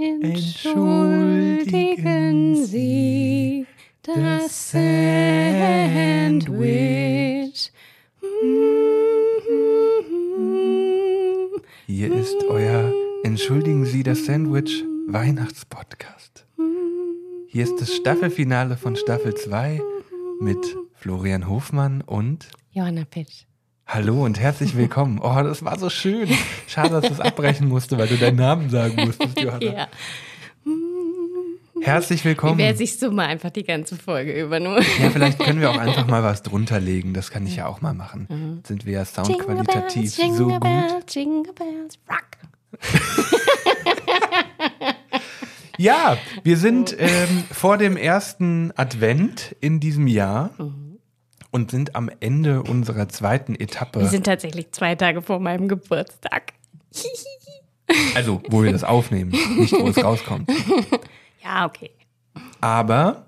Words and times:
Entschuldigen 0.00 2.54
Sie 2.54 3.66
das 4.00 4.70
Sandwich. 4.70 4.92
Hier 11.86 12.14
ist 12.14 12.36
euer 12.48 12.92
Entschuldigen 13.24 13.86
Sie 13.86 14.04
das 14.04 14.24
Sandwich 14.24 14.84
Weihnachtspodcast. 15.08 16.46
Hier 17.48 17.64
ist 17.64 17.80
das 17.80 17.92
Staffelfinale 17.92 18.76
von 18.76 18.94
Staffel 18.94 19.34
2 19.34 19.82
mit 20.38 20.76
Florian 20.94 21.48
Hofmann 21.48 22.02
und 22.02 22.48
Johanna 22.70 23.04
Pitsch. 23.04 23.47
Hallo 23.90 24.22
und 24.26 24.38
herzlich 24.38 24.76
willkommen. 24.76 25.18
Oh, 25.18 25.34
das 25.42 25.64
war 25.64 25.78
so 25.78 25.88
schön. 25.88 26.28
Schade, 26.66 26.90
dass 26.90 27.04
du 27.06 27.12
es 27.14 27.20
abbrechen 27.20 27.68
musste, 27.68 27.96
weil 27.96 28.06
du 28.06 28.18
deinen 28.18 28.36
Namen 28.36 28.68
sagen 28.68 29.02
musstest, 29.02 29.40
Johanna. 29.40 29.64
Ja, 29.64 29.88
Herzlich 31.80 32.22
willkommen. 32.24 32.58
wer 32.58 32.76
sich 32.76 32.98
so 32.98 33.10
mal 33.10 33.24
einfach 33.26 33.48
die 33.48 33.62
ganze 33.64 33.96
Folge 33.96 34.38
über 34.38 34.60
nur. 34.60 34.78
Ja, 35.00 35.08
vielleicht 35.10 35.38
können 35.38 35.60
wir 35.60 35.70
auch 35.70 35.78
einfach 35.78 36.06
mal 36.06 36.22
was 36.22 36.42
drunter 36.42 36.80
legen. 36.80 37.14
Das 37.14 37.30
kann 37.30 37.46
ich 37.46 37.56
ja 37.56 37.66
auch 37.66 37.80
mal 37.80 37.94
machen. 37.94 38.60
Sind 38.66 38.84
wir 38.84 38.92
ja 38.92 39.04
soundqualitativ 39.06 40.10
so 40.14 40.22
jingle 40.22 40.46
gut. 40.48 40.60
bells, 40.60 41.14
jingle 41.14 41.52
bells, 41.54 41.98
rock. 42.10 42.26
Ja, 45.80 46.18
wir 46.42 46.56
sind 46.56 46.96
ähm, 46.98 47.44
vor 47.52 47.78
dem 47.78 47.96
ersten 47.96 48.72
Advent 48.74 49.54
in 49.60 49.78
diesem 49.78 50.08
Jahr 50.08 50.50
und 51.50 51.70
sind 51.70 51.94
am 51.96 52.10
Ende 52.20 52.62
unserer 52.62 53.08
zweiten 53.08 53.52
Wir 53.54 53.62
Etappe. 53.62 54.06
sind 54.06 54.24
tatsächlich 54.26 54.72
zwei 54.72 54.94
Tage 54.94 55.22
vor 55.22 55.40
meinem 55.40 55.68
Geburtstag. 55.68 56.52
Also, 58.14 58.42
wo 58.48 58.62
wir 58.62 58.70
das 58.70 58.84
aufnehmen, 58.84 59.30
nicht 59.30 59.72
wo 59.72 59.88
es 59.88 60.02
rauskommt. 60.02 60.50
Ja, 61.42 61.64
okay. 61.64 61.90
Aber 62.60 63.24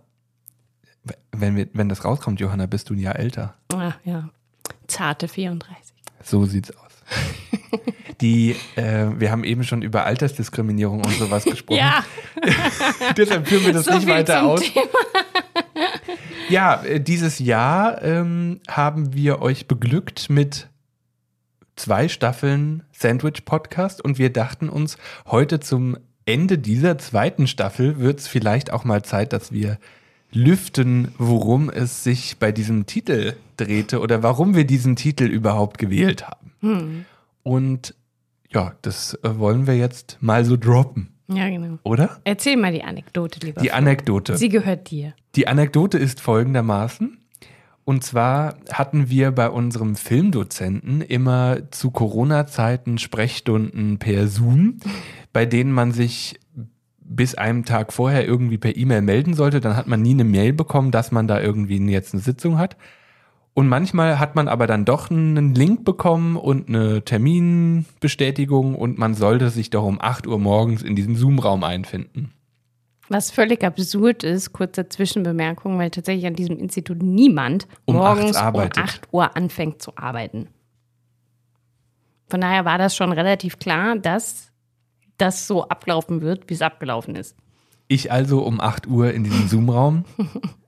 wenn, 1.33 1.57
wir, 1.57 1.69
wenn 1.73 1.89
das 1.89 2.05
rauskommt, 2.05 2.39
Johanna, 2.41 2.67
bist 2.67 2.91
du 2.91 2.95
ein 2.95 2.99
Jahr 2.99 3.17
älter. 3.19 3.55
Ah, 3.73 3.93
ja. 4.05 4.29
Zarte 4.89 5.27
34. 5.27 5.75
So 6.23 6.45
sieht's 6.45 6.71
aus. 6.77 6.91
Die, 8.21 8.55
äh, 8.77 9.07
wir 9.19 9.31
haben 9.31 9.45
eben 9.45 9.65
schon 9.65 9.81
über 9.81 10.05
Altersdiskriminierung 10.05 11.03
und 11.03 11.13
sowas 11.15 11.45
gesprochen. 11.47 11.79
Ja, 11.79 12.05
Deshalb 13.17 13.49
führen 13.49 13.65
wir 13.65 13.73
das 13.73 13.87
so 13.87 13.95
nicht 13.95 14.07
weiter 14.07 14.43
aus. 14.43 14.61
Thema. 14.61 14.85
Ja, 16.51 16.83
äh, 16.83 17.01
dieses 17.01 17.39
Jahr 17.39 18.03
ähm, 18.03 18.61
haben 18.69 19.15
wir 19.15 19.41
euch 19.41 19.69
beglückt 19.69 20.29
mit 20.31 20.69
zwei 21.77 22.09
Staffeln 22.09 22.83
Sandwich 22.93 23.45
Podcast 23.45 24.05
und 24.05 24.19
wir 24.19 24.33
dachten 24.33 24.69
uns, 24.69 24.99
heute 25.27 25.61
zum 25.61 25.97
Ende 26.27 26.59
dieser 26.59 26.99
zweiten 26.99 27.47
Staffel 27.47 27.99
wird 27.99 28.19
es 28.19 28.27
vielleicht 28.27 28.73
auch 28.73 28.85
mal 28.85 29.03
Zeit, 29.03 29.33
dass 29.33 29.53
wir 29.53 29.79
lüften, 30.33 31.15
worum 31.19 31.71
es 31.71 32.03
sich 32.03 32.39
bei 32.39 32.51
diesem 32.51 32.87
Titel 32.87 33.35
drehte 33.57 34.01
oder 34.01 34.23
warum 34.25 34.57
wir 34.57 34.65
diesen 34.65 34.97
Titel 34.97 35.25
überhaupt 35.25 35.79
gewählt 35.79 36.27
haben. 36.27 36.53
Und 37.45 37.95
ja, 38.51 38.75
das 38.83 39.15
äh, 39.23 39.39
wollen 39.39 39.69
wir 39.69 39.77
jetzt 39.77 40.19
mal 40.21 40.45
so 40.45 40.57
droppen, 40.57 41.13
Ja, 41.33 41.49
genau. 41.49 41.79
oder? 41.85 42.21
Erzähl 42.25 42.57
mal 42.57 42.73
die 42.73 42.83
Anekdote, 42.83 43.45
lieber. 43.47 43.61
Die 43.61 43.69
Flo. 43.69 43.77
Anekdote. 43.77 44.37
Sie 44.37 44.49
gehört 44.49 44.91
dir. 44.91 45.15
Die 45.37 45.47
Anekdote 45.47 45.99
ist 45.99 46.21
folgendermaßen. 46.21 47.19
Und 47.85 48.05
zwar 48.05 48.57
hatten 48.71 49.09
wir 49.09 49.33
bei 49.33 49.49
unserem 49.49 49.97
Filmdozenten 49.97 51.01
immer 51.01 51.71
zu 51.71 51.91
Corona-Zeiten 51.91 52.99
Sprechstunden 52.99 53.99
per 53.99 54.29
Zoom, 54.29 54.79
bei 55.33 55.47
denen 55.47 55.73
man 55.73 55.93
sich 55.93 56.39
bis 57.01 57.35
einem 57.35 57.65
Tag 57.65 57.93
vorher 57.93 58.25
irgendwie 58.27 58.59
per 58.59 58.77
E-Mail 58.77 59.03
melden 59.03 59.35
sollte. 59.35 59.61
Dann 59.61 59.77
hat 59.77 59.89
man 59.89 60.03
nie 60.03 60.13
eine 60.13 60.25
Mail 60.25 60.53
bekommen, 60.53 60.93
dass 60.93 61.11
man 61.11 61.27
da 61.27 61.41
irgendwie 61.41 61.79
jetzt 61.91 62.15
eine 62.15 62.23
Sitzung 62.23 62.59
hat. 62.59 62.77
Und 63.53 63.69
manchmal 63.69 64.19
hat 64.19 64.37
man 64.37 64.49
aber 64.49 64.67
dann 64.67 64.85
doch 64.85 65.11
einen 65.11 65.55
Link 65.55 65.85
bekommen 65.85 66.37
und 66.37 66.69
eine 66.69 67.05
Terminbestätigung 67.05 68.75
und 68.75 68.97
man 68.97 69.15
sollte 69.15 69.51
sich 69.51 69.71
doch 69.71 69.85
um 69.85 70.01
8 70.01 70.27
Uhr 70.27 70.39
morgens 70.39 70.83
in 70.83 70.95
diesen 70.95 71.17
Zoom-Raum 71.17 71.65
einfinden. 71.65 72.33
Was 73.09 73.33
völlig 73.33 73.65
absurd 73.65 74.23
ist, 74.23 74.53
kurze 74.53 74.89
Zwischenbemerkung, 74.89 75.77
weil 75.79 75.91
tatsächlich 75.91 76.27
an 76.27 76.35
diesem 76.35 76.59
Institut 76.59 77.03
niemand 77.03 77.67
Um 77.85 77.97
morgens 77.97 78.37
um 78.37 78.57
8 78.57 79.09
Uhr 79.11 79.37
anfängt 79.37 79.83
zu 79.83 79.97
arbeiten. 79.97 80.47
Von 82.29 82.41
daher 82.41 82.65
war 82.65 82.79
das 82.79 82.95
schon 82.95 83.11
relativ 83.11 83.59
klar, 83.59 83.97
dass 83.97 84.53
das 85.19 85.49
so 85.49 85.69
ablaufen 85.69 86.21
wird, 86.21 86.49
wie 86.49 86.55
es 86.55 86.63
abgelaufen 86.63 87.17
ist. 87.17 87.37
Ich 87.89 88.13
also 88.13 88.45
um 88.45 88.61
8 88.61 88.87
Uhr 88.87 89.13
in 89.13 89.25
diesem 89.25 89.49
Zoom-Raum 89.49 90.05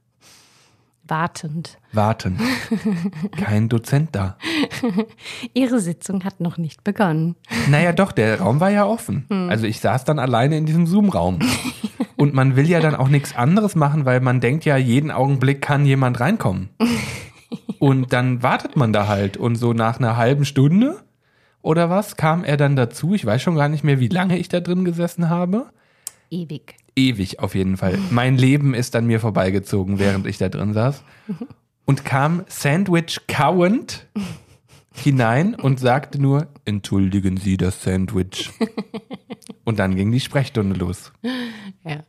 Wartend. 1.06 1.78
warten. 1.92 2.38
Kein 3.36 3.68
Dozent 3.68 4.10
da. 4.12 4.36
Ihre 5.54 5.80
Sitzung 5.80 6.24
hat 6.24 6.40
noch 6.40 6.58
nicht 6.58 6.84
begonnen. 6.84 7.36
Naja, 7.68 7.92
doch, 7.92 8.12
der 8.12 8.40
Raum 8.40 8.60
war 8.60 8.70
ja 8.70 8.86
offen. 8.86 9.26
Also 9.50 9.66
ich 9.66 9.80
saß 9.80 10.04
dann 10.04 10.18
alleine 10.18 10.56
in 10.56 10.66
diesem 10.66 10.86
Zoom-Raum. 10.86 11.40
Und 12.16 12.34
man 12.34 12.54
will 12.54 12.68
ja 12.68 12.80
dann 12.80 12.94
auch 12.94 13.08
nichts 13.08 13.34
anderes 13.34 13.74
machen, 13.74 14.04
weil 14.04 14.20
man 14.20 14.40
denkt 14.40 14.64
ja, 14.64 14.76
jeden 14.76 15.10
Augenblick 15.10 15.60
kann 15.60 15.84
jemand 15.84 16.20
reinkommen. 16.20 16.68
Und 17.80 18.12
dann 18.12 18.42
wartet 18.42 18.76
man 18.76 18.92
da 18.92 19.08
halt. 19.08 19.36
Und 19.36 19.56
so 19.56 19.72
nach 19.72 19.98
einer 19.98 20.16
halben 20.16 20.44
Stunde 20.44 21.00
oder 21.62 21.90
was 21.90 22.16
kam 22.16 22.44
er 22.44 22.56
dann 22.56 22.76
dazu. 22.76 23.14
Ich 23.14 23.24
weiß 23.26 23.42
schon 23.42 23.56
gar 23.56 23.68
nicht 23.68 23.84
mehr, 23.84 24.00
wie 24.00 24.08
lange 24.08 24.38
ich 24.38 24.48
da 24.48 24.60
drin 24.60 24.84
gesessen 24.84 25.28
habe. 25.28 25.66
Ewig. 26.30 26.76
Ewig 26.96 27.38
auf 27.38 27.54
jeden 27.54 27.76
Fall. 27.76 27.98
Mein 28.10 28.36
Leben 28.36 28.74
ist 28.74 28.94
an 28.96 29.06
mir 29.06 29.20
vorbeigezogen, 29.20 29.98
während 29.98 30.26
ich 30.26 30.38
da 30.38 30.48
drin 30.48 30.72
saß. 30.72 31.02
Und 31.84 32.04
kam 32.04 32.44
Sandwich 32.48 33.20
kauend 33.26 34.06
hinein 34.94 35.54
und 35.54 35.80
sagte 35.80 36.20
nur, 36.20 36.48
entschuldigen 36.64 37.36
Sie 37.36 37.56
das 37.56 37.82
Sandwich. 37.82 38.50
Und 39.64 39.78
dann 39.78 39.94
ging 39.96 40.12
die 40.12 40.20
Sprechstunde 40.20 40.76
los. 40.78 41.12
Ja. 41.84 42.04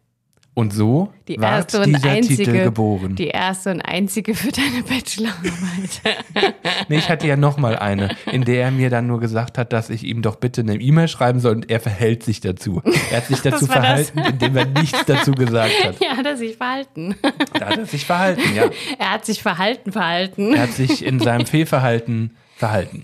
Und 0.56 0.72
so 0.72 1.12
Die 1.28 1.36
erste 1.36 1.80
und 1.82 1.88
dieser 1.88 2.12
einzige, 2.12 2.44
Titel 2.44 2.64
geboren. 2.64 3.16
die 3.16 3.30
erste 3.30 3.72
und 3.72 3.82
einzige 3.82 4.36
für 4.36 4.52
deine 4.52 4.84
Bachelorarbeit. 4.84 6.02
Nee, 6.90 6.98
ich 6.98 7.10
hatte 7.10 7.28
ja 7.28 7.38
noch 7.38 7.58
mal 7.58 7.76
eine, 7.78 8.10
in 8.32 8.44
der 8.44 8.66
er 8.66 8.72
mir 8.72 8.90
dann 8.90 9.08
nur 9.08 9.20
gesagt 9.20 9.58
hat, 9.58 9.72
dass 9.74 9.90
ich 9.90 10.04
ihm 10.04 10.22
doch 10.22 10.36
bitte 10.36 10.62
eine 10.62 10.76
E-Mail 10.76 11.08
schreiben 11.08 11.40
soll 11.40 11.56
und 11.56 11.72
er 11.72 11.80
verhält 11.80 12.24
sich 12.24 12.42
dazu. 12.42 12.82
Er 13.10 13.18
hat 13.18 13.28
sich 13.28 13.40
dazu 13.42 13.68
war 13.70 13.76
das. 13.82 14.10
verhalten, 14.12 14.20
indem 14.20 14.58
er 14.58 14.66
nichts 14.66 15.06
dazu 15.06 15.32
gesagt 15.32 15.72
hat. 15.84 15.96
ja, 16.02 16.18
hat 16.18 16.26
er 16.26 16.38
sich 16.38 16.58
verhalten. 16.58 17.16
Da 17.58 17.68
hat 17.70 17.78
er 17.78 17.86
sich 17.86 18.06
verhalten, 18.06 18.56
ja. 18.56 18.66
Er 19.00 19.12
hat 19.14 19.26
sich 19.26 19.42
verhalten, 19.42 19.92
verhalten. 19.92 20.54
Er 20.54 20.64
hat 20.64 20.74
sich 20.74 21.04
in 21.06 21.20
seinem 21.20 21.46
Fehlverhalten 21.48 22.36
verhalten. 22.58 23.02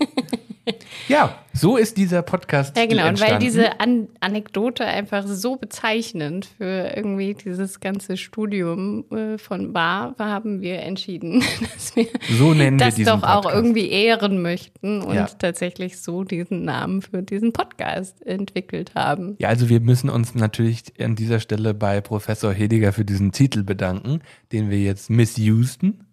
Ja, 1.08 1.38
so 1.52 1.76
ist 1.76 1.96
dieser 1.96 2.22
Podcast 2.22 2.76
Ja, 2.76 2.86
genau. 2.86 3.08
Und 3.08 3.20
weil 3.20 3.38
diese 3.38 3.80
An 3.80 4.08
Anekdote 4.20 4.84
einfach 4.84 5.26
so 5.26 5.56
bezeichnend 5.56 6.46
für 6.58 6.92
irgendwie 6.96 7.34
dieses 7.34 7.80
ganze 7.80 8.16
Studium 8.16 9.04
äh, 9.10 9.38
von 9.38 9.72
Bar 9.72 10.14
war, 10.18 10.28
haben 10.30 10.60
wir 10.60 10.80
entschieden, 10.80 11.42
dass 11.74 11.96
wir 11.96 12.06
so 12.30 12.54
das 12.76 12.96
doch 12.96 13.22
auch 13.22 13.42
Podcast. 13.42 13.54
irgendwie 13.56 13.90
ehren 13.90 14.42
möchten 14.42 15.02
und 15.02 15.14
Ja. 15.14 15.26
tatsächlich 15.26 16.00
so 16.00 16.24
diesen 16.24 16.64
Namen 16.64 17.02
für 17.02 17.22
diesen 17.22 17.52
Podcast 17.52 18.24
entwickelt 18.26 18.92
haben. 18.94 19.36
Ja, 19.38 19.48
also 19.48 19.68
wir 19.68 19.80
müssen 19.80 20.10
uns 20.10 20.34
natürlich 20.34 20.82
an 21.00 21.16
dieser 21.16 21.40
Stelle 21.40 21.74
bei 21.74 22.00
Professor 22.00 22.52
Hediger 22.52 22.92
für 22.92 23.04
diesen 23.04 23.32
Titel 23.32 23.62
bedanken, 23.62 24.20
den 24.52 24.70
wir 24.70 24.78
jetzt 24.78 25.10
misusten. 25.10 26.06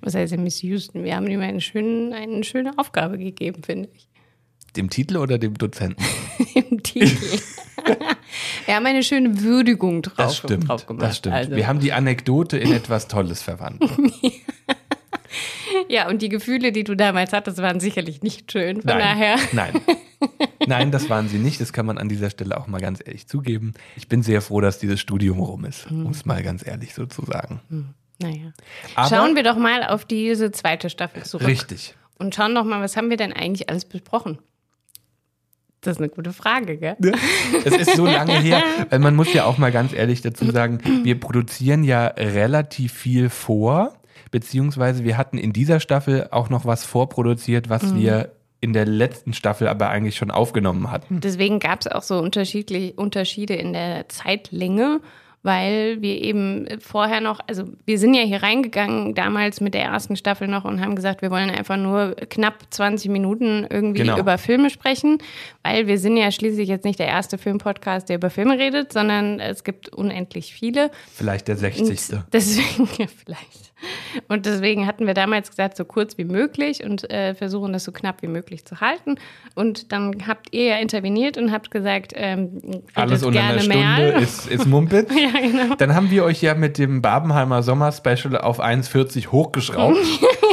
Was 0.00 0.14
heißt 0.14 0.32
denn 0.32 0.42
Miss 0.42 0.62
Houston? 0.62 1.04
Wir 1.04 1.16
haben 1.16 1.26
ihm 1.26 1.40
einen 1.40 1.60
schönen, 1.60 2.12
eine 2.12 2.44
schöne 2.44 2.76
Aufgabe 2.78 3.18
gegeben, 3.18 3.62
finde 3.62 3.88
ich. 3.94 4.08
Dem 4.76 4.88
Titel 4.90 5.18
oder 5.18 5.38
dem 5.38 5.54
Dozenten? 5.58 6.02
Im 6.54 6.82
Titel. 6.82 7.08
wir 8.66 8.74
haben 8.74 8.86
eine 8.86 9.02
schöne 9.02 9.40
Würdigung 9.40 10.02
drauf, 10.02 10.14
Das 10.16 10.36
stimmt. 10.38 10.68
drauf 10.68 10.86
gemacht. 10.86 11.04
Das 11.06 11.18
stimmt. 11.18 11.34
Also. 11.34 11.56
Wir 11.56 11.66
haben 11.66 11.80
die 11.80 11.92
Anekdote 11.92 12.56
in 12.58 12.72
etwas 12.72 13.08
Tolles 13.08 13.42
verwandelt. 13.42 13.90
Ja, 15.88 16.08
und 16.08 16.22
die 16.22 16.28
Gefühle, 16.28 16.72
die 16.72 16.84
du 16.84 16.94
damals 16.94 17.32
hattest, 17.32 17.58
waren 17.58 17.80
sicherlich 17.80 18.22
nicht 18.22 18.50
schön. 18.52 18.76
Von 18.76 18.86
Nein, 18.86 18.98
daher. 18.98 19.36
nein. 19.52 19.72
Nein, 20.66 20.90
das 20.90 21.10
waren 21.10 21.28
sie 21.28 21.38
nicht. 21.38 21.60
Das 21.60 21.72
kann 21.72 21.86
man 21.86 21.98
an 21.98 22.08
dieser 22.08 22.30
Stelle 22.30 22.56
auch 22.58 22.66
mal 22.66 22.80
ganz 22.80 23.00
ehrlich 23.04 23.26
zugeben. 23.26 23.74
Ich 23.96 24.08
bin 24.08 24.22
sehr 24.22 24.40
froh, 24.42 24.60
dass 24.60 24.78
dieses 24.78 25.00
Studium 25.00 25.40
rum 25.40 25.64
ist, 25.64 25.90
um 25.90 26.10
es 26.10 26.24
mal 26.24 26.42
ganz 26.42 26.66
ehrlich 26.66 26.94
so 26.94 27.06
zu 27.06 27.24
sagen. 27.24 27.60
Naja. 28.22 28.52
Aber 28.94 29.08
Schauen 29.08 29.36
wir 29.36 29.42
doch 29.42 29.56
mal 29.56 29.84
auf 29.84 30.04
diese 30.04 30.50
zweite 30.52 30.90
Staffel 30.90 31.22
zurück. 31.24 31.46
richtig. 31.46 31.94
Und 32.18 32.34
schauen 32.34 32.54
doch 32.54 32.64
mal, 32.64 32.80
was 32.80 32.96
haben 32.96 33.10
wir 33.10 33.16
denn 33.16 33.32
eigentlich 33.32 33.68
alles 33.68 33.84
besprochen? 33.84 34.38
Das 35.80 35.96
ist 35.96 35.98
eine 35.98 36.10
gute 36.10 36.32
Frage, 36.32 36.78
gell? 36.78 36.96
Es 37.64 37.76
ist 37.76 37.96
so 37.96 38.06
lange 38.06 38.38
her, 38.38 38.62
weil 38.90 39.00
man 39.00 39.16
muss 39.16 39.32
ja 39.32 39.44
auch 39.44 39.58
mal 39.58 39.72
ganz 39.72 39.92
ehrlich 39.92 40.20
dazu 40.20 40.48
sagen, 40.52 40.78
wir 41.02 41.18
produzieren 41.18 41.82
ja 41.82 42.06
relativ 42.06 42.92
viel 42.92 43.28
vor, 43.28 43.92
beziehungsweise 44.30 45.02
wir 45.02 45.16
hatten 45.18 45.38
in 45.38 45.52
dieser 45.52 45.80
Staffel 45.80 46.28
auch 46.30 46.50
noch 46.50 46.64
was 46.64 46.84
vorproduziert, 46.84 47.68
was 47.68 47.96
wir 47.96 48.30
in 48.60 48.72
der 48.72 48.86
letzten 48.86 49.32
Staffel 49.32 49.66
aber 49.66 49.88
eigentlich 49.88 50.14
schon 50.14 50.30
aufgenommen 50.30 50.92
hatten. 50.92 51.18
Deswegen 51.20 51.58
gab 51.58 51.80
es 51.80 51.88
auch 51.88 52.04
so 52.04 52.20
unterschiedliche 52.20 52.92
Unterschiede 52.92 53.54
in 53.54 53.72
der 53.72 54.08
Zeitlänge 54.08 55.00
weil 55.42 56.00
wir 56.00 56.22
eben 56.22 56.66
vorher 56.80 57.20
noch, 57.20 57.40
also 57.46 57.64
wir 57.84 57.98
sind 57.98 58.14
ja 58.14 58.22
hier 58.22 58.42
reingegangen 58.42 59.14
damals 59.14 59.60
mit 59.60 59.74
der 59.74 59.82
ersten 59.82 60.16
Staffel 60.16 60.46
noch 60.46 60.64
und 60.64 60.80
haben 60.80 60.94
gesagt, 60.94 61.22
wir 61.22 61.30
wollen 61.30 61.50
einfach 61.50 61.76
nur 61.76 62.14
knapp 62.14 62.64
20 62.70 63.10
Minuten 63.10 63.66
irgendwie 63.68 64.02
genau. 64.02 64.18
über 64.18 64.38
Filme 64.38 64.70
sprechen, 64.70 65.18
weil 65.62 65.86
wir 65.86 65.98
sind 65.98 66.16
ja 66.16 66.30
schließlich 66.30 66.68
jetzt 66.68 66.84
nicht 66.84 66.98
der 66.98 67.08
erste 67.08 67.38
Filmpodcast, 67.38 68.08
der 68.08 68.16
über 68.16 68.30
Filme 68.30 68.58
redet, 68.58 68.92
sondern 68.92 69.40
es 69.40 69.64
gibt 69.64 69.88
unendlich 69.88 70.54
viele. 70.54 70.90
Vielleicht 71.12 71.48
der 71.48 71.56
60. 71.56 71.88
Und 71.88 72.24
deswegen, 72.32 72.88
ja, 72.98 73.06
vielleicht. 73.06 73.71
Und 74.28 74.46
deswegen 74.46 74.86
hatten 74.86 75.06
wir 75.06 75.14
damals 75.14 75.50
gesagt, 75.50 75.76
so 75.76 75.84
kurz 75.84 76.18
wie 76.18 76.24
möglich 76.24 76.84
und 76.84 77.10
äh, 77.10 77.34
versuchen 77.34 77.72
das 77.72 77.84
so 77.84 77.92
knapp 77.92 78.22
wie 78.22 78.28
möglich 78.28 78.64
zu 78.64 78.80
halten. 78.80 79.16
Und 79.54 79.92
dann 79.92 80.26
habt 80.26 80.48
ihr 80.52 80.64
ja 80.64 80.76
interveniert 80.76 81.36
und 81.38 81.52
habt 81.52 81.70
gesagt, 81.70 82.12
ähm, 82.14 82.82
alles 82.94 83.22
unter 83.22 83.42
einer 83.42 83.60
Stunde 83.60 83.78
mehr. 83.78 84.16
ist, 84.18 84.48
ist 84.48 84.66
Mumpitz. 84.66 85.10
ja, 85.10 85.40
genau. 85.40 85.74
Dann 85.76 85.94
haben 85.94 86.10
wir 86.10 86.24
euch 86.24 86.42
ja 86.42 86.54
mit 86.54 86.78
dem 86.78 87.02
Babenheimer 87.02 87.62
Sommer-Special 87.62 88.36
auf 88.38 88.60
1,40 88.60 89.28
hochgeschraubt. 89.28 89.98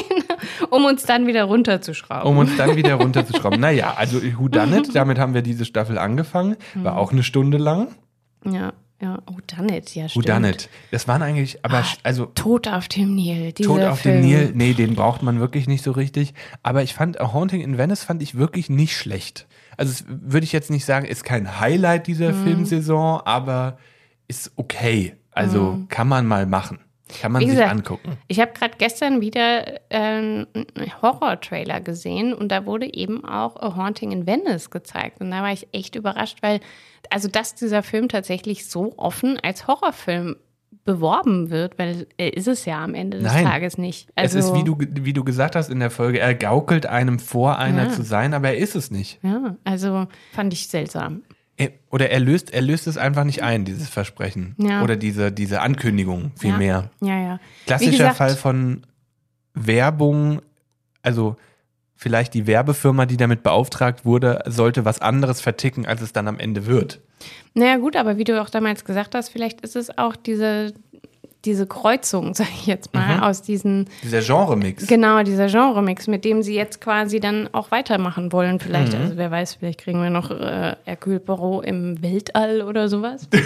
um 0.70 0.86
uns 0.86 1.04
dann 1.04 1.28
wieder 1.28 1.44
runterzuschrauben. 1.44 2.30
Um 2.30 2.38
uns 2.38 2.56
dann 2.58 2.76
wieder 2.76 2.96
runterzuschrauben. 2.96 3.60
naja, 3.60 3.94
also 3.98 4.22
Who 4.38 4.48
Done 4.48 4.78
It, 4.78 4.96
damit 4.96 5.20
haben 5.20 5.34
wir 5.34 5.42
diese 5.42 5.66
Staffel 5.66 5.98
angefangen. 5.98 6.56
War 6.76 6.98
auch 6.98 7.12
eine 7.12 7.24
Stunde 7.24 7.58
lang. 7.58 7.90
Ja. 8.46 8.74
Ja, 9.01 9.19
oh, 9.28 9.38
done 9.48 9.78
it, 9.78 9.96
ja, 9.96 10.10
stimmt. 10.10 10.25
Who 10.25 10.31
done 10.31 10.50
it. 10.50 10.69
Das 10.92 11.07
waren 11.07 11.22
eigentlich, 11.22 11.63
aber, 11.63 11.80
ah, 11.80 11.86
also. 12.04 12.25
Tod 12.25 12.68
auf 12.68 12.90
dem 12.90 13.16
Nil, 13.16 13.54
Tod 13.54 13.81
auf 13.81 14.00
Film. 14.00 14.22
dem 14.22 14.30
Nil, 14.30 14.51
nee, 14.54 14.74
den 14.74 14.96
braucht 14.96 15.24
man 15.24 15.40
wirklich 15.40 15.68
nicht 15.68 15.84
so 15.84 15.92
richtig. 15.92 16.34
Aber 16.63 16.84
ich 16.84 16.94
fand, 16.94 17.19
A 17.22 17.31
Haunting 17.31 17.62
in 17.62 17.78
Venice 17.78 18.04
fand 18.04 18.22
ich 18.22 18.36
wirklich 18.36 18.69
nicht 18.69 18.98
schlecht. 18.98 19.48
Also, 19.78 20.04
würde 20.07 20.44
ich 20.44 20.51
jetzt 20.51 20.69
nicht 20.69 20.84
sagen, 20.84 21.06
ist 21.06 21.24
kein 21.24 21.60
Highlight 21.60 22.07
dieser 22.07 22.34
mhm. 22.34 22.44
Filmsaison, 22.44 23.22
aber 23.24 23.78
ist 24.28 24.51
okay. 24.57 25.16
Also 25.31 25.74
mhm. 25.74 25.88
kann 25.88 26.07
man 26.07 26.25
mal 26.25 26.45
machen. 26.45 26.80
Kann 27.21 27.31
man 27.31 27.41
Wie 27.41 27.50
sich 27.50 27.63
angucken. 27.63 28.17
Ich 28.27 28.39
habe 28.39 28.51
gerade 28.53 28.75
gestern 28.77 29.19
wieder 29.21 29.81
äh, 29.89 29.97
einen 29.97 30.47
Horror-Trailer 31.01 31.81
gesehen 31.81 32.33
und 32.33 32.51
da 32.51 32.65
wurde 32.65 32.94
eben 32.94 33.25
auch 33.25 33.56
A 33.56 33.75
Haunting 33.75 34.11
in 34.11 34.27
Venice 34.27 34.69
gezeigt. 34.69 35.19
Und 35.19 35.31
da 35.31 35.41
war 35.41 35.51
ich 35.51 35.67
echt 35.71 35.95
überrascht, 35.95 36.39
weil, 36.41 36.59
also 37.09 37.27
dass 37.27 37.56
dieser 37.56 37.83
Film 37.83 38.09
tatsächlich 38.09 38.69
so 38.69 38.94
offen 38.97 39.39
als 39.41 39.67
Horrorfilm 39.67 40.35
beworben 40.85 41.50
wird, 41.50 41.77
weil 41.77 42.07
er 42.17 42.35
ist 42.35 42.47
es 42.47 42.65
ja 42.65 42.83
am 42.83 42.95
Ende 42.95 43.19
des 43.19 43.31
Nein, 43.31 43.45
Tages 43.45 43.77
nicht. 43.77 44.09
Also, 44.15 44.39
es 44.39 44.45
ist, 44.45 44.53
wie 44.56 44.63
du, 44.63 44.77
wie 44.79 45.13
du 45.13 45.23
gesagt 45.23 45.56
hast 45.56 45.69
in 45.69 45.79
der 45.79 45.91
Folge, 45.91 46.19
er 46.19 46.33
gaukelt 46.33 46.85
einem 46.85 47.19
vor, 47.19 47.57
einer 47.57 47.85
ja. 47.85 47.89
zu 47.91 48.03
sein, 48.03 48.33
aber 48.33 48.50
er 48.50 48.57
ist 48.57 48.75
es 48.75 48.89
nicht. 48.89 49.19
Ja, 49.23 49.56
also 49.63 50.07
fand 50.31 50.53
ich 50.53 50.67
seltsam. 50.67 51.23
Er, 51.59 51.71
oder 51.89 52.09
er 52.09 52.21
löst, 52.21 52.53
er 52.53 52.61
löst 52.61 52.88
es 52.88 52.97
einfach 52.97 53.25
nicht 53.25 53.44
ein, 53.44 53.65
dieses 53.65 53.89
Versprechen. 53.89 54.56
Ja. 54.57 54.81
Oder 54.81 54.95
diese, 54.95 55.29
diese 55.31 55.59
Ankündigung 55.59 56.31
vielmehr. 56.39 56.89
Ja, 57.01 57.07
ja. 57.07 57.21
ja. 57.21 57.39
Klassischer 57.65 57.91
gesagt, 57.91 58.15
Fall 58.17 58.35
von 58.35 58.85
Werbung, 59.53 60.41
also 61.01 61.35
vielleicht 61.97 62.33
die 62.33 62.47
Werbefirma, 62.47 63.06
die 63.06 63.17
damit 63.17 63.44
beauftragt 63.44 64.06
wurde, 64.06 64.41
sollte 64.47 64.85
was 64.85 65.01
anderes 65.01 65.41
verticken, 65.41 65.85
als 65.85 66.01
es 66.01 66.13
dann 66.13 66.29
am 66.29 66.39
Ende 66.39 66.65
wird. 66.65 67.01
Naja, 67.53 67.75
gut, 67.75 67.97
aber 67.97 68.17
wie 68.17 68.23
du 68.23 68.41
auch 68.41 68.50
damals 68.50 68.85
gesagt 68.85 69.13
hast, 69.13 69.27
vielleicht 69.27 69.59
ist 69.59 69.75
es 69.75 69.97
auch 69.97 70.15
diese, 70.15 70.73
diese 71.45 71.68
Kreuzung, 71.68 72.33
sage 72.36 72.50
ich 72.53 72.65
jetzt 72.65 72.94
mal, 72.94 73.18
mhm. 73.18 73.24
aus 73.24 73.41
diesen. 73.41 73.89
Dieser 74.03 74.21
Genre-Mix. 74.21 74.88
Genau, 74.88 75.24
dieser 75.24 75.47
Genre-Mix, 75.47 76.07
mit 76.07 76.25
dem 76.25 76.41
sie 76.41 76.56
jetzt 76.56 76.81
quasi 76.81 77.19
dann 77.19 77.50
auch 77.53 77.71
weitermachen 77.71 78.31
wollen, 78.31 78.59
vielleicht. 78.59 78.94
Mhm. 78.94 79.01
Also 79.01 79.18
wer 79.18 79.31
weiß, 79.31 79.56
vielleicht 79.56 79.80
kriegen 79.80 80.01
wir 80.01 80.09
noch 80.09 80.31
äh, 80.31 80.75
Hercule 80.83 81.19
Poirot 81.19 81.65
im 81.65 82.01
Weltall 82.01 82.62
oder 82.62 82.89
sowas. 82.89 83.27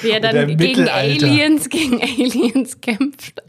Wie 0.00 0.10
er 0.10 0.20
dann 0.20 0.56
gegen 0.56 0.88
Aliens, 0.88 1.68
gegen 1.70 2.00
Aliens 2.00 2.80
kämpft. 2.80 3.42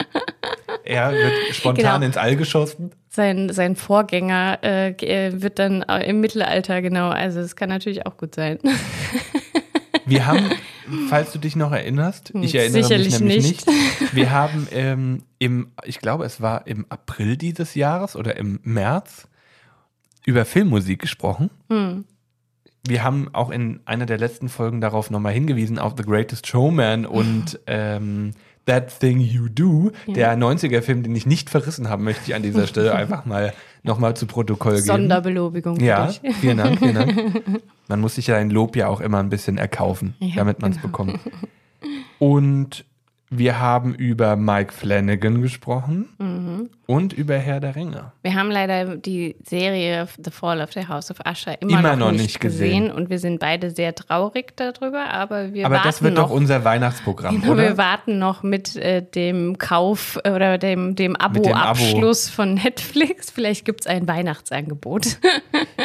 er 0.83 1.11
wird 1.13 1.33
spontan 1.55 2.01
genau. 2.01 2.05
ins 2.05 2.17
All 2.17 2.35
geschossen. 2.35 2.91
Sein, 3.09 3.49
sein 3.49 3.75
Vorgänger 3.75 4.59
äh, 4.61 4.89
äh 4.89 5.41
wird 5.41 5.57
dann 5.59 5.81
im 5.81 6.19
Mittelalter, 6.19 6.81
genau. 6.81 7.09
Also 7.09 7.39
es 7.39 7.55
kann 7.55 7.69
natürlich 7.69 8.05
auch 8.05 8.17
gut 8.17 8.35
sein. 8.35 8.59
Wir 10.05 10.25
haben, 10.25 10.51
falls 11.09 11.31
du 11.31 11.39
dich 11.39 11.55
noch 11.55 11.71
erinnerst, 11.71 12.33
ich 12.41 12.55
erinnere 12.55 12.83
Sicherlich 12.83 13.11
mich 13.11 13.19
nämlich 13.19 13.43
nicht. 13.43 13.67
nicht. 13.67 14.15
Wir 14.15 14.31
haben 14.31 14.67
ähm, 14.71 15.23
im, 15.39 15.71
ich 15.85 15.99
glaube, 15.99 16.25
es 16.25 16.41
war 16.41 16.67
im 16.67 16.85
April 16.89 17.37
dieses 17.37 17.75
Jahres 17.75 18.15
oder 18.15 18.37
im 18.37 18.59
März 18.63 19.27
über 20.25 20.45
Filmmusik 20.45 20.99
gesprochen. 20.99 21.49
Hm. 21.69 22.05
Wir 22.87 23.03
haben 23.03 23.29
auch 23.33 23.49
in 23.49 23.81
einer 23.85 24.05
der 24.05 24.17
letzten 24.17 24.49
Folgen 24.49 24.81
darauf 24.81 25.09
nochmal 25.09 25.33
hingewiesen, 25.33 25.79
auf 25.79 25.93
The 25.97 26.03
Greatest 26.03 26.47
Showman 26.47 27.05
und 27.05 27.59
ähm, 27.67 28.31
That 28.65 28.99
Thing 28.99 29.19
You 29.19 29.47
Do, 29.49 29.91
ja. 30.05 30.13
der 30.13 30.37
90er-Film, 30.37 31.03
den 31.03 31.15
ich 31.15 31.25
nicht 31.25 31.49
verrissen 31.49 31.89
habe, 31.89 32.03
möchte 32.03 32.23
ich 32.27 32.35
an 32.35 32.43
dieser 32.43 32.67
Stelle 32.67 32.93
einfach 32.95 33.25
mal 33.25 33.53
nochmal 33.87 34.15
zu 34.15 34.27
Protokoll 34.27 34.75
geben. 34.75 34.85
Sonderbelobigung. 34.85 35.79
Ja, 35.79 36.09
vielen 36.39 36.57
Dank, 36.57 36.79
vielen 36.79 36.95
Dank. 36.95 37.61
Man 37.87 38.01
muss 38.01 38.15
sich 38.15 38.27
ja 38.27 38.35
ein 38.35 38.49
Lob 38.49 38.75
ja 38.75 38.87
auch 38.87 39.01
immer 39.01 39.19
ein 39.19 39.29
bisschen 39.29 39.57
erkaufen, 39.57 40.15
ja, 40.19 40.35
damit 40.35 40.61
man 40.61 40.71
es 40.71 40.77
genau. 40.77 40.87
bekommt. 40.87 41.19
Und 42.19 42.85
wir 43.29 43.59
haben 43.59 43.93
über 43.93 44.37
Mike 44.37 44.73
Flanagan 44.73 45.41
gesprochen 45.41 46.07
mhm. 46.17 46.69
und 46.85 47.11
über 47.11 47.35
Herr 47.37 47.59
der 47.59 47.75
Ringe. 47.75 48.13
Wir 48.21 48.35
haben 48.35 48.49
leider 48.49 48.95
die 48.95 49.35
Serie 49.43 50.07
The 50.23 50.31
Fall 50.31 50.61
of 50.61 50.71
the 50.71 50.87
House 50.87 51.11
of 51.11 51.17
Usher 51.29 51.61
immer, 51.61 51.79
immer 51.79 51.95
noch, 51.97 52.11
noch, 52.11 52.13
nicht 52.13 52.39
gesehen. 52.39 52.85
gesehen. 52.85 52.91
und 52.91 53.09
wir 53.09 53.19
sind 53.19 53.39
beide 53.39 53.71
sehr 53.71 53.93
traurig 53.95 54.55
darüber, 54.55 55.09
aber 55.09 55.53
wir 55.53 55.65
aber 55.65 55.75
warten 55.75 55.87
das 55.87 56.01
wird 56.01 56.13
noch, 56.13 56.29
doch 56.29 56.35
unser 56.35 56.63
Weihnachtsprogramm, 56.63 57.41
genau, 57.41 57.53
oder? 57.53 57.63
Wir 57.63 57.77
warten 57.77 58.17
noch 58.17 58.43
mit 58.43 58.77
äh, 58.77 59.01
dem 59.03 59.57
Kauf 59.57 60.17
oder 60.25 60.57
dem, 60.57 60.95
dem 60.95 61.17
Abo-Abschluss 61.17 62.27
Abo. 62.27 62.35
von 62.35 62.53
Netflix. 62.53 63.29
Vielleicht 63.29 63.65
gibt 63.65 63.81
es 63.81 63.87
ein 63.87 64.07
Weihnachtsangebot. 64.07 65.19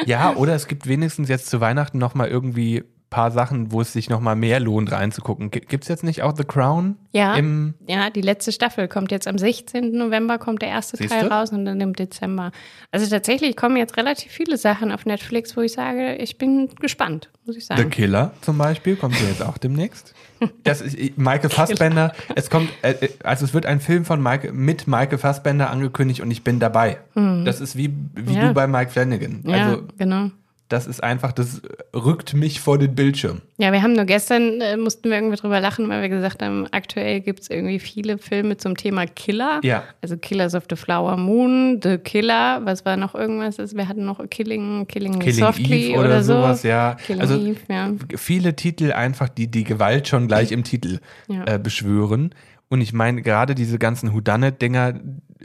ja, 0.07 0.35
oder 0.37 0.55
es 0.55 0.69
gibt 0.69 0.87
wenigstens 0.87 1.29
jetzt 1.29 1.51
zu 1.51 1.61
Weihnachten 1.61 1.99
noch 1.99 2.15
mal 2.15 2.29
irgendwie 2.29 2.85
paar 3.13 3.31
Sachen, 3.31 3.71
wo 3.71 3.83
es 3.83 3.93
sich 3.93 4.09
noch 4.09 4.21
mal 4.21 4.35
mehr 4.35 4.59
lohnt 4.59 4.91
reinzugucken. 4.91 5.51
Gibt 5.51 5.85
es 5.85 5.89
jetzt 5.89 6.03
nicht 6.03 6.23
auch 6.23 6.35
The 6.35 6.45
Crown? 6.45 6.97
Ja, 7.13 7.39
ja, 7.87 8.09
die 8.09 8.23
letzte 8.23 8.53
Staffel 8.53 8.89
kommt 8.89 9.13
jetzt 9.13 9.29
am 9.29 9.37
16. 9.37 9.93
November, 9.93 10.39
kommt 10.39 10.63
der 10.63 10.71
erste 10.71 10.97
Siehst 10.97 11.13
Teil 11.13 11.27
raus 11.27 11.53
und 11.53 11.67
dann 11.67 11.81
im 11.81 11.93
Dezember. 11.93 12.53
Also 12.91 13.07
tatsächlich 13.09 13.55
kommen 13.55 13.77
jetzt 13.77 13.99
relativ 13.99 14.33
viele 14.33 14.57
Sachen 14.57 14.91
auf 14.91 15.05
Netflix, 15.05 15.55
wo 15.57 15.61
ich 15.61 15.73
sage, 15.73 16.17
ich 16.17 16.39
bin 16.39 16.71
gespannt, 16.81 17.29
muss 17.45 17.57
ich 17.57 17.67
sagen. 17.67 17.83
The 17.83 17.89
Killer 17.89 18.33
zum 18.41 18.57
Beispiel 18.57 18.97
kommt 18.97 19.21
ja 19.21 19.29
jetzt 19.29 19.43
auch 19.43 19.59
demnächst. 19.59 20.15
Das 20.65 20.81
ist 20.81 20.97
Michael 21.17 21.51
Fassbender. 21.51 22.13
es 22.35 22.51
kommt, 22.51 22.69
äh, 22.83 22.91
äh, 22.95 23.11
also 23.23 23.45
es 23.45 23.55
wird 23.55 23.65
ein 23.65 23.79
Film 23.79 24.05
von 24.05 24.21
Mike, 24.21 24.53
mit 24.53 24.89
Michael 24.89 25.19
Fassbender 25.19 25.71
angekündigt 25.71 26.21
und 26.21 26.33
ich 26.33 26.43
bin 26.43 26.59
dabei. 26.59 26.99
Mhm. 27.15 27.45
Das 27.45 27.61
ist 27.61 27.77
wie, 27.77 27.95
wie 28.17 28.35
ja. 28.35 28.49
du 28.49 28.53
bei 28.53 28.67
Mike 28.67 28.91
Flanagan. 28.91 29.45
Ja, 29.45 29.69
also, 29.69 29.83
genau 29.99 30.31
das 30.73 30.87
ist 30.87 31.03
einfach, 31.03 31.33
das 31.33 31.61
rückt 31.95 32.33
mich 32.33 32.61
vor 32.61 32.79
den 32.79 32.95
Bildschirm. 32.95 33.43
Ja, 33.59 33.73
wir 33.73 33.83
haben 33.83 33.93
nur 33.93 34.07
gestern, 34.07 34.61
äh, 34.63 34.79
mussten 34.79 35.11
wir 35.11 35.17
irgendwie 35.17 35.37
drüber 35.37 35.61
lachen, 35.61 35.89
weil 35.91 36.01
wir 36.01 36.09
gesagt 36.09 36.43
haben, 36.43 36.67
aktuell 36.71 37.21
gibt 37.21 37.41
es 37.41 37.51
irgendwie 37.51 37.79
viele 37.79 38.17
Filme 38.17 38.57
zum 38.57 38.77
Thema 38.77 39.07
Killer. 39.07 39.61
Ja. 39.63 39.85
Also 40.01 40.17
Killers 40.17 40.55
of 40.55 40.65
the 40.71 40.77
Flower 40.77 41.19
Moon, 41.19 41.81
The 41.83 41.99
Killer, 41.99 42.63
was 42.65 42.87
war 42.87 42.97
noch 42.97 43.15
irgendwas? 43.15 43.59
Wir 43.77 43.87
hatten 43.87 44.07
noch 44.07 44.19
Killing, 44.31 44.87
Killing, 44.87 45.19
Killing 45.19 45.45
Softly 45.45 45.91
Eve 45.91 45.99
oder, 45.99 46.09
oder 46.09 46.23
so. 46.23 46.35
sowas, 46.35 46.63
ja. 46.63 46.95
Killing 46.95 47.21
also 47.21 47.37
Eve, 47.37 47.61
ja. 47.69 47.91
viele 48.17 48.57
Titel 48.57 48.93
einfach, 48.93 49.29
die 49.29 49.49
die 49.49 49.65
Gewalt 49.65 50.09
schon 50.09 50.27
gleich 50.27 50.53
im 50.53 50.65
Titel 50.65 51.01
ja. 51.29 51.45
äh, 51.45 51.59
beschwören. 51.59 52.35
Und 52.71 52.81
ich 52.81 52.95
meine, 52.95 53.21
gerade 53.21 53.55
diese 53.55 53.79
ganzen 53.79 54.15
Houdanet-Dinger, 54.15 54.95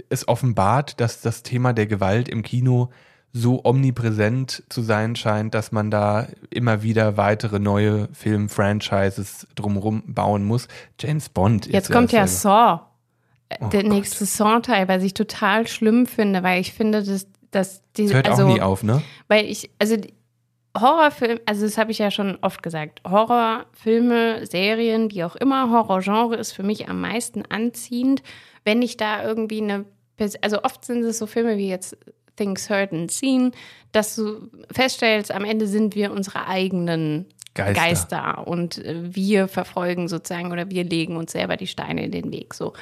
es 0.10 0.27
offenbart, 0.29 1.01
dass 1.01 1.19
das 1.19 1.43
Thema 1.43 1.74
der 1.74 1.88
Gewalt 1.88 2.29
im 2.29 2.43
Kino 2.43 2.91
so 3.34 3.62
omnipräsent 3.63 4.63
zu 4.69 4.81
sein 4.81 5.15
scheint, 5.15 5.53
dass 5.53 5.72
man 5.72 5.91
da 5.91 6.27
immer 6.50 6.81
wieder 6.81 7.17
weitere 7.17 7.60
neue 7.60 8.10
Film-Franchises 8.13 9.48
drumherum 9.55 10.03
bauen 10.07 10.46
muss. 10.46 10.67
James 11.00 11.29
Bond. 11.29 11.67
Jetzt 11.67 11.91
kommt 11.91 12.12
ja 12.12 12.25
Saw, 12.25 12.81
oh 13.62 13.67
der 13.67 13.84
Gott. 13.84 13.91
nächste 13.91 14.25
Saw-Teil, 14.25 14.88
was 14.88 15.03
ich 15.03 15.13
total 15.13 15.67
schlimm 15.67 16.07
finde, 16.07 16.43
weil 16.43 16.62
ich 16.62 16.74
finde, 16.74 17.03
dass, 17.03 17.27
dass 17.51 17.81
diese. 17.96 18.13
Das 18.13 18.15
hört 18.15 18.29
also, 18.29 18.46
auch 18.46 18.53
nie 18.53 18.62
auf, 18.62 18.84
ne? 18.84 19.01
Weil 19.27 19.46
ich, 19.46 19.69
also 19.77 19.98
Horrorfilm, 20.79 21.39
also 21.46 21.65
das 21.65 21.77
habe 21.77 21.91
ich 21.91 22.00
ja 22.00 22.12
schon 22.12 22.38
oft 22.41 22.63
gesagt, 22.63 23.01
Horrorfilme, 23.07 24.46
Serien, 24.46 25.12
wie 25.12 25.24
auch 25.24 25.36
immer, 25.36 25.69
Horrorgenre 25.72 26.36
ist 26.36 26.51
für 26.51 26.63
mich 26.63 26.89
am 26.89 27.01
meisten 27.01 27.43
anziehend, 27.46 28.24
wenn 28.63 28.81
ich 28.81 28.98
da 28.98 29.24
irgendwie 29.24 29.62
eine, 29.62 29.86
also 30.41 30.63
oft 30.63 30.86
sind 30.86 31.03
es 31.03 31.17
so 31.17 31.27
Filme 31.27 31.57
wie 31.57 31.69
jetzt 31.69 31.98
Things 32.38 32.70
Heard 32.70 32.94
and 32.94 33.12
Seen, 33.12 33.51
dass 33.91 34.15
du 34.15 34.50
feststellst, 34.72 35.32
am 35.32 35.44
Ende 35.44 35.67
sind 35.67 35.96
wir 35.96 36.12
unsere 36.12 36.48
eigenen 36.48 37.25
Geister, 37.53 37.74
Geister 37.74 38.48
und 38.48 38.77
äh, 38.86 39.15
wir 39.15 39.48
verfolgen 39.48 40.08
sozusagen 40.08 40.51
oder 40.51 40.70
wir 40.70 40.84
legen 40.84 41.17
uns 41.17 41.32
selber 41.32 41.58
die 41.58 41.67
Steine 41.67 42.06
in 42.06 42.12
den 42.12 42.32
Weg. 42.32 42.53
So. 42.53 42.74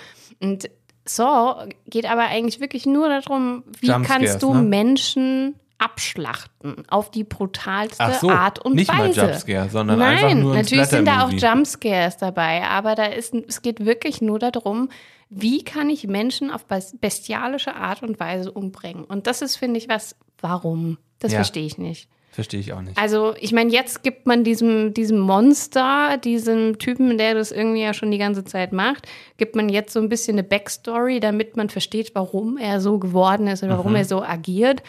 Und 0.41 0.69
Saw 1.05 1.69
geht 1.87 2.09
aber 2.09 2.23
eigentlich 2.23 2.59
wirklich 2.59 2.85
nur 2.85 3.07
darum, 3.09 3.63
wie 3.79 3.87
kannst 3.87 4.43
du 4.43 4.53
ne? 4.53 4.61
Menschen 4.63 5.55
abschlachten 5.77 6.83
auf 6.89 7.11
die 7.11 7.23
brutalste 7.23 8.17
so, 8.19 8.29
Art 8.29 8.59
und 8.59 8.75
nicht 8.75 8.91
mal 8.91 9.09
Weise. 9.09 9.21
Jumpscare, 9.21 9.69
sondern 9.69 9.99
Nein, 9.99 10.17
einfach 10.17 10.35
nur 10.35 10.53
ein 10.53 10.61
natürlich 10.61 10.85
sind 10.85 11.05
da 11.07 11.25
auch. 11.25 11.31
Jumpscares 11.31 12.17
dabei, 12.17 12.63
aber 12.63 12.95
da 12.95 13.05
ist, 13.05 13.33
es 13.33 13.61
geht 13.61 13.85
wirklich 13.85 14.21
nur 14.21 14.39
darum, 14.39 14.89
wie 15.37 15.63
kann 15.63 15.89
ich 15.89 16.07
Menschen 16.07 16.49
auf 16.49 16.65
bes- 16.69 16.95
bestialische 16.99 17.75
Art 17.75 18.01
und 18.03 18.19
Weise 18.19 18.51
umbringen. 18.51 19.03
Und 19.03 19.27
das 19.27 19.41
ist, 19.41 19.57
finde 19.57 19.77
ich, 19.77 19.89
was, 19.89 20.15
warum? 20.39 20.97
Das 21.19 21.31
Ja. 21.33 21.39
verstehe 21.39 21.65
ich 21.65 21.77
nicht. 21.77 22.07
Verstehe 22.31 22.59
ich 22.59 22.73
auch 22.73 22.81
nicht. 22.81 22.97
Also, 22.97 23.33
ich 23.39 23.51
meine, 23.53 23.71
jetzt 23.71 24.03
gibt 24.03 24.27
man 24.27 24.43
diesem, 24.43 24.93
diesem 24.93 25.19
Monster, 25.19 26.17
diesem 26.17 26.77
Typen, 26.79 27.17
der 27.17 27.33
das 27.33 27.51
irgendwie 27.51 27.81
ja 27.81 27.93
schon 27.93 28.11
die 28.11 28.17
ganze 28.17 28.43
Zeit 28.43 28.73
macht, 28.73 29.07
gibt 29.37 29.55
man 29.55 29.69
jetzt 29.69 29.93
so 29.93 29.99
ein 29.99 30.09
bisschen 30.09 30.35
eine 30.35 30.43
Backstory, 30.43 31.19
damit 31.21 31.55
man 31.55 31.69
versteht, 31.69 32.11
warum 32.13 32.57
er 32.57 32.81
so 32.81 32.97
geworden 32.99 33.47
ist 33.47 33.63
oder 33.63 33.77
warum 33.77 33.91
Mhm. 33.93 33.97
er 33.97 34.05
so 34.05 34.21
agiert. 34.21 34.83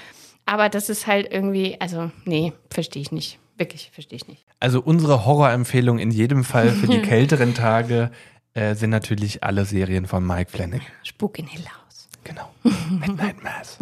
Aber 0.45 0.69
das 0.69 0.89
ist 0.89 1.07
halt 1.07 1.33
irgendwie, 1.33 1.77
also, 1.81 2.11
nee, 2.25 2.53
verstehe 2.71 3.03
ich 3.03 3.13
nicht. 3.13 3.39
Wirklich, 3.59 3.91
verstehe 3.93 4.17
ich 4.17 4.29
nicht. 4.29 4.45
Also 4.61 4.81
unsere 4.83 5.25
Horrorempfehlung 5.25 5.99
in 5.99 6.11
jedem 6.11 6.45
Fall 6.45 6.71
für 6.71 6.87
die 6.89 6.99
kälteren 7.03 7.55
Tage 7.55 8.11
äh, 8.57 8.75
sind 8.75 8.91
natürlich 8.91 9.45
alle 9.45 9.67
Serien 9.67 10.07
von 10.07 10.27
Mike 10.27 10.51
Flanagan. 10.51 10.87
Spuk 11.03 11.39
in 11.39 11.47
Hill 11.47 11.65
House. 11.67 12.09
Genau. 12.25 12.51
Midnight 12.91 13.45
Mass. 13.45 13.79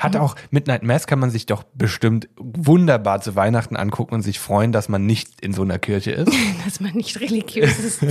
Hat 0.00 0.16
auch, 0.16 0.34
Midnight 0.50 0.82
Mass 0.82 1.06
kann 1.06 1.18
man 1.20 1.30
sich 1.30 1.46
doch 1.46 1.62
bestimmt 1.62 2.28
wunderbar 2.36 3.20
zu 3.20 3.36
Weihnachten 3.36 3.76
angucken 3.76 4.14
und 4.14 4.22
sich 4.22 4.40
freuen, 4.40 4.72
dass 4.72 4.88
man 4.88 5.06
nicht 5.06 5.40
in 5.42 5.52
so 5.52 5.62
einer 5.62 5.78
Kirche 5.78 6.10
ist. 6.12 6.32
Dass 6.64 6.80
man 6.80 6.92
nicht 6.94 7.20
religiös 7.20 7.78
ist. 7.84 8.04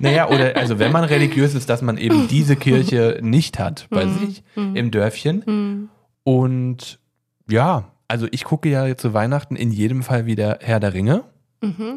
Naja, 0.00 0.28
oder 0.28 0.56
also 0.56 0.78
wenn 0.78 0.90
man 0.90 1.04
religiös 1.04 1.54
ist, 1.54 1.68
dass 1.70 1.80
man 1.80 1.96
eben 1.96 2.26
diese 2.28 2.56
Kirche 2.56 3.20
nicht 3.22 3.58
hat 3.58 3.86
bei 3.88 4.06
sich 4.06 4.42
im 4.56 4.90
Dörfchen. 4.90 5.88
Und 6.24 6.98
ja, 7.48 7.92
also 8.08 8.26
ich 8.30 8.44
gucke 8.44 8.68
ja 8.68 8.96
zu 8.96 9.14
Weihnachten 9.14 9.56
in 9.56 9.70
jedem 9.70 10.02
Fall 10.02 10.26
wieder 10.26 10.58
Herr 10.60 10.80
der 10.80 10.92
Ringe 10.92 11.24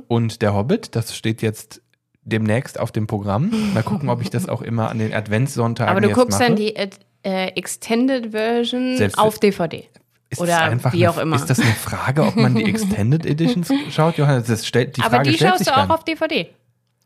und 0.07 0.41
der 0.41 0.53
Hobbit. 0.53 0.95
Das 0.95 1.15
steht 1.15 1.41
jetzt 1.41 1.81
demnächst 2.27 2.79
auf 2.79 2.91
dem 2.91 3.07
Programm. 3.07 3.51
Mal 3.73 3.83
gucken, 3.83 4.09
ob 4.09 4.21
ich 4.21 4.29
das 4.29 4.47
auch 4.49 4.61
immer 4.61 4.89
an 4.89 4.99
den 4.99 5.13
Adventssonntagen 5.13 5.89
Aber 5.91 6.01
du 6.01 6.11
guckst 6.13 6.39
mache. 6.39 6.49
dann 6.49 6.55
die 6.55 6.75
äh, 6.75 6.89
äh, 7.23 7.47
Extended 7.55 8.31
Version 8.31 8.97
Selbst- 8.97 9.17
auf 9.17 9.39
DVD. 9.39 9.87
Ist 10.29 10.41
oder 10.41 10.51
das 10.51 10.59
einfach 10.71 10.91
wie 10.93 11.07
eine, 11.07 11.15
auch 11.15 11.17
immer. 11.19 11.37
Ist 11.37 11.45
das 11.49 11.59
eine 11.61 11.71
Frage, 11.71 12.23
ob 12.25 12.35
man 12.35 12.53
die 12.53 12.65
Extended 12.69 13.25
Editions 13.25 13.71
schaut, 13.91 14.17
Johannes? 14.17 14.47
Das 14.47 14.67
stellt, 14.67 14.97
die 14.97 15.01
Aber 15.01 15.11
Frage 15.17 15.29
die 15.29 15.35
stellt 15.37 15.51
schaust 15.51 15.63
sich 15.63 15.73
du 15.73 15.79
auch 15.79 15.89
auf 15.89 16.03
DVD. 16.03 16.49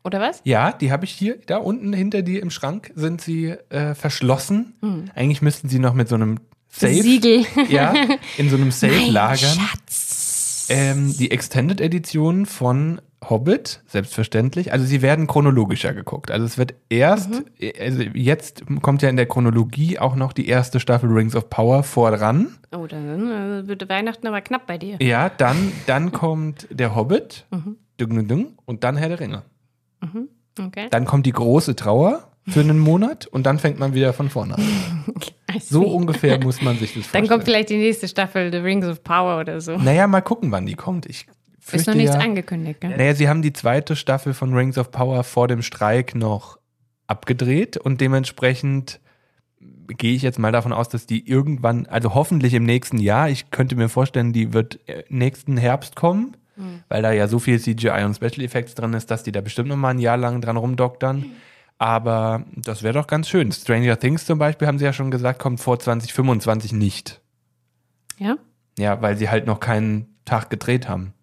Oder 0.04 0.20
was? 0.20 0.40
Ja, 0.42 0.72
die 0.72 0.90
habe 0.90 1.04
ich 1.04 1.12
hier, 1.12 1.38
da 1.46 1.58
unten 1.58 1.92
hinter 1.92 2.22
dir 2.22 2.42
im 2.42 2.50
Schrank 2.50 2.90
sind 2.96 3.20
sie 3.20 3.50
äh, 3.70 3.94
verschlossen. 3.94 4.74
Eigentlich 5.14 5.40
müssten 5.40 5.68
sie 5.68 5.78
noch 5.78 5.94
mit 5.94 6.08
so 6.08 6.16
einem 6.16 6.40
Safe, 6.68 6.94
Siegel. 7.00 7.44
ja, 7.68 7.94
in 8.38 8.50
so 8.50 8.56
einem 8.56 8.70
Safe 8.72 8.92
Mein 8.92 9.12
lagern. 9.12 9.38
Schatz. 9.60 10.66
Ähm, 10.68 11.14
die 11.16 11.30
Extended 11.30 11.80
Edition 11.80 12.46
von 12.46 13.00
Hobbit, 13.28 13.82
selbstverständlich. 13.86 14.72
Also 14.72 14.84
sie 14.84 15.00
werden 15.02 15.26
chronologischer 15.26 15.92
geguckt. 15.94 16.30
Also 16.30 16.44
es 16.44 16.58
wird 16.58 16.74
erst, 16.88 17.30
Mhm. 17.30 17.44
also 17.80 18.02
jetzt 18.14 18.64
kommt 18.82 19.02
ja 19.02 19.08
in 19.08 19.16
der 19.16 19.26
Chronologie 19.26 19.98
auch 19.98 20.16
noch 20.16 20.32
die 20.32 20.48
erste 20.48 20.80
Staffel 20.80 21.10
Rings 21.10 21.36
of 21.36 21.48
Power 21.48 21.82
voran. 21.84 22.56
Oh, 22.76 22.86
dann 22.86 23.30
äh, 23.30 23.66
wird 23.68 23.88
Weihnachten 23.88 24.26
aber 24.26 24.40
knapp 24.40 24.66
bei 24.66 24.76
dir. 24.78 24.96
Ja, 25.00 25.28
dann, 25.28 25.72
dann 25.86 26.10
kommt 26.12 26.66
der 26.70 26.94
Hobbit, 26.94 27.46
Mhm. 27.50 27.76
Dung, 27.98 28.26
dung, 28.26 28.58
und 28.64 28.82
dann 28.82 28.96
Herr 28.96 29.08
der 29.10 29.20
Ringe. 29.20 29.42
Okay. 30.58 30.88
Dann 30.90 31.04
kommt 31.04 31.24
die 31.26 31.32
große 31.32 31.76
Trauer 31.76 32.28
für 32.48 32.60
einen 32.60 32.78
Monat 32.80 33.26
und 33.28 33.44
dann 33.46 33.58
fängt 33.60 33.78
man 33.78 33.94
wieder 33.94 34.12
von 34.12 34.28
vorne 34.30 34.56
an. 34.56 35.04
So 35.60 35.82
ungefähr 35.86 36.42
muss 36.42 36.62
man 36.62 36.78
sich 36.78 36.94
das 36.94 36.94
Dann 36.94 37.02
vorstellen. 37.02 37.28
kommt 37.28 37.44
vielleicht 37.44 37.68
die 37.68 37.76
nächste 37.76 38.08
Staffel, 38.08 38.50
The 38.50 38.56
Rings 38.58 38.86
of 38.86 39.04
Power 39.04 39.38
oder 39.38 39.60
so. 39.60 39.76
naja, 39.76 40.06
mal 40.06 40.22
gucken, 40.22 40.50
wann 40.50 40.64
die 40.64 40.72
kommt. 40.74 41.04
Ich 41.04 41.26
Ist 41.70 41.86
noch 41.86 41.94
nichts 41.94 42.14
ja, 42.14 42.20
angekündigt, 42.20 42.80
gell? 42.80 42.96
Naja, 42.96 43.14
sie 43.14 43.28
haben 43.28 43.42
die 43.42 43.52
zweite 43.52 43.94
Staffel 43.96 44.34
von 44.34 44.54
Rings 44.54 44.78
of 44.78 44.90
Power 44.90 45.22
vor 45.24 45.48
dem 45.48 45.62
Streik 45.62 46.14
noch 46.14 46.58
abgedreht 47.06 47.76
und 47.76 48.00
dementsprechend 48.00 49.00
gehe 49.88 50.14
ich 50.14 50.22
jetzt 50.22 50.38
mal 50.38 50.52
davon 50.52 50.72
aus, 50.72 50.88
dass 50.88 51.06
die 51.06 51.28
irgendwann, 51.28 51.86
also 51.86 52.14
hoffentlich 52.14 52.54
im 52.54 52.64
nächsten 52.64 52.98
Jahr, 52.98 53.28
ich 53.28 53.50
könnte 53.50 53.76
mir 53.76 53.88
vorstellen, 53.88 54.32
die 54.32 54.52
wird 54.52 54.80
äh, 54.88 55.04
nächsten 55.08 55.56
Herbst 55.56 55.94
kommen, 55.96 56.36
weil 56.88 57.02
da 57.02 57.12
ja 57.12 57.28
so 57.28 57.38
viel 57.38 57.58
CGI 57.60 58.04
und 58.04 58.14
Special 58.14 58.44
Effects 58.44 58.74
drin 58.74 58.92
ist, 58.92 59.10
dass 59.10 59.22
die 59.22 59.32
da 59.32 59.40
bestimmt 59.40 59.68
noch 59.68 59.76
mal 59.76 59.90
ein 59.90 59.98
Jahr 59.98 60.16
lang 60.16 60.40
dran 60.40 60.56
rumdoktern. 60.56 61.24
Aber 61.78 62.44
das 62.54 62.82
wäre 62.82 62.94
doch 62.94 63.06
ganz 63.06 63.28
schön. 63.28 63.50
Stranger 63.50 63.98
Things 63.98 64.26
zum 64.26 64.38
Beispiel, 64.38 64.68
haben 64.68 64.78
sie 64.78 64.84
ja 64.84 64.92
schon 64.92 65.10
gesagt, 65.10 65.38
kommt 65.38 65.60
vor 65.60 65.78
2025 65.78 66.72
nicht. 66.72 67.20
Ja? 68.18 68.36
Ja, 68.78 69.02
weil 69.02 69.16
sie 69.16 69.30
halt 69.30 69.46
noch 69.46 69.58
keinen 69.58 70.14
Tag 70.24 70.50
gedreht 70.50 70.88
haben. 70.88 71.14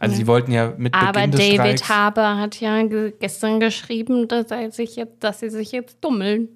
Also 0.00 0.12
Ja. 0.12 0.16
sie 0.18 0.26
wollten 0.26 0.52
ja 0.52 0.72
mit 0.76 0.94
Aber 0.94 1.12
Beginn 1.12 1.30
des 1.32 1.40
David 1.40 1.58
Streiks, 1.58 1.88
Harbour 1.88 2.36
hat 2.38 2.60
ja 2.60 2.82
ge 2.82 3.12
gestern 3.18 3.60
geschrieben, 3.60 4.28
dass, 4.28 4.50
er 4.50 4.70
sich 4.70 4.96
jetzt, 4.96 5.22
dass 5.24 5.40
sie 5.40 5.50
sich 5.50 5.72
jetzt 5.72 5.98
dummeln. 6.02 6.48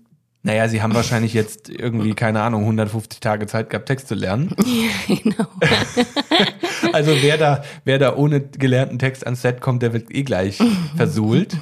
Naja, 0.42 0.68
sie 0.68 0.80
haben 0.80 0.94
wahrscheinlich 0.94 1.34
jetzt 1.34 1.68
irgendwie, 1.68 2.14
keine 2.14 2.40
Ahnung, 2.40 2.62
150 2.62 3.20
Tage 3.20 3.46
Zeit 3.46 3.68
gehabt, 3.68 3.86
Text 3.86 4.08
zu 4.08 4.14
lernen. 4.14 4.54
genau. 5.06 5.46
Also 6.92 7.12
wer 7.20 7.36
da, 7.38 7.62
wer 7.84 7.98
da 7.98 8.16
ohne 8.16 8.40
gelernten 8.40 8.98
Text 8.98 9.24
ans 9.24 9.42
Set 9.42 9.60
kommt, 9.60 9.82
der 9.82 9.92
wird 9.92 10.12
eh 10.12 10.22
gleich 10.24 10.58
versohlt. 10.96 11.56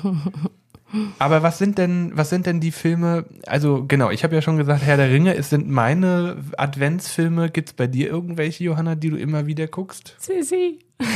Aber 1.18 1.42
was 1.42 1.58
sind 1.58 1.76
denn, 1.78 2.12
was 2.14 2.30
sind 2.30 2.46
denn 2.46 2.60
die 2.60 2.70
Filme? 2.70 3.26
Also 3.46 3.84
genau, 3.86 4.10
ich 4.10 4.24
habe 4.24 4.34
ja 4.34 4.40
schon 4.42 4.56
gesagt, 4.56 4.82
Herr 4.82 4.96
der 4.96 5.10
Ringe, 5.10 5.34
es 5.36 5.50
sind 5.50 5.68
meine 5.68 6.36
Adventsfilme. 6.56 7.50
Gibt 7.50 7.68
es 7.68 7.72
bei 7.74 7.86
dir 7.86 8.08
irgendwelche, 8.08 8.64
Johanna, 8.64 8.94
die 8.94 9.10
du 9.10 9.16
immer 9.16 9.46
wieder 9.46 9.66
guckst? 9.66 10.14
Sissi. 10.18 10.78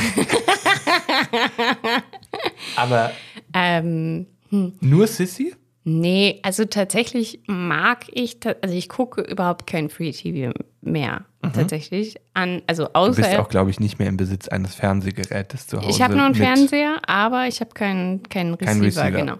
Aber 2.75 3.11
Ähm, 3.53 4.27
nur 4.51 5.07
Sissy? 5.07 5.53
nee, 5.85 6.39
also 6.43 6.65
tatsächlich 6.65 7.41
mag 7.47 8.05
ich, 8.11 8.37
also 8.61 8.73
ich 8.75 8.87
gucke 8.89 9.21
überhaupt 9.21 9.67
kein 9.67 9.89
Free 9.89 10.11
TV 10.11 10.51
mehr. 10.81 11.25
Tatsächlich. 11.53 12.15
An, 12.33 12.61
also 12.67 12.83
Mhm. 12.83 12.87
Du 12.93 13.15
bist 13.15 13.27
außer. 13.29 13.41
auch, 13.41 13.49
glaube 13.49 13.69
ich, 13.69 13.79
nicht 13.81 13.99
mehr 13.99 14.07
im 14.07 14.15
Besitz 14.15 14.47
eines 14.47 14.75
Fernsehgerätes 14.75 15.67
zu 15.67 15.77
Hause. 15.77 15.89
Ich 15.89 16.01
habe 16.01 16.15
nur 16.15 16.25
einen 16.25 16.35
Fernseher, 16.35 17.01
aber 17.05 17.47
ich 17.47 17.59
habe 17.59 17.71
keinen, 17.73 18.23
keinen 18.23 18.53
Receiver, 18.53 18.71
Kein 18.73 18.81
Receiver. 18.81 19.11
genau. 19.11 19.37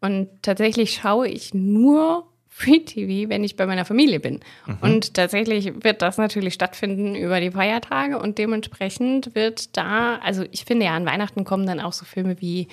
Und 0.00 0.28
tatsächlich 0.42 0.92
schaue 0.94 1.28
ich 1.28 1.54
nur 1.54 2.26
Free 2.48 2.80
TV, 2.80 3.30
wenn 3.30 3.44
ich 3.44 3.56
bei 3.56 3.64
meiner 3.64 3.84
Familie 3.84 4.20
bin. 4.20 4.40
Mhm. 4.66 4.78
Und 4.80 5.14
tatsächlich 5.14 5.72
wird 5.82 6.02
das 6.02 6.18
natürlich 6.18 6.54
stattfinden 6.54 7.14
über 7.14 7.40
die 7.40 7.52
Feiertage 7.52 8.18
und 8.18 8.38
dementsprechend 8.38 9.34
wird 9.34 9.76
da, 9.76 10.16
also 10.16 10.44
ich 10.50 10.64
finde 10.64 10.86
ja, 10.86 10.94
an 10.94 11.06
Weihnachten 11.06 11.44
kommen 11.44 11.66
dann 11.66 11.80
auch 11.80 11.92
so 11.92 12.04
Filme 12.04 12.40
wie 12.40 12.68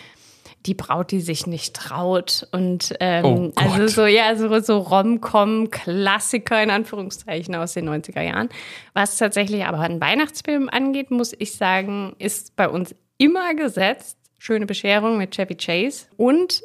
die 0.65 0.73
Braut, 0.73 1.11
die 1.11 1.21
sich 1.21 1.47
nicht 1.47 1.75
traut 1.75 2.47
und 2.51 2.95
ähm, 2.99 3.25
Oh 3.25 3.51
also 3.55 3.87
so 3.87 4.05
ja 4.05 4.35
so, 4.35 4.59
so 4.59 4.79
Rom-Com-Klassiker 4.79 6.61
in 6.61 6.69
Anführungszeichen 6.69 7.55
aus 7.55 7.73
den 7.73 7.87
90er 7.87 8.21
Jahren. 8.21 8.49
Was 8.93 9.17
tatsächlich 9.17 9.65
aber 9.65 9.79
einen 9.79 10.01
Weihnachtsfilm 10.01 10.69
angeht, 10.69 11.11
muss 11.11 11.33
ich 11.37 11.55
sagen, 11.55 12.15
ist 12.19 12.55
bei 12.55 12.67
uns 12.67 12.95
immer 13.17 13.53
gesetzt. 13.55 14.17
Schöne 14.39 14.65
Bescherung 14.65 15.17
mit 15.17 15.31
Chevy 15.31 15.55
Chase 15.55 16.07
und 16.17 16.63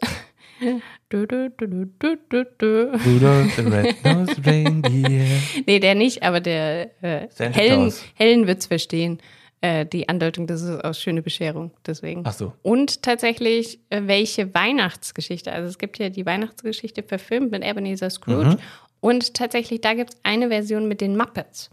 dü, 1.12 1.28
dü, 1.28 1.52
dü, 1.60 1.88
dü, 2.02 2.18
dü, 2.32 2.46
dü. 2.60 2.92
Rudolph 3.06 3.54
the 3.56 3.62
Red-Nosed 3.62 4.46
Reindeer. 4.46 5.26
Nee, 5.66 5.80
der 5.80 5.94
nicht, 5.94 6.22
aber 6.22 6.40
der 6.40 6.90
äh, 7.02 7.28
Santa 7.30 7.58
Helen, 7.58 7.80
Claus. 7.80 8.04
Helen 8.14 8.46
wird's 8.46 8.66
verstehen. 8.66 9.18
Äh, 9.60 9.86
die 9.86 10.08
Andeutung, 10.08 10.46
das 10.46 10.62
ist 10.62 10.84
aus 10.84 11.00
Schöne 11.00 11.22
Bescherung, 11.22 11.70
deswegen. 11.86 12.22
Ach 12.24 12.32
so. 12.32 12.52
Und 12.62 13.02
tatsächlich, 13.02 13.78
äh, 13.90 14.02
welche 14.06 14.52
Weihnachtsgeschichte? 14.54 15.52
Also 15.52 15.68
es 15.68 15.78
gibt 15.78 15.98
ja 15.98 16.08
die 16.08 16.26
Weihnachtsgeschichte 16.26 17.02
verfilmt 17.02 17.52
mit 17.52 17.64
Ebenezer 17.64 18.10
Scrooge. 18.10 18.58
Und 19.00 19.34
tatsächlich, 19.34 19.80
da 19.80 19.94
gibt 19.94 20.14
es 20.14 20.20
eine 20.24 20.48
Version 20.48 20.88
mit 20.88 21.00
den 21.00 21.16
Muppets. 21.16 21.70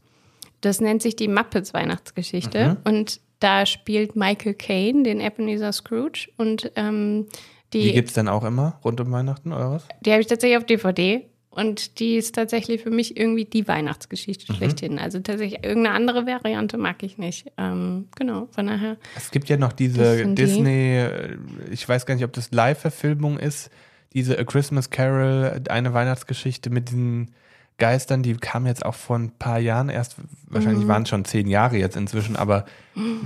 Das 0.62 0.82
nennt 0.82 1.02
sich 1.02 1.16
die 1.16 1.28
Muppets 1.28 1.74
Weihnachtsgeschichte. 1.74 2.78
Und 2.84 3.22
da 3.40 3.66
spielt 3.66 4.16
Michael 4.16 4.54
Caine 4.54 5.04
den 5.04 5.20
Ebenezer 5.20 5.72
Scrooge. 5.72 6.28
Und 6.38 6.72
ähm, 6.76 7.28
Die 7.74 7.82
die, 7.84 7.94
gibt 7.94 8.10
es 8.10 8.14
dann 8.16 8.28
auch 8.28 8.44
immer 8.44 8.80
rund 8.84 9.00
um 9.02 9.12
Weihnachten, 9.12 9.52
was? 9.52 9.88
die 10.02 10.12
habe 10.12 10.22
ich 10.22 10.28
tatsächlich 10.28 10.58
auf 10.58 10.66
DVD. 10.66 11.26
Und 11.52 12.00
die 12.00 12.16
ist 12.16 12.36
tatsächlich 12.36 12.84
für 12.84 12.92
mich 12.92 13.18
irgendwie 13.18 13.44
die 13.44 13.68
Weihnachtsgeschichte 13.68 14.54
schlechthin. 14.54 15.00
Also 15.00 15.20
tatsächlich 15.20 15.64
irgendeine 15.64 15.96
andere 15.96 16.28
Variante 16.28 16.78
mag 16.78 17.02
ich 17.02 17.18
nicht. 17.18 17.52
Ähm, 17.58 18.08
genau, 18.16 18.48
von 18.52 18.68
daher. 18.68 18.98
Es 19.18 19.32
gibt 19.32 19.50
ja 19.50 19.58
noch 19.58 19.74
diese 19.74 20.18
sind 20.18 20.38
die. 20.38 20.44
Disney, 20.44 20.98
äh, 21.00 21.38
ich 21.72 21.90
weiß 21.90 22.06
gar 22.06 22.14
nicht, 22.14 22.24
ob 22.24 22.34
das 22.34 22.52
Live-Verfilmung 22.52 23.40
ist, 23.40 23.72
diese 24.14 24.38
A 24.38 24.44
Christmas 24.44 24.92
Carol, 24.92 25.60
eine 25.70 25.94
Weihnachtsgeschichte 25.94 26.70
mit 26.70 26.90
diesen 26.90 27.32
Geistern, 27.80 28.22
die 28.24 28.36
kam 28.36 28.66
jetzt 28.68 28.86
auch 28.86 28.96
vor 28.96 29.18
ein 29.18 29.32
paar 29.32 29.58
Jahren 29.60 29.90
erst, 29.90 30.18
wahrscheinlich 30.48 30.84
Mhm. 30.84 30.90
waren 30.90 31.04
es 31.04 31.10
schon 31.10 31.26
zehn 31.26 31.48
Jahre 31.48 31.78
jetzt 31.78 31.96
inzwischen, 31.96 32.36
aber 32.36 32.66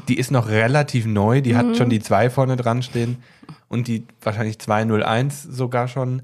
die 0.08 0.18
ist 0.18 0.30
noch 0.32 0.48
relativ 0.48 1.06
neu, 1.08 1.42
die 1.42 1.54
Mhm. 1.54 1.58
hat 1.58 1.78
schon 1.78 1.90
die 1.90 2.00
zwei 2.00 2.30
vorne 2.30 2.56
dran 2.56 2.84
stehen 2.84 3.18
und 3.74 3.88
die 3.88 4.06
wahrscheinlich 4.22 4.60
201 4.60 5.44
sogar 5.44 5.88
schon. 5.88 6.22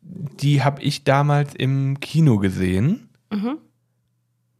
die 0.00 0.62
habe 0.62 0.80
ich 0.80 1.04
damals 1.04 1.54
im 1.54 2.00
Kino 2.00 2.38
gesehen. 2.38 3.08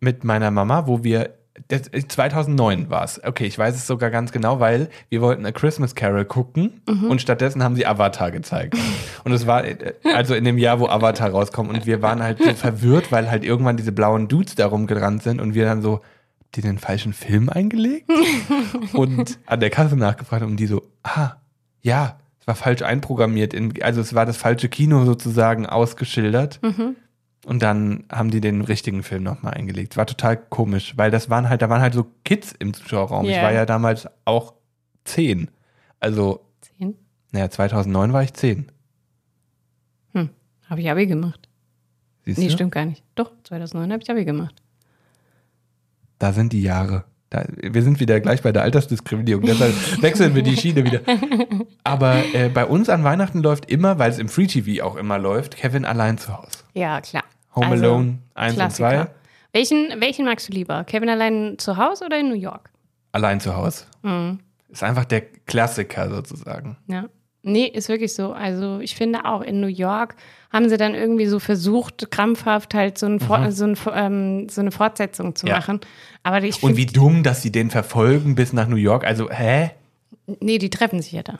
Mit 0.01 0.25
meiner 0.25 0.51
Mama, 0.51 0.87
wo 0.87 1.03
wir. 1.05 1.35
Das, 1.67 1.91
2009 1.91 2.89
war 2.89 3.03
es. 3.03 3.21
Okay, 3.25 3.45
ich 3.47 3.59
weiß 3.59 3.75
es 3.75 3.87
sogar 3.87 4.11
ganz 4.11 4.31
genau, 4.31 4.61
weil 4.61 4.91
wir 5.09 5.21
wollten 5.23 5.45
A 5.45 5.51
Christmas 5.51 5.97
Carol 5.97 6.25
gucken 6.25 6.83
und 7.09 7.21
stattdessen 7.21 7.65
haben 7.65 7.75
sie 7.75 7.85
Avatar 7.85 8.31
gezeigt. 8.31 8.77
Und 9.25 9.33
es 9.33 9.47
war 9.47 9.65
äh, 9.65 9.95
also 10.15 10.35
in 10.35 10.45
dem 10.45 10.57
Jahr, 10.57 10.79
wo 10.79 10.87
Avatar 10.87 11.31
rauskommt 11.31 11.69
und 11.71 11.85
wir 11.85 12.01
waren 12.01 12.23
halt 12.23 12.39
so 12.41 12.55
verwirrt, 12.55 13.11
weil 13.11 13.29
halt 13.29 13.45
irgendwann 13.45 13.77
diese 13.77 13.91
blauen 13.91 14.29
Dudes 14.29 14.55
da 14.55 14.67
rumgerannt 14.67 15.25
sind 15.25 15.41
und 15.41 15.55
wir 15.55 15.65
dann 15.65 15.83
so, 15.83 16.01
habt 16.41 16.57
ihr 16.57 16.63
den 16.63 16.79
falschen 16.79 17.13
Film 17.13 17.49
eingelegt? 17.49 18.09
und 18.93 19.41
an 19.47 19.59
der 19.59 19.71
Kasse 19.71 19.97
nachgefragt 19.97 20.45
und 20.45 20.59
die 20.59 20.67
so, 20.67 20.83
ah, 21.03 21.33
ja, 21.83 22.19
es 22.41 22.47
war 22.47 22.55
falsch 22.55 22.83
einprogrammiert. 22.83 23.55
In, 23.55 23.83
also 23.83 24.01
es 24.01 24.15
war 24.15 24.27
das 24.27 24.37
falsche 24.37 24.69
Kino 24.69 25.05
sozusagen 25.05 25.67
ausgeschildert. 25.67 26.61
Und 27.47 27.63
dann 27.63 28.05
haben 28.11 28.31
die 28.31 28.41
den 28.41 28.61
richtigen 28.63 29.03
Film 29.03 29.23
nochmal 29.23 29.55
eingelegt. 29.55 29.97
War 29.97 30.07
total 30.07 30.37
komisch, 30.37 30.95
weil 30.97 31.11
das 31.11 31.31
waren 31.31 31.49
halt, 31.49 31.63
da 31.63 31.71
waren 31.71 31.81
halt 31.81 31.95
so 31.95 32.07
Kids 32.25 32.53
im 32.59 32.75
Zuschauerraum. 32.75 33.25
Ich 33.27 33.37
Ja. 33.37 33.43
war 33.43 33.53
ja 33.53 33.65
damals 33.67 34.09
auch 34.25 34.55
zehn. 35.05 35.51
Also, 36.01 36.45
Zehn? 36.61 36.95
naja, 37.33 37.49
2009 37.51 38.13
war 38.13 38.23
ich 38.23 38.35
zehn. 38.35 38.71
Hm. 40.13 40.31
Habe 40.69 40.81
ich 40.81 40.91
Abi 40.91 41.07
gemacht. 41.07 41.49
Siehst 42.25 42.39
Nee, 42.39 42.47
du? 42.49 42.53
stimmt 42.53 42.73
gar 42.73 42.85
nicht. 42.85 43.03
Doch, 43.15 43.33
2009 43.45 43.93
habe 43.93 44.03
ich 44.03 44.11
Abi 44.11 44.25
gemacht. 44.25 44.63
Da 46.19 46.33
sind 46.33 46.53
die 46.53 46.63
Jahre. 46.63 47.05
Da, 47.31 47.45
wir 47.57 47.83
sind 47.83 48.01
wieder 48.01 48.21
gleich 48.21 48.41
bei 48.43 48.53
der 48.53 48.63
Altersdiskriminierung, 48.63 49.45
deshalb 49.45 49.75
wechseln 50.03 50.35
wir 50.35 50.43
die 50.43 50.57
Schiene 50.57 50.85
wieder. 50.85 51.01
Aber 51.85 52.23
äh, 52.33 52.49
bei 52.49 52.65
uns 52.65 52.89
an 52.89 53.05
Weihnachten 53.05 53.43
läuft 53.43 53.71
immer, 53.71 53.99
weil 53.99 54.11
es 54.11 54.19
im 54.19 54.29
Free 54.29 54.47
TV 54.47 54.83
auch 54.85 54.97
immer 54.97 55.19
läuft, 55.19 55.57
Kevin 55.57 55.85
allein 55.85 56.17
zu 56.17 56.37
Hause. 56.37 56.59
Ja, 56.75 57.01
klar. 57.03 57.25
Home 57.55 57.67
Also, 57.67 57.85
Alone 57.85 58.19
1 58.35 58.53
und 58.53 58.59
Klassiker. 58.59 58.91
2, 58.91 59.07
Welchen, 59.53 60.01
welchen 60.01 60.25
magst 60.25 60.49
du 60.49 60.53
lieber? 60.53 60.85
Kevin 60.85 61.09
allein 61.09 61.59
zu 61.59 61.77
Hause 61.77 62.07
oder 62.07 62.19
in 62.19 62.29
New 62.29 62.35
York? 62.35 62.71
allein 63.13 63.41
zu 63.41 63.57
Hause. 63.57 63.85
Mhm. 64.03 64.39
Ist 64.69 64.83
einfach 64.83 65.07
der 65.07 65.23
Klassiker 65.23 66.09
sozusagen. 66.11 66.77
Ja. 66.87 67.07
Nee, 67.43 67.67
ist 67.67 67.89
wirklich 67.89 68.15
so. 68.15 68.33
Also 68.33 68.81
ich 68.81 68.95
finde 68.97 69.25
auch 69.25 69.43
in 69.43 69.61
New 69.61 69.69
York 69.69 70.17
haben 70.51 70.69
sie 70.69 70.77
dann 70.77 70.95
irgendwie 70.95 71.27
so 71.27 71.39
versucht, 71.39 72.11
krampfhaft 72.11 72.75
halt 72.75 72.99
so, 72.99 73.07
ein, 73.07 73.21
For- 73.21 73.51
so, 73.53 73.65
ein, 73.65 73.77
ähm, 73.95 74.49
so 74.49 74.61
eine 74.61 74.71
Fortsetzung 74.73 75.35
zu 75.37 75.47
Mhm. 75.47 75.51
Ja. 75.51 75.57
machen. 75.59 75.81
Aber 76.23 76.43
ich 76.43 76.63
Und 76.63 76.77
wie 76.77 76.87
dumm, 76.87 77.23
dass 77.23 77.43
sie 77.43 77.53
den 77.53 77.71
verfolgen 77.71 78.35
bis 78.35 78.53
nach 78.53 78.67
New 78.69 78.77
York. 78.77 79.05
Also, 79.07 79.31
hä? 79.31 79.71
nee, 80.41 80.59
die 80.59 80.71
treffen 80.71 81.01
sich 81.01 81.13
ja 81.13 81.23
da. 81.23 81.39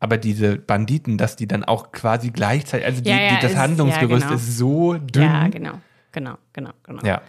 Aber 0.00 0.18
diese 0.18 0.56
Banditen, 0.56 1.16
dass 1.18 1.36
die 1.36 1.46
dann 1.48 1.64
auch 1.64 1.92
quasi 1.92 2.30
gleichzeitig, 2.30 2.84
also 2.86 3.00
die, 3.02 3.08
Ja, 3.10 3.16
ja, 3.20 3.28
die, 3.36 3.42
das 3.42 3.52
ist- 3.52 3.58
Handlungsgerüst 3.58 4.24
genau. 4.24 4.34
ist 4.34 4.58
so 4.58 4.94
dünn. 4.94 5.22
Ja, 5.22 5.48
genau. 5.48 5.72
Genau, 6.12 6.34
genau, 6.52 6.70
genau. 6.82 7.02
Ja. 7.04 7.22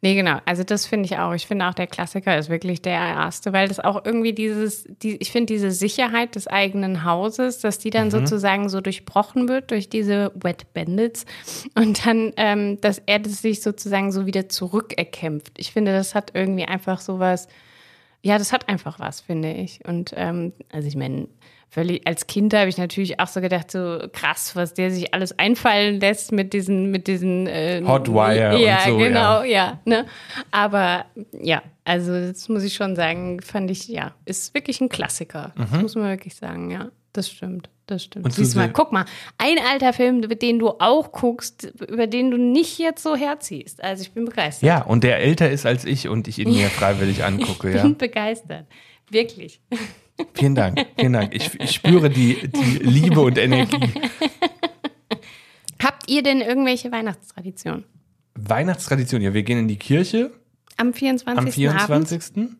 Nee, 0.00 0.14
genau. 0.14 0.38
Also 0.44 0.62
das 0.62 0.86
finde 0.86 1.06
ich 1.06 1.18
auch. 1.18 1.32
Ich 1.34 1.48
finde 1.48 1.66
auch 1.66 1.74
der 1.74 1.88
Klassiker 1.88 2.38
ist 2.38 2.48
wirklich 2.48 2.82
der 2.82 2.92
erste, 2.92 3.52
weil 3.52 3.66
das 3.66 3.80
auch 3.80 4.04
irgendwie 4.04 4.32
dieses, 4.32 4.84
die, 5.02 5.16
ich 5.16 5.32
finde 5.32 5.52
diese 5.52 5.72
Sicherheit 5.72 6.36
des 6.36 6.46
eigenen 6.46 7.04
Hauses, 7.04 7.58
dass 7.58 7.80
die 7.80 7.90
dann 7.90 8.06
Mhm. 8.06 8.10
sozusagen 8.12 8.68
so 8.68 8.80
durchbrochen 8.80 9.48
wird 9.48 9.72
durch 9.72 9.88
diese 9.88 10.30
Wet 10.36 10.72
Bandits 10.72 11.26
und 11.74 12.06
dann, 12.06 12.32
ähm, 12.36 12.80
dass 12.80 13.02
er 13.06 13.18
das 13.18 13.42
sich 13.42 13.60
sozusagen 13.60 14.12
so 14.12 14.24
wieder 14.24 14.48
zurückerkämpft. 14.48 15.58
Ich 15.58 15.72
finde, 15.72 15.92
das 15.92 16.14
hat 16.14 16.30
irgendwie 16.32 16.64
einfach 16.66 17.00
sowas, 17.00 17.48
ja, 18.22 18.38
das 18.38 18.52
hat 18.52 18.68
einfach 18.68 18.98
was, 18.98 19.20
finde 19.20 19.52
ich. 19.52 19.80
Und 19.86 20.12
ähm, 20.16 20.52
also 20.72 20.88
ich 20.88 20.96
meine, 20.96 21.28
völlig 21.70 22.06
als 22.06 22.26
Kind 22.26 22.54
habe 22.54 22.68
ich 22.68 22.78
natürlich 22.78 23.20
auch 23.20 23.26
so 23.26 23.40
gedacht, 23.40 23.70
so 23.70 24.00
krass, 24.12 24.56
was 24.56 24.74
der 24.74 24.90
sich 24.90 25.14
alles 25.14 25.38
einfallen 25.38 26.00
lässt 26.00 26.32
mit 26.32 26.52
diesen, 26.52 26.90
mit 26.90 27.06
diesen 27.06 27.46
äh, 27.46 27.82
Hotwire 27.86 28.56
und 28.56 28.60
ja, 28.60 28.80
so, 28.86 28.96
genau, 28.96 29.42
ja. 29.42 29.78
ne? 29.84 30.06
Aber 30.50 31.04
ja, 31.32 31.62
also 31.84 32.12
das 32.12 32.48
muss 32.48 32.64
ich 32.64 32.74
schon 32.74 32.96
sagen, 32.96 33.40
fand 33.40 33.70
ich, 33.70 33.88
ja, 33.88 34.12
ist 34.24 34.54
wirklich 34.54 34.80
ein 34.80 34.88
Klassiker. 34.88 35.52
Das 35.56 35.80
muss 35.80 35.94
man 35.94 36.08
wirklich 36.08 36.34
sagen, 36.34 36.70
ja. 36.70 36.88
Das 37.14 37.30
stimmt, 37.30 37.70
das 37.90 38.04
stimmt. 38.04 38.24
Und 38.24 38.34
Siehst 38.34 38.56
mal, 38.56 38.70
guck 38.70 38.92
mal, 38.92 39.04
ein 39.38 39.56
alter 39.70 39.92
Film, 39.92 40.22
den 40.22 40.58
du 40.58 40.68
auch 40.68 41.12
guckst, 41.12 41.72
über 41.88 42.06
den 42.06 42.30
du 42.30 42.36
nicht 42.36 42.78
jetzt 42.78 43.02
so 43.02 43.16
herziehst. 43.16 43.82
Also 43.82 44.02
ich 44.02 44.12
bin 44.12 44.26
begeistert. 44.26 44.66
Ja, 44.66 44.82
und 44.82 45.04
der 45.04 45.18
älter 45.18 45.50
ist 45.50 45.66
als 45.66 45.84
ich 45.84 46.08
und 46.08 46.28
ich 46.28 46.38
ihn 46.38 46.50
mir 46.50 46.68
freiwillig 46.70 47.24
angucke, 47.24 47.70
Ich 47.70 47.76
ja. 47.76 47.82
bin 47.82 47.96
begeistert. 47.96 48.66
Wirklich. 49.10 49.60
Vielen 50.34 50.54
Dank, 50.54 50.84
vielen 50.98 51.12
Dank. 51.12 51.34
Ich, 51.34 51.58
ich 51.60 51.72
spüre 51.72 52.10
die, 52.10 52.48
die 52.48 52.78
Liebe 52.78 53.20
und 53.20 53.38
Energie. 53.38 53.78
Habt 55.82 56.10
ihr 56.10 56.22
denn 56.22 56.40
irgendwelche 56.40 56.90
Weihnachtstraditionen? 56.90 57.84
Weihnachtstradition, 58.34 59.22
ja, 59.22 59.32
wir 59.32 59.42
gehen 59.42 59.58
in 59.58 59.68
die 59.68 59.78
Kirche 59.78 60.32
Am 60.76 60.92
24. 60.92 61.38
am 61.38 61.52
24. 61.52 62.36
Abend? 62.36 62.56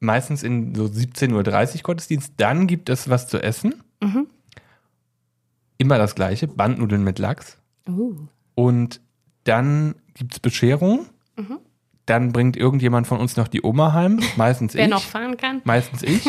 Meistens 0.00 0.42
in 0.42 0.74
so 0.74 0.84
17.30 0.84 1.76
Uhr 1.76 1.82
Gottesdienst. 1.82 2.34
Dann 2.36 2.66
gibt 2.66 2.88
es 2.88 3.08
was 3.08 3.28
zu 3.28 3.42
essen. 3.42 3.83
Mhm. 4.02 4.26
Immer 5.78 5.98
das 5.98 6.14
gleiche, 6.14 6.46
Bandnudeln 6.46 7.02
mit 7.02 7.18
Lachs. 7.18 7.58
Uh. 7.88 8.14
Und 8.54 9.00
dann 9.44 9.96
gibt 10.14 10.32
es 10.32 10.40
Bescherung. 10.40 11.06
Mhm. 11.36 11.58
Dann 12.06 12.32
bringt 12.32 12.56
irgendjemand 12.56 13.06
von 13.06 13.18
uns 13.18 13.36
noch 13.36 13.48
die 13.48 13.62
Oma 13.62 13.92
heim. 13.92 14.20
Meistens 14.36 14.74
Wer 14.74 14.84
ich. 14.84 14.90
noch 14.90 15.02
fahren 15.02 15.36
kann? 15.36 15.62
Meistens 15.64 16.02
ich. 16.02 16.24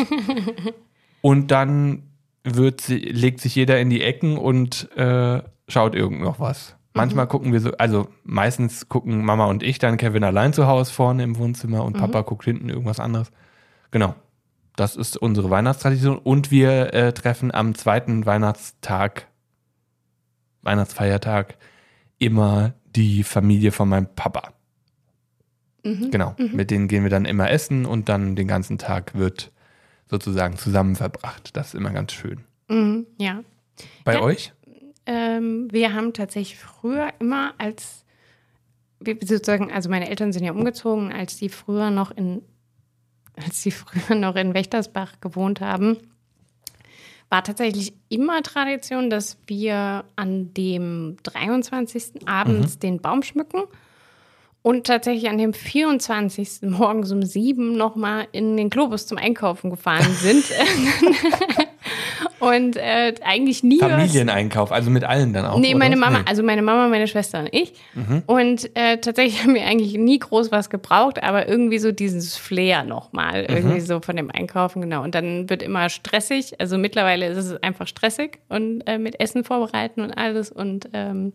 und 1.20 1.50
dann 1.50 2.02
wird 2.44 2.80
sie, 2.80 2.98
legt 2.98 3.40
sich 3.40 3.54
jeder 3.54 3.78
in 3.80 3.90
die 3.90 4.02
Ecken 4.02 4.38
und 4.38 4.90
äh, 4.96 5.42
schaut 5.68 5.94
irgend 5.94 6.20
noch 6.20 6.40
was. 6.40 6.76
Manchmal 6.94 7.26
gucken 7.26 7.52
wir 7.52 7.60
so, 7.60 7.72
also 7.72 8.08
meistens 8.24 8.88
gucken 8.88 9.22
Mama 9.22 9.44
und 9.46 9.62
ich 9.62 9.78
dann 9.78 9.98
Kevin 9.98 10.24
allein 10.24 10.54
zu 10.54 10.66
Hause 10.66 10.92
vorne 10.92 11.24
im 11.24 11.36
Wohnzimmer 11.36 11.84
und 11.84 11.98
Papa 11.98 12.22
guckt 12.22 12.44
hinten 12.44 12.70
irgendwas 12.70 13.00
anderes. 13.00 13.30
Genau. 13.90 14.14
Das 14.76 14.94
ist 14.96 15.16
unsere 15.16 15.50
Weihnachtstradition. 15.50 16.18
Und 16.18 16.50
wir 16.50 16.92
äh, 16.94 17.12
treffen 17.12 17.52
am 17.52 17.74
zweiten 17.74 18.26
Weihnachtstag, 18.26 19.26
Weihnachtsfeiertag, 20.62 21.56
immer 22.18 22.74
die 22.94 23.22
Familie 23.22 23.72
von 23.72 23.88
meinem 23.88 24.06
Papa. 24.14 24.52
Genau. 25.82 26.34
Mit 26.36 26.72
denen 26.72 26.88
gehen 26.88 27.04
wir 27.04 27.10
dann 27.10 27.24
immer 27.26 27.48
essen 27.48 27.86
und 27.86 28.08
dann 28.08 28.34
den 28.34 28.48
ganzen 28.48 28.76
Tag 28.76 29.14
wird 29.14 29.52
sozusagen 30.10 30.56
zusammen 30.56 30.96
verbracht. 30.96 31.56
Das 31.56 31.68
ist 31.68 31.74
immer 31.74 31.90
ganz 31.90 32.12
schön. 32.12 32.40
Mhm, 32.68 33.06
ja. 33.18 33.44
Bei 34.02 34.14
Ja. 34.14 34.20
euch? 34.22 34.52
Ähm, 35.06 35.68
wir 35.70 35.94
haben 35.94 36.12
tatsächlich 36.12 36.58
früher 36.58 37.12
immer 37.20 37.54
als, 37.58 38.04
wir 38.98 39.16
sozusagen, 39.20 39.70
also 39.70 39.88
meine 39.88 40.08
Eltern 40.10 40.32
sind 40.32 40.42
ja 40.44 40.50
umgezogen, 40.50 41.12
als 41.12 41.36
die 41.36 41.48
früher 41.50 41.90
noch 41.92 42.10
in, 42.10 42.42
als 43.44 43.62
die 43.62 43.70
früher 43.70 44.16
noch 44.16 44.36
in 44.36 44.54
Wächtersbach 44.54 45.20
gewohnt 45.20 45.60
haben, 45.60 45.98
war 47.28 47.42
tatsächlich 47.42 47.92
immer 48.08 48.42
Tradition, 48.42 49.10
dass 49.10 49.36
wir 49.46 50.04
an 50.14 50.54
dem 50.54 51.16
23. 51.24 52.26
abends 52.26 52.78
den 52.78 53.00
Baum 53.00 53.22
schmücken 53.22 53.62
und 54.62 54.86
tatsächlich 54.86 55.28
an 55.28 55.38
dem 55.38 55.52
24. 55.52 56.62
morgens 56.62 57.12
um 57.12 57.22
sieben 57.22 57.76
nochmal 57.76 58.28
in 58.32 58.56
den 58.56 58.70
Globus 58.70 59.06
zum 59.06 59.18
Einkaufen 59.18 59.70
gefahren 59.70 60.12
sind. 60.14 60.44
und 62.38 62.76
äh, 62.76 63.14
eigentlich 63.24 63.62
nie 63.62 63.80
was 63.80 63.90
Familieneinkauf, 63.90 64.70
also 64.72 64.90
mit 64.90 65.04
allen 65.04 65.32
dann 65.32 65.46
auch. 65.46 65.58
Nee, 65.58 65.70
oder 65.70 65.78
meine? 65.78 65.96
Mama, 65.96 66.18
Nee. 66.18 66.24
also 66.26 66.42
meine 66.42 66.62
Mama, 66.62 66.88
meine 66.88 67.06
Schwester 67.08 67.40
und 67.40 67.48
ich. 67.52 67.72
Mhm. 67.94 68.22
Und 68.26 68.70
äh, 68.76 68.98
tatsächlich 68.98 69.42
haben 69.44 69.54
wir 69.54 69.64
eigentlich 69.64 69.94
nie 69.96 70.18
groß 70.18 70.52
was 70.52 70.68
gebraucht, 70.70 71.22
aber 71.22 71.48
irgendwie 71.48 71.78
so 71.78 71.92
dieses 71.92 72.36
Flair 72.36 72.84
nochmal, 72.84 73.42
Mhm. 73.48 73.56
irgendwie 73.56 73.80
so 73.80 74.00
von 74.00 74.16
dem 74.16 74.30
Einkaufen, 74.30 74.82
genau. 74.82 75.02
Und 75.02 75.14
dann 75.14 75.48
wird 75.48 75.62
immer 75.62 75.88
stressig. 75.88 76.60
Also 76.60 76.76
mittlerweile 76.78 77.26
ist 77.28 77.38
es 77.38 77.62
einfach 77.62 77.86
stressig 77.86 78.38
und 78.48 78.82
äh, 78.86 78.98
mit 78.98 79.18
Essen 79.20 79.44
vorbereiten 79.44 80.00
und 80.02 80.12
alles 80.12 80.50
und 80.52 80.88
ähm, 80.92 81.32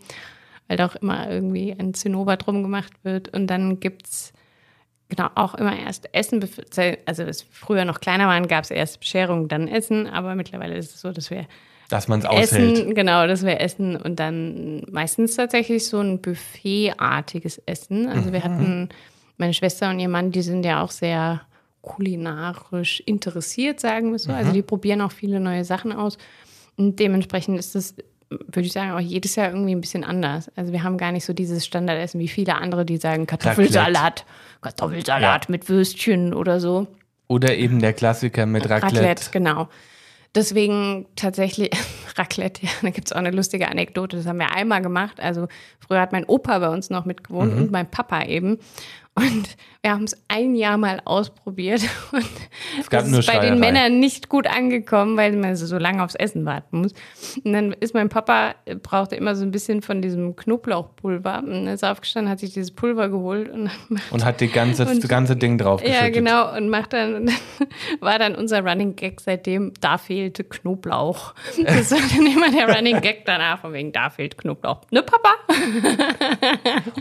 weil 0.68 0.78
da 0.78 0.86
auch 0.86 0.96
immer 0.96 1.30
irgendwie 1.30 1.76
ein 1.78 1.94
Zinnober 1.94 2.38
drum 2.38 2.62
gemacht 2.64 2.94
wird. 3.04 3.34
Und 3.36 3.48
dann 3.48 3.80
gibt's 3.80 4.32
Genau, 5.14 5.28
auch 5.36 5.56
immer 5.56 5.78
erst 5.78 6.08
Essen, 6.14 6.42
also 6.42 7.24
als 7.24 7.42
wir 7.42 7.46
früher 7.52 7.84
noch 7.84 8.00
kleiner 8.00 8.28
waren, 8.28 8.48
gab 8.48 8.64
es 8.64 8.72
erst 8.72 9.02
Bescherung, 9.02 9.50
dann 9.50 9.68
Essen, 9.68 10.08
aber 10.08 10.36
mittlerweile 10.36 10.78
ist 10.78 10.96
es 10.96 11.02
so, 11.02 11.12
dass 11.12 11.30
wir 11.30 11.48
Dass 11.90 12.08
man 12.08 12.20
es 12.20 12.26
aushält. 12.26 12.78
Essen, 12.78 12.96
genau, 12.96 13.28
das 13.28 13.44
wäre 13.44 13.60
Essen 13.60 13.98
und 13.98 14.22
dann 14.22 14.86
meistens 14.90 15.36
tatsächlich 15.36 15.86
so 15.86 16.00
ein 16.00 16.22
Buffet-artiges 16.22 17.62
Essen. 17.66 18.08
Also 18.08 18.30
Mhm. 18.30 18.34
wir 18.34 18.44
hatten, 18.44 18.90
meine 19.38 19.54
Schwester 19.54 19.90
und 19.90 20.00
ihr 20.00 20.08
Mann, 20.08 20.32
die 20.32 20.42
sind 20.44 20.64
ja 20.66 20.82
auch 20.82 20.92
sehr 20.92 21.42
kulinarisch 21.82 23.02
interessiert, 23.06 23.80
sagen 23.82 24.12
wir 24.14 24.20
so. 24.20 24.32
Mhm. 24.32 24.38
Also 24.38 24.54
die 24.54 24.62
probieren 24.62 25.02
auch 25.02 25.12
viele 25.12 25.42
neue 25.42 25.66
Sachen 25.66 25.92
aus. 25.92 26.18
Und 26.78 27.00
dementsprechend 27.00 27.60
ist 27.60 27.76
das, 27.76 27.96
würde 28.32 28.62
ich 28.68 28.72
sagen, 28.74 28.92
auch 28.92 29.00
jedes 29.00 29.36
Jahr 29.36 29.50
irgendwie 29.52 29.76
ein 29.76 29.82
bisschen 29.82 30.04
anders. 30.04 30.50
Also 30.56 30.72
wir 30.72 30.84
haben 30.84 30.98
gar 30.98 31.12
nicht 31.12 31.26
so 31.26 31.34
dieses 31.34 31.66
Standardessen 31.66 32.20
wie 32.20 32.28
viele 32.30 32.56
andere, 32.56 32.86
die 32.86 32.98
sagen 32.98 33.28
Kartoffelsalat, 33.28 34.26
Kartoffelsalat 34.62 35.50
mit 35.50 35.68
Würstchen 35.70 36.34
oder 36.34 36.60
so. 36.60 36.88
Oder 37.28 37.56
eben 37.56 37.80
der 37.80 37.94
Klassiker 37.94 38.46
mit 38.46 38.70
Raclette. 38.70 38.96
Raclette, 38.98 39.30
genau. 39.32 39.68
Deswegen 40.34 41.08
tatsächlich 41.18 41.72
Raclette, 42.18 42.66
ja, 42.66 42.72
da 42.82 42.90
gibt 42.90 43.08
es 43.08 43.12
auch 43.14 43.18
eine 43.18 43.32
lustige 43.32 43.68
Anekdote. 43.70 44.16
Das 44.18 44.26
haben 44.26 44.40
wir 44.40 44.56
einmal 44.56 44.82
gemacht. 44.82 45.20
Also 45.20 45.48
früher 45.80 46.00
hat 46.00 46.14
mein 46.14 46.24
Opa 46.26 46.60
bei 46.60 46.70
uns 46.70 46.90
noch 46.90 47.04
mitgewohnt 47.06 47.54
Mhm. 47.56 47.62
und 47.64 47.72
mein 47.72 47.90
Papa 47.92 48.24
eben. 48.24 48.58
Und 49.14 49.58
wir 49.82 49.92
haben 49.92 50.06
es 50.06 50.16
ein 50.30 50.56
Jahr 50.56 50.78
mal 50.78 51.02
ausprobiert. 51.04 51.82
Und 52.14 52.24
Es 52.80 52.90
gab 52.90 53.02
das 53.02 53.12
ist 53.12 53.28
bei 53.28 53.40
den 53.40 53.60
Männern 53.60 54.00
nicht 54.00 54.30
gut 54.30 54.48
angekommen, 54.48 55.18
weil 55.18 55.34
man 55.36 55.56
so 55.58 55.78
lange 55.78 56.02
aufs 56.04 56.16
Essen 56.16 56.46
warten 56.46 56.78
muss. 56.82 56.94
Und 57.44 57.52
dann 57.52 57.74
ist 57.74 57.94
mein 57.94 58.08
Papa, 58.08 58.56
äh, 58.66 58.76
brauchte 58.76 59.16
immer 59.18 59.36
so 59.36 59.44
ein 59.44 59.52
bisschen 59.52 59.82
von 59.82 60.02
diesem 60.02 60.36
Knoblauchpulver. 60.38 61.40
Und 61.40 61.50
dann 61.50 61.68
ist 61.68 61.84
er 61.84 61.92
aufgestanden, 61.92 62.32
hat 62.32 62.40
sich 62.40 62.54
dieses 62.54 62.72
Pulver 62.72 63.10
geholt 63.10 63.50
und 63.50 63.70
Und 64.12 64.24
hat 64.24 64.40
die 64.40 64.48
ganze, 64.48 64.86
das 64.86 64.94
Und- 64.96 65.10
ganze 65.10 65.36
Ding 65.36 65.58
drauf 65.58 65.82
ja, 65.86 66.08
genau. 66.10 66.56
Und 66.56 66.70
macht 66.70 66.94
dann 66.94 67.30
war 68.00 68.18
dann 68.18 68.36
unser 68.36 68.62
Running 68.66 68.96
Gag 68.96 69.20
seitdem, 69.20 69.74
da 69.82 69.98
fehlte 69.98 70.44
Knoblauch. 70.46 71.34
Das 71.66 71.92
war 71.92 72.00
dann 72.16 72.26
immer 72.28 72.50
der 72.52 72.74
Running 72.76 73.02
Gag 73.02 73.26
danach, 73.26 73.60
von 73.60 73.74
wegen, 73.74 73.92
da 73.92 74.10
fehlt 74.10 74.38
Knoblauch. 74.38 74.82
Ne, 74.92 75.04
Papa? 75.04 75.32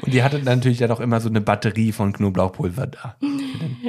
Und 0.02 0.12
die 0.12 0.22
hatte 0.22 0.38
natürlich 0.40 0.78
dann 0.78 0.90
auch 0.90 1.00
immer 1.00 1.20
so 1.20 1.28
eine 1.28 1.40
Batterie 1.40 1.92
von 1.92 1.99
Knoblauchpulver 2.12 2.86
da. 2.86 3.16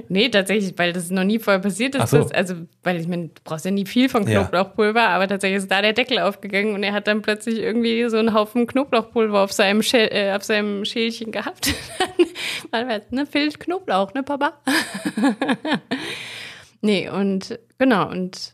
Nee, 0.09 0.29
tatsächlich, 0.29 0.73
weil 0.77 0.93
das 0.93 1.09
noch 1.09 1.23
nie 1.23 1.39
vorher 1.39 1.61
passiert 1.61 1.95
ist. 1.95 2.09
So. 2.09 2.17
dass, 2.17 2.31
also, 2.31 2.55
weil 2.83 2.99
ich 2.99 3.07
meine, 3.07 3.27
du 3.27 3.41
brauchst 3.43 3.65
ja 3.65 3.71
nie 3.71 3.85
viel 3.85 4.09
von 4.09 4.27
Ja. 4.27 4.43
Knoblauchpulver, 4.43 5.09
aber 5.09 5.27
tatsächlich 5.27 5.59
ist 5.59 5.71
da 5.71 5.81
der 5.81 5.93
Deckel 5.93 6.19
aufgegangen 6.19 6.75
und 6.75 6.83
er 6.83 6.93
hat 6.93 7.07
dann 7.07 7.21
plötzlich 7.21 7.59
irgendwie 7.59 8.09
so 8.09 8.17
einen 8.17 8.33
Haufen 8.33 8.67
Knoblauchpulver 8.67 9.39
auf 9.39 9.53
seinem, 9.53 9.81
Schäl 9.83 10.09
äh, 10.11 10.33
auf 10.33 10.43
seinem 10.43 10.85
Schälchen 10.85 11.31
gehabt. 11.31 11.73
War 12.71 12.89
es, 12.89 13.09
ne, 13.11 13.25
fehlt 13.25 13.59
Knoblauch, 13.59 14.13
ne, 14.13 14.23
Papa? 14.23 14.53
nee, 16.81 17.09
und 17.09 17.59
genau, 17.77 18.09
und 18.09 18.53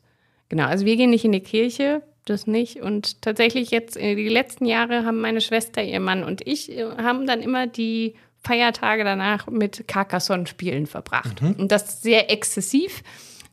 genau, 0.49 0.65
also 0.65 0.85
wir 0.85 0.95
gehen 0.95 1.09
nicht 1.09 1.25
in 1.25 1.31
die 1.31 1.39
Kirche, 1.41 2.03
das 2.25 2.47
nicht. 2.47 2.81
Und 2.81 3.21
tatsächlich 3.21 3.71
jetzt, 3.71 3.97
äh, 3.97 4.15
die 4.15 4.29
letzten 4.29 4.65
Jahre 4.65 5.05
haben 5.05 5.21
meine 5.21 5.41
Schwester, 5.41 5.81
ihr 5.83 5.99
Mann 5.99 6.23
und 6.23 6.45
ich, 6.45 6.71
äh, 6.71 6.85
haben 6.97 7.25
dann 7.25 7.41
immer 7.41 7.67
die 7.67 8.15
Feiertage 8.43 9.03
danach 9.03 9.47
mit 9.47 9.87
Carcassonne-Spielen 9.87 10.85
verbracht. 10.87 11.41
Und 11.41 11.71
das 11.71 12.01
sehr 12.01 12.31
exzessiv. 12.31 13.03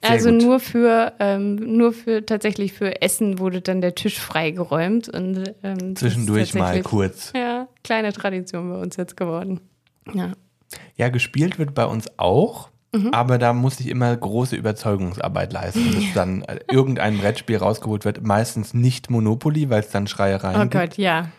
Sehr 0.03 0.11
also 0.11 0.31
gut. 0.31 0.43
nur 0.43 0.61
für, 0.61 1.13
ähm, 1.19 1.55
nur 1.77 1.93
für 1.93 2.25
tatsächlich 2.27 2.75
für 2.75 3.01
Essen 3.01 3.39
wurde 3.39 3.63
dann 3.63 3.81
der 3.81 3.95
Tisch 3.95 4.19
freigeräumt. 4.21 5.09
Und, 5.09 5.55
ähm, 5.63 5.97
Zwischendurch 5.97 6.55
mal 6.55 6.83
kurz. 6.83 7.33
Ja, 7.35 7.69
kleine 7.83 8.13
Tradition 8.13 8.69
bei 8.71 8.77
uns 8.77 8.97
jetzt 8.97 9.17
geworden. 9.17 9.61
Ja. 10.13 10.33
Ja, 10.97 11.09
gespielt 11.09 11.59
wird 11.59 11.75
bei 11.75 11.87
uns 11.87 12.07
auch, 12.19 12.69
Mhm. 12.95 13.09
aber 13.13 13.39
da 13.39 13.53
muss 13.53 13.81
ich 13.81 13.89
immer 13.89 14.15
große 14.17 14.55
Überzeugungsarbeit 14.57 15.53
leisten, 15.53 15.91
bis 15.95 16.13
dann 16.15 16.43
äh, 16.43 16.61
irgendein 16.71 17.19
Brettspiel 17.19 17.57
rausgeholt 17.57 18.05
wird. 18.05 18.23
Meistens 18.27 18.75
nicht 18.75 19.11
Monopoly, 19.11 19.71
weil 19.71 19.81
es 19.81 19.89
dann 19.91 20.07
Schreiereien 20.07 20.57
Oh 20.57 20.61
gibt. 20.63 20.73
Gott, 20.75 20.99
ja. 20.99 21.31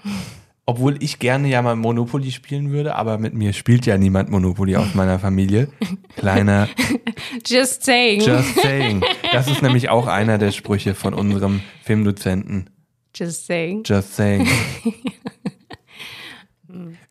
Obwohl 0.67 1.01
ich 1.04 1.19
gerne 1.19 1.47
ja 1.47 1.62
mal 1.62 1.75
Monopoly 1.75 2.32
spielen 2.32 2.71
würde, 2.71 2.95
aber 2.95 3.19
mit 3.19 3.36
mir 3.36 3.54
spielt 3.54 3.86
ja 3.86 3.99
niemand 3.99 4.32
Monopoly 4.32 4.75
aus 4.75 4.95
meiner 4.95 5.19
Familie. 5.19 5.67
Kleiner 6.15 6.67
Just 7.45 7.84
saying. 7.84 8.21
Just 8.21 8.56
saying. 8.62 9.04
Das 9.32 9.47
ist 9.47 9.62
nämlich 9.62 9.89
auch 9.89 10.08
einer 10.08 10.39
der 10.39 10.51
Sprüche 10.51 10.95
von 10.95 11.13
unserem 11.13 11.62
Filmdozenten. 11.84 12.71
Just 13.13 13.45
saying. 13.45 13.84
Just 13.86 14.15
saying. 14.15 14.47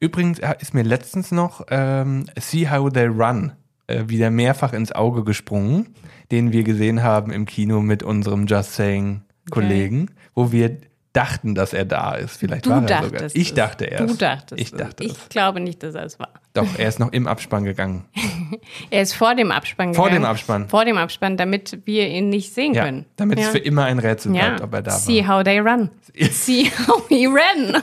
Übrigens 0.01 0.41
äh, 0.41 0.55
ist 0.61 0.75
mir 0.75 0.83
letztens 0.83 1.31
noch 1.31 1.65
ähm, 1.71 2.27
See 2.39 2.69
How 2.69 2.93
They 2.93 3.07
Run 3.07 3.53
äh, 3.87 4.05
wieder 4.09 4.31
mehrfach 4.31 4.73
ins 4.73 4.93
Auge 4.93 5.25
gesprungen, 5.25 5.95
den 6.31 6.53
wir 6.53 6.65
gesehen 6.65 7.03
haben 7.03 7.33
im 7.33 7.47
Kino 7.47 7.81
mit 7.81 8.03
unserem 8.03 8.47
Just 8.47 8.75
Saying 8.75 9.23
Kollegen, 9.51 10.11
wo 10.35 10.53
wir 10.53 10.79
dachten, 11.15 11.55
dass 11.55 11.73
er 11.73 11.87
da 11.87 12.15
ist. 12.17 12.37
Vielleicht 12.37 12.67
Du 12.67 12.71
war 12.71 12.83
er 12.91 13.03
sogar. 13.05 13.23
Ich 13.33 13.55
dachte 13.55 13.87
erst. 13.87 14.11
Du 14.11 14.17
dachtest 14.17 14.61
Ich 14.61 14.73
es. 14.73 14.79
dachte 14.79 15.05
Ich 15.05 15.13
es. 15.13 15.29
glaube 15.31 15.61
nicht, 15.61 15.83
dass 15.83 15.95
er 15.95 16.05
es 16.05 16.19
war. 16.19 16.29
Doch, 16.53 16.67
er 16.79 16.89
ist 16.89 16.99
noch 17.01 17.11
im 17.13 17.27
Abspann 17.27 17.65
gegangen. 17.65 18.05
Er 18.91 19.03
ist 19.03 19.15
vor 19.15 19.35
dem 19.35 19.51
Abspann 19.51 19.95
Vor 19.95 20.05
gegangen. 20.05 20.23
dem 20.23 20.31
Abspann. 20.31 20.69
Vor 20.69 20.85
dem 20.85 20.97
Abspann, 20.99 21.37
damit 21.37 21.79
wir 21.87 22.07
ihn 22.09 22.29
nicht 22.29 22.53
sehen 22.55 22.75
Ja, 22.75 22.85
können. 22.85 23.05
damit 23.17 23.39
ja. 23.41 23.47
es 23.47 23.51
für 23.53 23.59
immer 23.59 23.85
ein 23.87 23.99
Rätsel 23.99 24.31
bleibt, 24.33 24.61
ja. 24.61 24.65
ob 24.65 24.73
er 24.75 24.83
da 24.83 24.91
See 24.93 25.27
war. 25.27 25.39
how 25.39 25.45
they 25.45 25.59
run. 25.59 25.91
See 26.31 26.71
how 26.87 27.03
he 27.09 27.27
ran. 27.27 27.83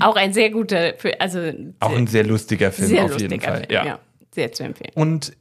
Auch 0.00 0.16
ein 0.16 0.32
sehr 0.32 0.50
guter, 0.50 0.92
also 1.18 1.40
Auch 1.80 1.96
ein 1.96 2.06
sehr 2.06 2.24
lustiger 2.24 2.70
Film 2.70 2.88
sehr 2.88 3.04
auf 3.04 3.10
lustiger 3.12 3.30
jeden 3.32 3.42
Fall. 3.42 3.64
Film. 3.68 3.86
ja. 3.86 3.98
Sehr 4.36 4.52
zu 4.52 4.62
empfehlen. 4.64 4.92
Und 4.94 5.34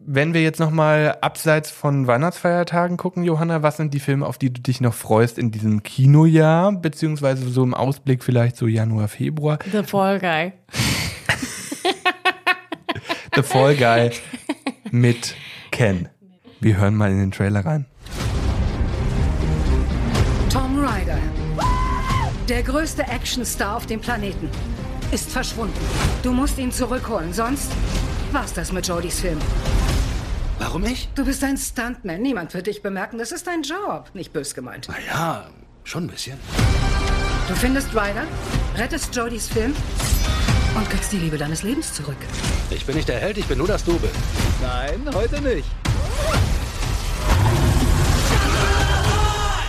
wenn 0.00 0.34
wir 0.34 0.42
jetzt 0.42 0.58
nochmal 0.58 1.16
abseits 1.20 1.70
von 1.70 2.08
Weihnachtsfeiertagen 2.08 2.96
gucken, 2.96 3.22
Johanna, 3.22 3.62
was 3.62 3.76
sind 3.76 3.94
die 3.94 4.00
Filme, 4.00 4.26
auf 4.26 4.36
die 4.36 4.52
du 4.52 4.60
dich 4.60 4.80
noch 4.80 4.94
freust 4.94 5.38
in 5.38 5.52
diesem 5.52 5.84
Kinojahr, 5.84 6.72
beziehungsweise 6.72 7.48
so 7.48 7.62
im 7.62 7.72
Ausblick 7.72 8.24
vielleicht 8.24 8.56
so 8.56 8.66
Januar, 8.66 9.06
Februar? 9.06 9.60
The 9.70 9.84
Fall 9.84 10.18
Guy. 10.18 10.54
The 13.36 13.42
Fall 13.44 13.76
Guy 13.76 14.10
mit 14.90 15.36
Ken. 15.70 16.08
Wir 16.58 16.78
hören 16.78 16.96
mal 16.96 17.12
in 17.12 17.20
den 17.20 17.30
Trailer 17.30 17.64
rein. 17.64 17.86
Tom 20.50 20.80
Ryder, 20.80 21.18
der 22.48 22.64
größte 22.64 23.04
Actionstar 23.04 23.76
auf 23.76 23.86
dem 23.86 24.00
Planeten, 24.00 24.48
ist 25.12 25.30
verschwunden. 25.30 25.78
Du 26.24 26.32
musst 26.32 26.58
ihn 26.58 26.72
zurückholen, 26.72 27.32
sonst 27.32 27.70
war's 28.32 28.52
das 28.54 28.72
mit 28.72 28.86
Jodys 28.86 29.20
Film. 29.20 29.38
Warum 30.58 30.84
ich? 30.84 31.08
Du 31.14 31.24
bist 31.24 31.42
ein 31.44 31.56
Stuntman, 31.56 32.22
niemand 32.22 32.54
wird 32.54 32.66
dich 32.66 32.82
bemerken, 32.82 33.18
das 33.18 33.32
ist 33.32 33.46
dein 33.46 33.62
Job. 33.62 34.10
Nicht 34.14 34.32
bös 34.32 34.54
gemeint. 34.54 34.86
Na 34.88 34.94
ja, 35.06 35.46
schon 35.84 36.04
ein 36.04 36.08
bisschen. 36.08 36.38
Du 37.48 37.54
findest 37.54 37.90
Ryder, 37.94 38.26
rettest 38.76 39.14
Jodys 39.14 39.48
Film 39.48 39.74
und 40.76 40.88
kriegst 40.88 41.12
die 41.12 41.18
Liebe 41.18 41.36
deines 41.36 41.62
Lebens 41.62 41.92
zurück. 41.92 42.16
Ich 42.70 42.86
bin 42.86 42.96
nicht 42.96 43.08
der 43.08 43.18
Held, 43.18 43.38
ich 43.38 43.46
bin 43.46 43.58
nur 43.58 43.66
das 43.66 43.84
Double. 43.84 44.10
Nein, 44.62 45.14
heute 45.14 45.40
nicht. 45.42 45.68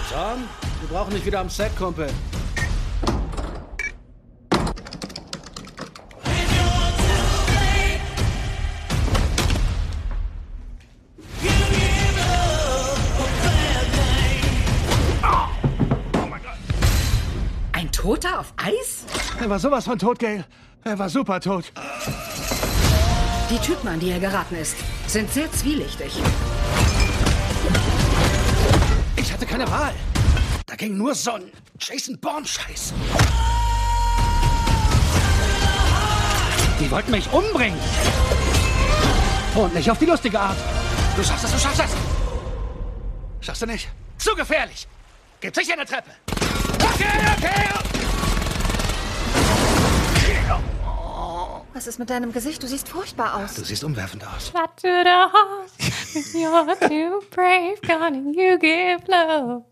Tom, 0.09 0.43
wir 0.79 0.89
brauchen 0.89 1.13
dich 1.13 1.25
wieder 1.25 1.39
am 1.39 1.49
Set, 1.49 1.75
Kumpel. 1.75 2.07
Toter 18.03 18.37
auf 18.37 18.53
Eis? 18.57 19.05
Er 19.39 19.49
war 19.49 19.59
sowas 19.59 19.85
von 19.85 19.97
tot, 19.97 20.19
Gail. 20.19 20.43
Er 20.83 20.99
war 20.99 21.07
super 21.07 21.39
tot. 21.39 21.71
Die 23.49 23.57
Typen, 23.59 23.87
an 23.87 23.97
die 23.97 24.09
er 24.09 24.19
geraten 24.19 24.57
ist, 24.57 24.75
sind 25.07 25.31
sehr 25.31 25.49
zwielichtig. 25.53 26.21
Ich 29.15 29.31
hatte 29.31 29.45
keine 29.45 29.71
Wahl. 29.71 29.93
Da 30.65 30.75
ging 30.75 30.97
nur 30.97 31.15
so 31.15 31.31
ein 31.31 31.43
Jason 31.79 32.19
Bourne-Scheiß. 32.19 32.91
Die 36.81 36.91
wollten 36.91 37.11
mich 37.11 37.31
umbringen. 37.31 37.79
Und 39.55 39.73
nicht 39.73 39.89
auf 39.89 39.99
die 39.99 40.07
lustige 40.07 40.37
Art. 40.37 40.57
Du 41.15 41.23
schaffst 41.23 41.45
es, 41.45 41.51
du 41.53 41.57
schaffst 41.57 41.79
es. 41.79 43.45
Schaffst 43.45 43.61
du 43.61 43.65
nicht? 43.65 43.87
Zu 44.17 44.35
gefährlich. 44.35 44.89
Gibt 45.39 45.55
sicher 45.55 45.71
eine 45.71 45.85
Treppe. 45.85 46.11
Was 51.73 51.87
ist 51.87 51.97
mit 51.97 52.09
deinem 52.11 52.31
Gesicht? 52.31 52.61
Du 52.61 52.67
siehst 52.67 52.87
furchtbar 52.87 53.35
aus. 53.37 53.55
Du 53.55 53.63
siehst 53.63 53.83
umwerfend 53.83 54.23
aus. 54.27 54.47
Shot 54.47 54.77
to 54.77 54.87
the 54.87 55.09
heart. 55.09 55.71
You're 56.33 56.87
too 56.87 57.25
brave, 57.31 57.81
gonna 57.81 58.17
you 58.31 58.59
give 58.59 59.03
love. 59.07 59.63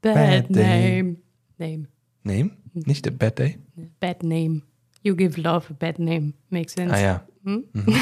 Bad, 0.00 0.48
Bad 0.48 0.50
name. 0.50 1.16
Name. 1.58 1.88
Name? 2.24 2.50
Nicht 2.72 3.06
A 3.06 3.10
Bad 3.10 3.38
Day? 3.38 3.58
Bad 4.00 4.22
name. 4.22 4.62
You 5.02 5.14
give 5.14 5.38
love 5.38 5.66
a 5.70 5.74
bad 5.74 5.98
name. 5.98 6.32
Makes 6.48 6.72
sense. 6.74 6.94
Ah 6.94 7.00
ja. 7.00 7.26
Hm? 7.44 7.64
Mhm. 7.72 7.96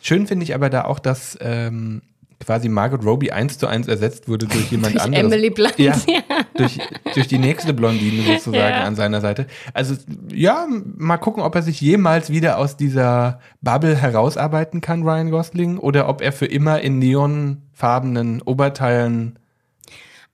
Schön 0.00 0.26
finde 0.28 0.44
ich 0.44 0.54
aber 0.54 0.70
da 0.70 0.84
auch, 0.84 1.00
dass 1.00 1.36
ähm, 1.40 2.02
quasi 2.44 2.68
Margot 2.68 3.04
Robbie 3.04 3.32
eins 3.32 3.58
zu 3.58 3.66
eins 3.66 3.88
ersetzt 3.88 4.28
wurde 4.28 4.46
durch 4.46 4.70
jemand 4.70 4.94
Durch 4.94 5.04
anderes. 5.04 5.24
Emily 5.32 5.50
Blunt, 5.50 5.78
Ja, 5.78 5.94
ja. 6.06 6.20
Durch, 6.56 6.78
durch 7.14 7.26
die 7.28 7.38
nächste 7.38 7.72
Blondine 7.74 8.22
sozusagen 8.24 8.56
Ja. 8.76 8.84
an 8.84 8.94
seiner 8.94 9.20
Seite. 9.20 9.46
Also 9.72 9.94
ja, 10.32 10.66
mal 10.96 11.16
gucken, 11.16 11.42
ob 11.42 11.54
er 11.54 11.62
sich 11.62 11.80
jemals 11.80 12.30
wieder 12.30 12.58
aus 12.58 12.76
dieser 12.76 13.40
Bubble 13.62 13.96
herausarbeiten 13.96 14.80
kann, 14.80 15.02
Ryan 15.02 15.30
Gosling, 15.30 15.78
oder 15.78 16.08
ob 16.08 16.20
er 16.20 16.32
für 16.32 16.46
immer 16.46 16.80
in 16.80 16.98
neonfarbenen 16.98 18.42
Oberteilen 18.42 19.38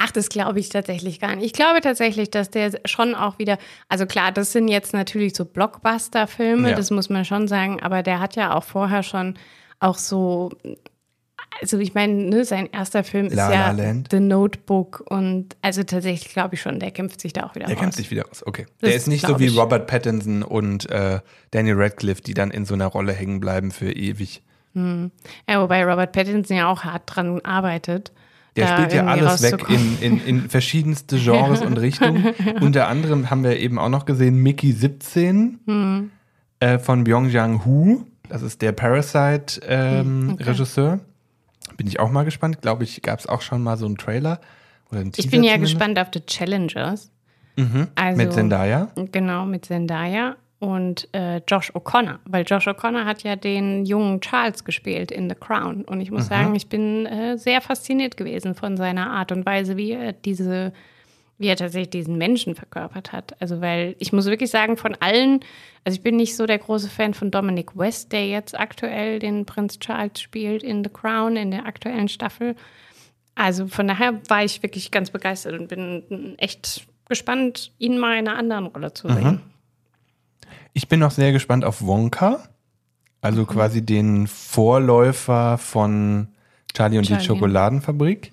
Ach, 0.04 0.10
das 0.10 0.28
glaube 0.30 0.58
ich 0.58 0.68
tatsächlich 0.68 1.20
gar 1.20 1.36
nicht. 1.36 1.44
Ich 1.46 1.52
glaube 1.52 1.80
tatsächlich, 1.80 2.28
dass 2.28 2.50
der 2.50 2.72
schon 2.86 3.14
auch 3.14 3.38
wieder, 3.38 3.56
also 3.88 4.04
klar, 4.04 4.32
das 4.32 4.50
sind 4.50 4.66
jetzt 4.66 4.92
natürlich 4.92 5.36
so 5.36 5.44
Blockbuster-Filme, 5.44 6.70
Ja. 6.70 6.74
das 6.76 6.90
muss 6.90 7.08
man 7.08 7.24
schon 7.24 7.46
sagen, 7.46 7.80
aber 7.80 8.02
der 8.02 8.18
hat 8.18 8.34
ja 8.34 8.52
auch 8.56 8.64
vorher 8.64 9.04
schon 9.04 9.34
auch 9.78 9.98
so, 9.98 10.50
also 11.60 11.78
ich 11.78 11.94
meine, 11.94 12.12
ne, 12.14 12.44
sein 12.44 12.68
erster 12.72 13.04
Film 13.04 13.26
ist 13.26 13.34
La 13.34 13.48
La 13.48 13.54
ja 13.54 13.70
Land. 13.72 14.08
The 14.10 14.20
Notebook 14.20 15.04
und 15.08 15.56
also 15.62 15.82
tatsächlich 15.82 16.32
glaube 16.32 16.54
ich 16.54 16.60
schon, 16.62 16.78
der 16.80 16.90
kämpft 16.90 17.20
sich 17.20 17.32
da 17.32 17.44
auch 17.44 17.54
wieder 17.54 17.66
Der 17.66 17.74
raus. 17.76 17.82
kämpft 17.82 17.96
sich 17.98 18.10
wieder 18.10 18.24
aus, 18.30 18.44
okay. 18.46 18.66
Das 18.80 18.88
der 18.90 18.96
ist 18.96 19.08
nicht 19.08 19.26
so 19.26 19.38
wie 19.38 19.46
ich. 19.46 19.56
Robert 19.56 19.86
Pattinson 19.86 20.42
und 20.42 20.90
äh, 20.90 21.20
Daniel 21.50 21.76
Radcliffe, 21.80 22.22
die 22.22 22.34
dann 22.34 22.50
in 22.50 22.64
so 22.64 22.74
einer 22.74 22.86
Rolle 22.86 23.12
hängen 23.12 23.40
bleiben 23.40 23.70
für 23.70 23.92
ewig. 23.92 24.42
Ja, 24.74 25.60
wobei 25.60 25.84
Robert 25.84 26.12
Pattinson 26.12 26.56
ja 26.56 26.68
auch 26.70 26.84
hart 26.84 27.02
dran 27.06 27.40
arbeitet. 27.44 28.10
Der 28.56 28.66
spielt 28.68 28.92
ja 28.94 29.04
alles 29.06 29.42
weg 29.42 29.64
in, 29.68 29.98
in, 30.00 30.24
in 30.24 30.48
verschiedenste 30.50 31.16
Genres 31.18 31.60
und 31.62 31.76
Richtungen. 31.78 32.34
Unter 32.60 32.88
anderem 32.88 33.28
haben 33.30 33.44
wir 33.44 33.58
eben 33.58 33.78
auch 33.78 33.88
noch 33.90 34.04
gesehen 34.06 34.36
Mickey 34.42 34.72
17 34.72 35.60
Hm. 35.66 36.10
äh, 36.60 36.78
von 36.78 37.04
Byung-Jang 37.04 37.64
Hu. 37.66 38.04
Das 38.30 38.40
ist 38.42 38.62
der 38.62 38.72
Parasite-Regisseur. 38.72 41.00
Bin 41.82 41.88
ich 41.88 41.98
auch 41.98 42.12
mal 42.12 42.24
gespannt. 42.24 42.62
Glaube 42.62 42.84
ich, 42.84 43.02
gab 43.02 43.18
es 43.18 43.26
auch 43.26 43.40
schon 43.40 43.60
mal 43.60 43.76
so 43.76 43.86
einen 43.86 43.96
Trailer. 43.96 44.40
Oder 44.92 45.00
einen 45.00 45.08
Ich 45.08 45.14
Teaser 45.24 45.30
bin 45.32 45.42
ja 45.42 45.54
zumindest. 45.54 45.74
gespannt 45.74 45.98
auf 45.98 46.08
The 46.14 46.20
Challengers. 46.24 47.10
Also, 47.96 48.16
Mit 48.16 48.32
Zendaya. 48.32 48.88
Genau, 49.10 49.44
mit 49.46 49.64
Zendaya 49.64 50.36
und 50.60 51.08
äh, 51.12 51.38
Josh 51.48 51.72
O'Connor. 51.74 52.20
Weil 52.24 52.44
Josh 52.46 52.68
O'Connor 52.68 53.04
hat 53.04 53.24
ja 53.24 53.34
den 53.34 53.84
jungen 53.84 54.20
Charles 54.20 54.62
gespielt 54.64 55.10
in 55.10 55.28
The 55.28 55.34
Crown. 55.34 55.84
Und 55.84 56.00
ich 56.00 56.12
muss 56.12 56.28
sagen, 56.28 56.54
ich 56.54 56.68
bin 56.68 57.04
äh, 57.06 57.36
sehr 57.36 57.60
fasziniert 57.60 58.16
gewesen 58.16 58.54
von 58.54 58.76
seiner 58.76 59.10
Art 59.10 59.32
und 59.32 59.44
Weise, 59.44 59.76
wie 59.76 59.90
er 59.90 60.12
diese, 60.12 60.72
wie 61.42 61.48
er 61.48 61.56
tatsächlich 61.56 61.90
diesen 61.90 62.16
Menschen 62.16 62.54
verkörpert 62.54 63.12
hat. 63.12 63.40
Also, 63.40 63.60
weil 63.60 63.96
ich 63.98 64.12
muss 64.12 64.26
wirklich 64.26 64.50
sagen, 64.50 64.76
von 64.76 64.96
allen, 65.00 65.40
also 65.84 65.96
ich 65.96 66.02
bin 66.02 66.16
nicht 66.16 66.36
so 66.36 66.46
der 66.46 66.58
große 66.58 66.88
Fan 66.88 67.12
von 67.12 67.30
Dominic 67.30 67.76
West, 67.76 68.12
der 68.12 68.28
jetzt 68.28 68.58
aktuell 68.58 69.18
den 69.18 69.44
Prinz 69.44 69.78
Charles 69.78 70.20
spielt 70.20 70.62
in 70.62 70.84
The 70.84 70.90
Crown, 70.90 71.36
in 71.36 71.50
der 71.50 71.66
aktuellen 71.66 72.08
Staffel. 72.08 72.54
Also 73.34 73.66
von 73.66 73.88
daher 73.88 74.20
war 74.28 74.44
ich 74.44 74.62
wirklich 74.62 74.90
ganz 74.90 75.10
begeistert 75.10 75.58
und 75.58 75.68
bin 75.68 76.34
echt 76.38 76.86
gespannt, 77.08 77.72
ihn 77.78 77.98
mal 77.98 78.18
in 78.18 78.28
einer 78.28 78.38
anderen 78.38 78.66
Rolle 78.66 78.94
zu 78.94 79.08
sehen. 79.08 79.40
Ich 80.72 80.88
bin 80.88 81.00
noch 81.00 81.10
sehr 81.10 81.32
gespannt 81.32 81.64
auf 81.64 81.84
Wonka. 81.84 82.44
Also 83.20 83.46
quasi 83.46 83.84
den 83.84 84.26
Vorläufer 84.26 85.58
von 85.58 86.28
Charlie 86.74 86.98
und 86.98 87.04
Charlie. 87.04 87.20
die 87.20 87.26
Schokoladenfabrik 87.26 88.32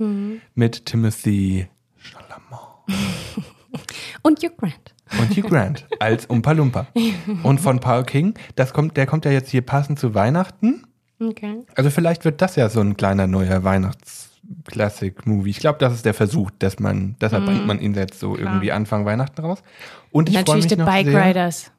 mit 0.55 0.85
Timothy 0.85 1.67
Und 4.23 4.39
Hugh 4.41 4.53
Grant. 4.57 4.93
und 5.19 5.29
Hugh 5.37 5.47
Grant 5.47 5.87
als 5.99 6.25
Umpa. 6.25 6.87
Und 7.43 7.59
von 7.59 7.79
Paul 7.79 8.03
King, 8.03 8.33
das 8.55 8.73
kommt, 8.73 8.97
der 8.97 9.05
kommt 9.05 9.25
ja 9.25 9.31
jetzt 9.31 9.49
hier 9.49 9.61
passend 9.61 9.99
zu 9.99 10.15
Weihnachten. 10.15 10.87
Okay. 11.21 11.59
Also 11.75 11.89
vielleicht 11.89 12.25
wird 12.25 12.41
das 12.41 12.55
ja 12.55 12.69
so 12.69 12.79
ein 12.79 12.97
kleiner 12.97 13.27
neuer 13.27 13.63
Weihnachts-Classic-Movie. 13.63 15.49
Ich 15.49 15.59
glaube, 15.59 15.77
das 15.79 15.93
ist 15.93 16.05
der 16.05 16.13
Versuch, 16.13 16.49
dass 16.59 16.79
man, 16.79 17.15
deshalb 17.21 17.45
bringt 17.45 17.67
man 17.67 17.79
ihn 17.79 17.93
jetzt 17.93 18.19
so 18.19 18.37
irgendwie 18.37 18.71
Anfang 18.71 19.05
Weihnachten 19.05 19.41
raus. 19.41 19.61
Und 20.11 20.29
ich 20.29 20.35
freue 20.35 20.43
Natürlich 20.43 20.63
mich 20.65 20.73
die 20.73 20.77
noch 20.79 20.85
Bike 20.85 21.07
sehr. 21.07 21.25
Riders. 21.25 21.71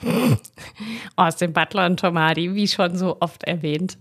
Austin 1.16 1.52
Butler 1.52 1.86
und 1.86 2.00
Tom 2.00 2.18
Hardy, 2.18 2.54
wie 2.54 2.68
schon 2.68 2.96
so 2.96 3.16
oft 3.20 3.44
erwähnt. 3.44 3.98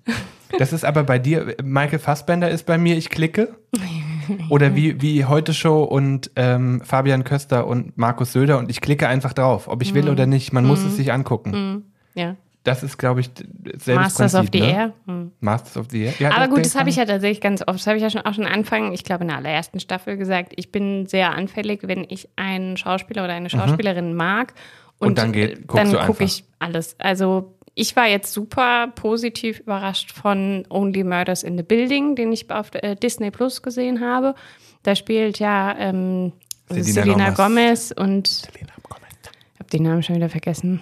Das 0.58 0.74
ist 0.74 0.86
aber 0.86 1.04
bei 1.04 1.18
dir, 1.20 1.56
Michael 1.64 2.00
Fassbender 2.00 2.50
ist 2.50 2.66
bei 2.66 2.78
mir, 2.78 2.98
ich 2.98 3.10
klicke. 3.10 3.56
Oder 4.50 4.76
wie, 4.76 5.02
wie 5.02 5.26
Heute 5.26 5.54
Show 5.54 5.84
und 5.84 6.32
ähm, 6.36 6.82
Fabian 6.84 7.24
Köster 7.24 7.68
und 7.68 7.98
Markus 7.98 8.34
Söder 8.34 8.58
und 8.60 8.70
ich 8.70 8.82
klicke 8.82 9.08
einfach 9.08 9.34
drauf, 9.34 9.68
ob 9.68 9.82
ich 9.82 9.94
will 9.94 10.10
oder 10.10 10.26
nicht. 10.26 10.54
Man 10.54 10.66
muss 10.66 10.84
es 10.84 10.96
sich 10.96 11.12
angucken. 11.14 11.92
Ja. 12.16 12.36
Das 12.66 12.82
ist, 12.82 12.98
glaube 12.98 13.20
ich, 13.20 13.30
selbes 13.78 13.88
Masters 14.18 14.32
Prinzip, 14.34 14.40
of 14.40 14.50
the 14.54 14.62
ne? 14.62 14.72
Air. 14.74 14.94
Hm. 15.06 15.32
Masters 15.42 15.76
of 15.78 15.88
the 15.90 16.04
Air. 16.04 16.14
Ja, 16.20 16.32
Aber 16.34 16.48
gut, 16.48 16.64
das 16.64 16.76
habe 16.76 16.90
ich 16.90 16.96
ja 16.96 17.04
tatsächlich 17.04 17.42
ganz 17.42 17.62
oft, 17.62 17.78
das 17.80 17.88
habe 17.88 17.98
ich 17.98 18.04
ja 18.04 18.10
schon 18.10 18.22
auch 18.22 18.34
schon 18.34 18.46
Anfang, 18.46 18.94
ich 18.94 19.04
glaube 19.04 19.24
in 19.24 19.28
der 19.28 19.38
allerersten 19.38 19.82
Staffel 19.82 20.16
gesagt, 20.16 20.54
ich 20.56 20.72
bin 20.72 21.06
sehr 21.06 21.34
anfällig, 21.34 21.82
wenn 21.84 22.06
ich 22.08 22.30
einen 22.38 22.78
Schauspieler 22.78 23.26
oder 23.26 23.34
eine 23.34 23.50
Schauspielerin 23.50 24.14
mag. 24.16 24.54
Und, 25.00 25.08
Mhm. 25.08 25.08
Und 25.10 25.18
dann 25.18 25.32
geht- 25.34 25.58
dann 25.74 25.88
gucke 25.92 26.00
einfach. 26.00 26.20
ich 26.22 26.46
alles. 26.60 26.96
Also 27.00 27.54
ich 27.76 27.96
war 27.96 28.08
jetzt 28.08 28.34
super 28.34 28.88
positiv 28.96 29.60
überrascht 29.60 30.12
von 30.12 30.66
Only 30.70 31.04
Murders 31.04 31.44
in 31.44 31.58
the 31.58 31.64
Building, 31.64 32.16
den 32.16 32.32
ich 32.32 32.50
auf 32.52 32.72
äh, 32.76 32.96
Disney 32.96 33.32
Plus 33.32 33.62
gesehen 33.62 34.00
habe. 34.02 34.36
Da 34.84 34.96
spielt 34.96 35.40
ja 35.40 35.76
ähm, 35.78 36.34
Selena 36.70 36.84
Selena 36.84 37.30
Gomez. 37.32 37.36
Gomez 37.36 37.94
und 37.98 38.44
ich 38.54 39.60
habe 39.60 39.70
den 39.72 39.84
Namen 39.84 40.04
schon 40.04 40.16
wieder 40.16 40.30
vergessen. 40.30 40.82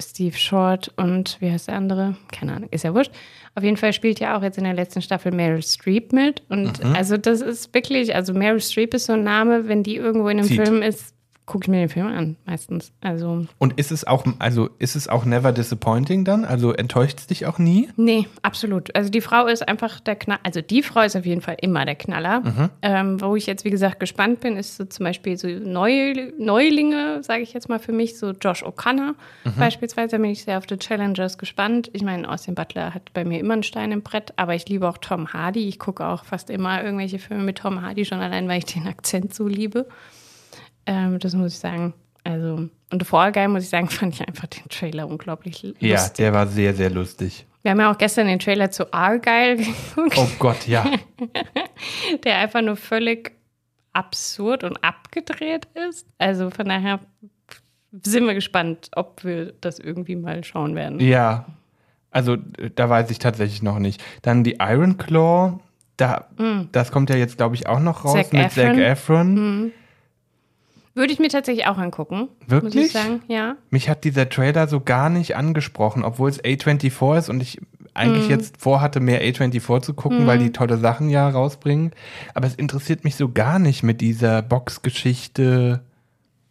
Steve 0.00 0.36
Short 0.36 0.92
und 0.96 1.36
wie 1.40 1.50
heißt 1.50 1.66
der 1.66 1.74
andere? 1.74 2.14
Keine 2.30 2.54
Ahnung, 2.54 2.68
ist 2.70 2.84
ja 2.84 2.94
wurscht. 2.94 3.10
Auf 3.56 3.64
jeden 3.64 3.76
Fall 3.76 3.92
spielt 3.92 4.20
ja 4.20 4.38
auch 4.38 4.42
jetzt 4.44 4.56
in 4.56 4.62
der 4.62 4.74
letzten 4.74 5.02
Staffel 5.02 5.32
Meryl 5.32 5.60
Streep 5.62 6.12
mit. 6.12 6.42
Und 6.48 6.84
Mhm. 6.84 6.94
also 6.94 7.16
das 7.16 7.40
ist 7.40 7.74
wirklich, 7.74 8.14
also 8.14 8.32
Meryl 8.32 8.60
Streep 8.60 8.94
ist 8.94 9.06
so 9.06 9.14
ein 9.14 9.24
Name, 9.24 9.66
wenn 9.66 9.82
die 9.82 9.96
irgendwo 9.96 10.28
in 10.28 10.38
einem 10.38 10.46
Zieht. 10.46 10.62
Film 10.62 10.82
ist, 10.82 11.14
gucke 11.48 11.64
ich 11.64 11.68
mir 11.68 11.78
den 11.80 11.88
Film 11.88 12.06
an, 12.06 12.36
meistens. 12.46 12.92
Also, 13.00 13.46
Und 13.58 13.78
ist 13.78 13.90
es 13.90 14.06
auch, 14.06 14.24
also 14.38 14.70
ist 14.78 14.94
es 14.94 15.08
auch 15.08 15.24
never 15.24 15.50
disappointing 15.50 16.24
dann? 16.24 16.44
Also 16.44 16.72
enttäuscht 16.72 17.18
es 17.18 17.26
dich 17.26 17.46
auch 17.46 17.58
nie? 17.58 17.88
nee, 17.96 18.28
absolut. 18.42 18.94
Also 18.94 19.10
die 19.10 19.20
Frau 19.20 19.46
ist 19.46 19.66
einfach 19.66 19.98
der 19.98 20.14
Knaller. 20.14 20.40
Also 20.44 20.60
die 20.60 20.82
Frau 20.82 21.00
ist 21.00 21.16
auf 21.16 21.26
jeden 21.26 21.40
Fall 21.40 21.56
immer 21.60 21.84
der 21.84 21.96
Knaller. 21.96 22.40
Mhm. 22.40 22.70
Ähm, 22.82 23.20
wo 23.20 23.34
ich 23.34 23.46
jetzt, 23.46 23.64
wie 23.64 23.70
gesagt, 23.70 23.98
gespannt 23.98 24.40
bin, 24.40 24.56
ist 24.56 24.76
so 24.76 24.84
zum 24.84 25.04
Beispiel 25.04 25.36
so 25.36 25.48
Neu 25.48 26.30
Neulinge, 26.38 27.22
sage 27.22 27.42
ich 27.42 27.52
jetzt 27.52 27.68
mal 27.68 27.78
für 27.78 27.92
mich, 27.92 28.18
so 28.18 28.30
Josh 28.30 28.62
O'Connor 28.62 29.14
Mhm. 29.44 29.52
beispielsweise. 29.58 30.16
Da 30.16 30.18
bin 30.22 30.30
ich 30.30 30.44
sehr 30.44 30.58
auf 30.58 30.64
The 30.68 30.76
Challengers 30.76 31.38
gespannt. 31.38 31.90
Ich 31.94 32.02
meine, 32.02 32.28
Austin 32.28 32.54
Butler 32.54 32.94
hat 32.94 33.12
bei 33.14 33.24
mir 33.24 33.40
immer 33.40 33.54
einen 33.54 33.62
Stein 33.62 33.92
im 33.92 34.02
Brett, 34.02 34.32
aber 34.36 34.54
ich 34.54 34.68
liebe 34.68 34.88
auch 34.88 34.98
Tom 34.98 35.32
Hardy. 35.32 35.66
Ich 35.68 35.78
gucke 35.78 36.06
auch 36.06 36.24
fast 36.24 36.50
immer 36.50 36.82
irgendwelche 36.84 37.18
Filme 37.18 37.42
mit 37.42 37.58
Tom 37.58 37.82
Hardy, 37.82 38.04
schon 38.04 38.20
allein, 38.20 38.48
weil 38.48 38.58
ich 38.58 38.66
den 38.66 38.86
Akzent 38.86 39.34
so 39.34 39.46
liebe. 39.48 39.86
Ähm, 40.88 41.18
das 41.18 41.34
muss 41.34 41.52
ich 41.52 41.58
sagen. 41.58 41.94
Also, 42.24 42.68
und 42.90 43.06
Fall 43.06 43.30
Guy, 43.32 43.46
muss 43.46 43.62
ich 43.62 43.68
sagen, 43.68 43.88
fand 43.88 44.14
ich 44.14 44.26
einfach 44.26 44.46
den 44.46 44.68
Trailer 44.68 45.06
unglaublich 45.06 45.62
lustig. 45.62 45.88
Ja, 45.88 46.08
der 46.08 46.32
war 46.32 46.46
sehr, 46.46 46.74
sehr 46.74 46.90
lustig. 46.90 47.46
Wir 47.62 47.72
haben 47.72 47.80
ja 47.80 47.92
auch 47.92 47.98
gestern 47.98 48.26
den 48.26 48.38
Trailer 48.38 48.70
zu 48.70 48.92
Argyle 48.92 49.56
geguckt, 49.56 50.16
Oh 50.16 50.28
Gott, 50.38 50.66
ja. 50.66 50.86
der 52.24 52.38
einfach 52.38 52.62
nur 52.62 52.76
völlig 52.76 53.32
absurd 53.92 54.64
und 54.64 54.82
abgedreht 54.82 55.66
ist. 55.88 56.06
Also 56.18 56.50
von 56.50 56.66
daher 56.66 57.00
sind 58.04 58.26
wir 58.26 58.34
gespannt, 58.34 58.90
ob 58.94 59.24
wir 59.24 59.52
das 59.60 59.78
irgendwie 59.78 60.16
mal 60.16 60.44
schauen 60.44 60.74
werden. 60.74 61.00
Ja, 61.00 61.46
also 62.10 62.34
äh, 62.34 62.70
da 62.74 62.88
weiß 62.88 63.10
ich 63.10 63.18
tatsächlich 63.18 63.62
noch 63.62 63.78
nicht. 63.78 64.02
Dann 64.22 64.44
die 64.44 64.56
Iron 64.60 64.96
Claw, 64.96 65.58
da, 65.96 66.28
das 66.72 66.92
kommt 66.92 67.10
ja 67.10 67.16
jetzt, 67.16 67.36
glaube 67.38 67.56
ich, 67.56 67.66
auch 67.66 67.80
noch 67.80 68.04
raus 68.04 68.14
Mm. 68.14 68.18
Zac 68.18 68.32
mit 68.32 68.52
Zac 68.52 68.76
Efron. 68.78 69.34
Mm. 69.66 69.72
Würde 70.98 71.12
ich 71.12 71.18
mir 71.18 71.28
tatsächlich 71.28 71.66
auch 71.66 71.78
angucken. 71.78 72.28
Muss 72.40 72.50
Wirklich? 72.50 72.86
ich 72.86 72.92
sagen, 72.92 73.22
ja. 73.28 73.56
Mich 73.70 73.88
hat 73.88 74.04
dieser 74.04 74.28
Trailer 74.28 74.66
so 74.68 74.80
gar 74.80 75.08
nicht 75.10 75.36
angesprochen, 75.36 76.04
obwohl 76.04 76.28
es 76.28 76.42
A24 76.42 77.16
ist 77.18 77.30
und 77.30 77.40
ich 77.40 77.60
eigentlich 77.94 78.28
Mm. 78.28 78.30
jetzt 78.30 78.60
vorhatte, 78.60 79.00
mehr 79.00 79.22
A24 79.22 79.82
zu 79.82 79.94
gucken, 79.94 80.26
weil 80.26 80.38
die 80.38 80.52
tolle 80.52 80.76
Sachen 80.78 81.08
ja 81.08 81.28
rausbringen. 81.28 81.92
Aber 82.34 82.46
es 82.46 82.54
interessiert 82.54 83.04
mich 83.04 83.16
so 83.16 83.30
gar 83.30 83.58
nicht 83.58 83.82
mit 83.82 84.00
dieser 84.00 84.42
Boxgeschichte. 84.42 85.80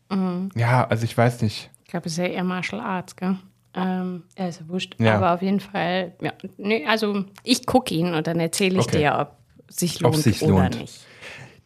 Mm. 0.09 0.47
Ja, 0.55 0.87
also 0.87 1.03
ich 1.03 1.17
weiß 1.17 1.41
nicht. 1.41 1.69
Ich 1.85 1.91
glaube, 1.91 2.07
es 2.07 2.13
ist 2.13 2.17
ja 2.19 2.25
eher 2.25 2.43
Martial 2.43 2.81
Arts, 2.81 3.15
gell? 3.15 3.35
Ähm, 3.75 4.23
ja, 4.37 4.47
ist 4.47 4.59
ja 4.61 4.67
wurscht. 4.67 4.95
Ja. 4.99 5.15
Aber 5.15 5.33
auf 5.33 5.41
jeden 5.41 5.59
Fall, 5.59 6.13
ja. 6.21 6.33
Nee, 6.57 6.85
also 6.87 7.25
ich 7.43 7.65
gucke 7.65 7.93
ihn 7.93 8.13
und 8.13 8.27
dann 8.27 8.39
erzähle 8.39 8.79
ich 8.79 8.85
Okay. 8.87 8.97
dir, 8.99 9.17
ob 9.19 9.37
sich 9.69 9.97
Ob 9.97 10.13
lohnt 10.13 10.23
sich's 10.23 10.41
oder 10.41 10.63
lohnt. 10.63 10.79
nicht. 10.79 11.05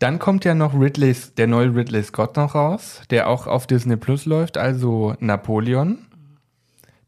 Dann 0.01 0.17
kommt 0.19 0.45
ja 0.45 0.55
noch 0.55 0.73
Ridley's, 0.73 1.35
der 1.35 1.45
neue 1.47 1.75
Ridley 1.75 2.01
Scott 2.03 2.35
noch 2.35 2.55
raus, 2.55 3.01
der 3.11 3.29
auch 3.29 3.45
auf 3.45 3.67
Disney 3.67 3.97
Plus 3.97 4.25
läuft, 4.25 4.57
also 4.57 5.15
Napoleon. 5.19 5.99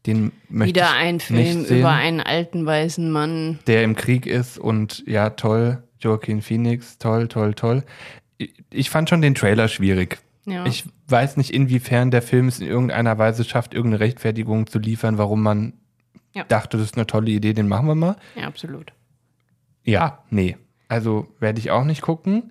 Den 0.06 0.32
möchte 0.48 0.68
Wieder 0.76 0.88
ich 0.90 0.96
ein 1.02 1.14
nicht 1.16 1.26
Film 1.26 1.64
sehen, 1.64 1.78
über 1.80 1.90
einen 1.92 2.20
alten 2.20 2.66
weißen 2.66 3.10
Mann. 3.10 3.58
der 3.66 3.82
im 3.84 3.96
Krieg 3.96 4.26
ist 4.26 4.58
und 4.58 5.02
ja, 5.06 5.30
toll, 5.30 5.82
Joaquin 5.98 6.42
Phoenix, 6.42 6.98
toll, 6.98 7.26
toll, 7.28 7.54
toll. 7.54 7.82
Ich- 8.38 8.54
Ich 8.70 8.90
fand 8.90 9.08
schon 9.08 9.22
den 9.22 9.34
Trailer 9.34 9.68
schwierig. 9.68 10.18
Ja. 10.46 10.66
Ich 10.66 10.84
weiß 11.08 11.36
nicht, 11.38 11.50
inwiefern 11.54 12.10
der 12.10 12.20
Film 12.22 12.48
es 12.48 12.60
in 12.60 12.66
irgendeiner 12.66 13.16
Weise 13.18 13.44
schafft, 13.44 13.72
irgendeine 13.72 14.00
Rechtfertigung 14.04 14.66
zu 14.66 14.78
liefern, 14.78 15.16
warum 15.16 15.42
man 15.42 15.72
Ja. 16.34 16.44
dachte, 16.44 16.76
das 16.76 16.86
ist 16.86 16.96
eine 16.96 17.06
tolle 17.06 17.30
Idee, 17.30 17.54
den 17.54 17.66
machen 17.68 17.86
wir 17.86 17.94
mal. 17.94 18.16
Ja, 18.36 18.46
absolut. 18.46 18.92
Ja, 19.84 20.22
nee. 20.30 20.56
Also 20.88 21.26
werde 21.40 21.60
ich 21.60 21.70
auch 21.70 21.84
nicht 21.84 22.02
gucken. 22.02 22.50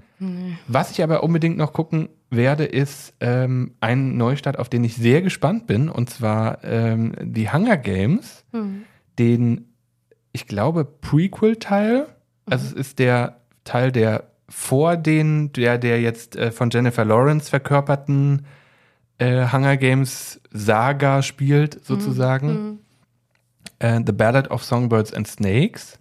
Was 0.68 0.92
ich 0.92 1.04
aber 1.04 1.24
unbedingt 1.24 1.58
noch 1.58 1.74
gucken 1.74 2.10
werde, 2.30 2.66
ist 2.66 3.14
ähm, 3.20 3.76
ein 3.80 4.18
Neustart, 4.18 4.58
auf 4.60 4.70
den 4.70 4.84
ich 4.84 4.96
sehr 4.96 5.22
gespannt 5.22 5.68
bin, 5.68 5.90
und 5.90 6.10
zwar 6.10 6.64
ähm, 6.64 7.14
die 7.22 7.52
Hunger 7.52 7.78
Games, 7.78 8.44
den, 9.20 9.74
ich 10.32 10.48
glaube, 10.48 10.86
Prequel-Teil. 10.86 12.08
Also 12.46 12.66
es 12.68 12.74
ist 12.74 13.00
der 13.00 13.42
Teil, 13.64 13.92
der 13.92 14.30
vor 14.50 14.98
den, 14.98 15.52
der, 15.54 15.78
der 15.78 16.02
jetzt 16.02 16.36
äh, 16.36 16.52
von 16.52 16.70
Jennifer 16.70 17.06
Lawrence 17.06 17.50
verkörperten 17.50 18.46
äh, 19.18 19.48
Hunger 19.52 19.78
Games 19.78 20.42
Saga 20.52 21.22
spielt, 21.22 21.84
sozusagen. 21.86 22.80
äh, 23.80 24.02
The 24.06 24.12
Ballad 24.12 24.50
of 24.52 24.64
Songbirds 24.64 25.14
and 25.14 25.28
Snakes. 25.28 26.00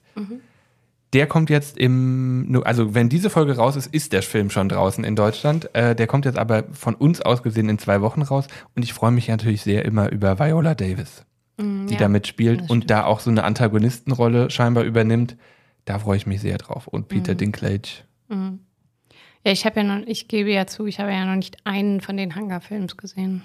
Der 1.13 1.27
kommt 1.27 1.51
jetzt 1.51 1.77
im, 1.77 2.63
also 2.65 2.95
wenn 2.95 3.09
diese 3.09 3.29
Folge 3.29 3.57
raus 3.57 3.77
ist, 3.77 3.93
ist 3.95 4.13
der 4.13 4.23
Film 4.23 4.49
schon 4.49 4.69
draußen 4.69 5.05
in 5.05 5.15
Deutschland. 5.15 5.69
Äh, 5.75 5.95
der 5.95 6.07
kommt 6.07 6.25
jetzt 6.25 6.39
aber 6.39 6.65
von 6.73 6.95
uns 6.95 7.21
aus 7.21 7.43
gesehen 7.43 7.69
in 7.69 7.79
zwei 7.79 8.01
Wochen 8.01 8.23
raus. 8.23 8.47
Und 8.75 8.83
ich 8.83 8.95
freue 8.95 9.11
mich 9.11 9.29
natürlich 9.29 9.63
sehr 9.63 9.85
immer 9.85 10.11
über 10.11 10.39
Viola 10.39 10.75
Davis, 10.75 11.25
die 11.61 11.65
Mm, 11.65 11.89
ja, 11.89 11.99
da 11.99 12.09
mitspielt 12.09 12.71
und 12.71 12.91
da 12.91 13.05
auch 13.05 13.21
so 13.21 13.31
eine 13.31 13.45
Antagonistenrolle 13.45 14.51
scheinbar 14.51 14.85
übernimmt. 14.85 15.37
Da 15.85 15.99
freue 15.99 16.17
ich 16.17 16.27
mich 16.27 16.41
sehr 16.41 16.57
drauf. 16.57 16.87
Und 16.89 17.07
Mm. 17.07 17.09
Peter 17.09 17.35
Dinklage. 17.35 17.89
Ja, 18.31 19.51
ich 19.51 19.67
habe 19.67 19.81
ja 19.81 19.85
noch, 19.85 20.07
ich 20.07 20.29
gebe 20.29 20.51
ja 20.51 20.67
zu, 20.67 20.87
ich 20.87 20.99
habe 20.99 21.11
ja 21.11 21.27
noch 21.27 21.37
nicht 21.37 21.59
einen 21.65 22.01
von 22.01 22.17
den 22.17 22.35
Hunger-Films 22.35 22.97
gesehen. 22.97 23.43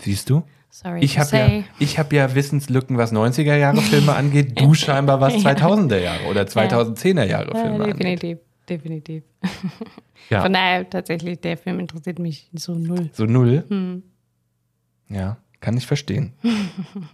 Siehst 0.00 0.30
du? 0.30 0.42
Sorry 0.70 1.00
Ich 1.00 1.18
habe 1.18 1.36
ja, 1.36 1.64
ich 1.78 1.98
hab 1.98 2.12
ja 2.12 2.34
Wissenslücken, 2.34 2.98
was 2.98 3.12
90er-Jahre-Filme 3.12 4.14
angeht. 4.16 4.60
Du 4.60 4.74
scheinbar 4.74 5.20
was 5.20 5.34
2000er-Jahre 5.44 6.24
oder 6.28 6.42
2010er-Jahre-Filme 6.42 7.78
Ja, 7.78 7.84
angeht. 7.84 7.98
definitiv, 8.22 8.38
definitiv. 8.68 9.22
Ja. 10.28 10.42
Von 10.42 10.54
daher 10.54 10.90
tatsächlich, 10.90 11.40
der 11.40 11.56
Film 11.56 11.78
interessiert 11.78 12.18
mich 12.18 12.50
so 12.52 12.74
null. 12.74 13.10
So 13.12 13.26
null? 13.26 13.62
Hm. 13.68 14.02
Ja, 15.08 15.36
kann 15.60 15.76
ich 15.76 15.86
verstehen. 15.86 16.32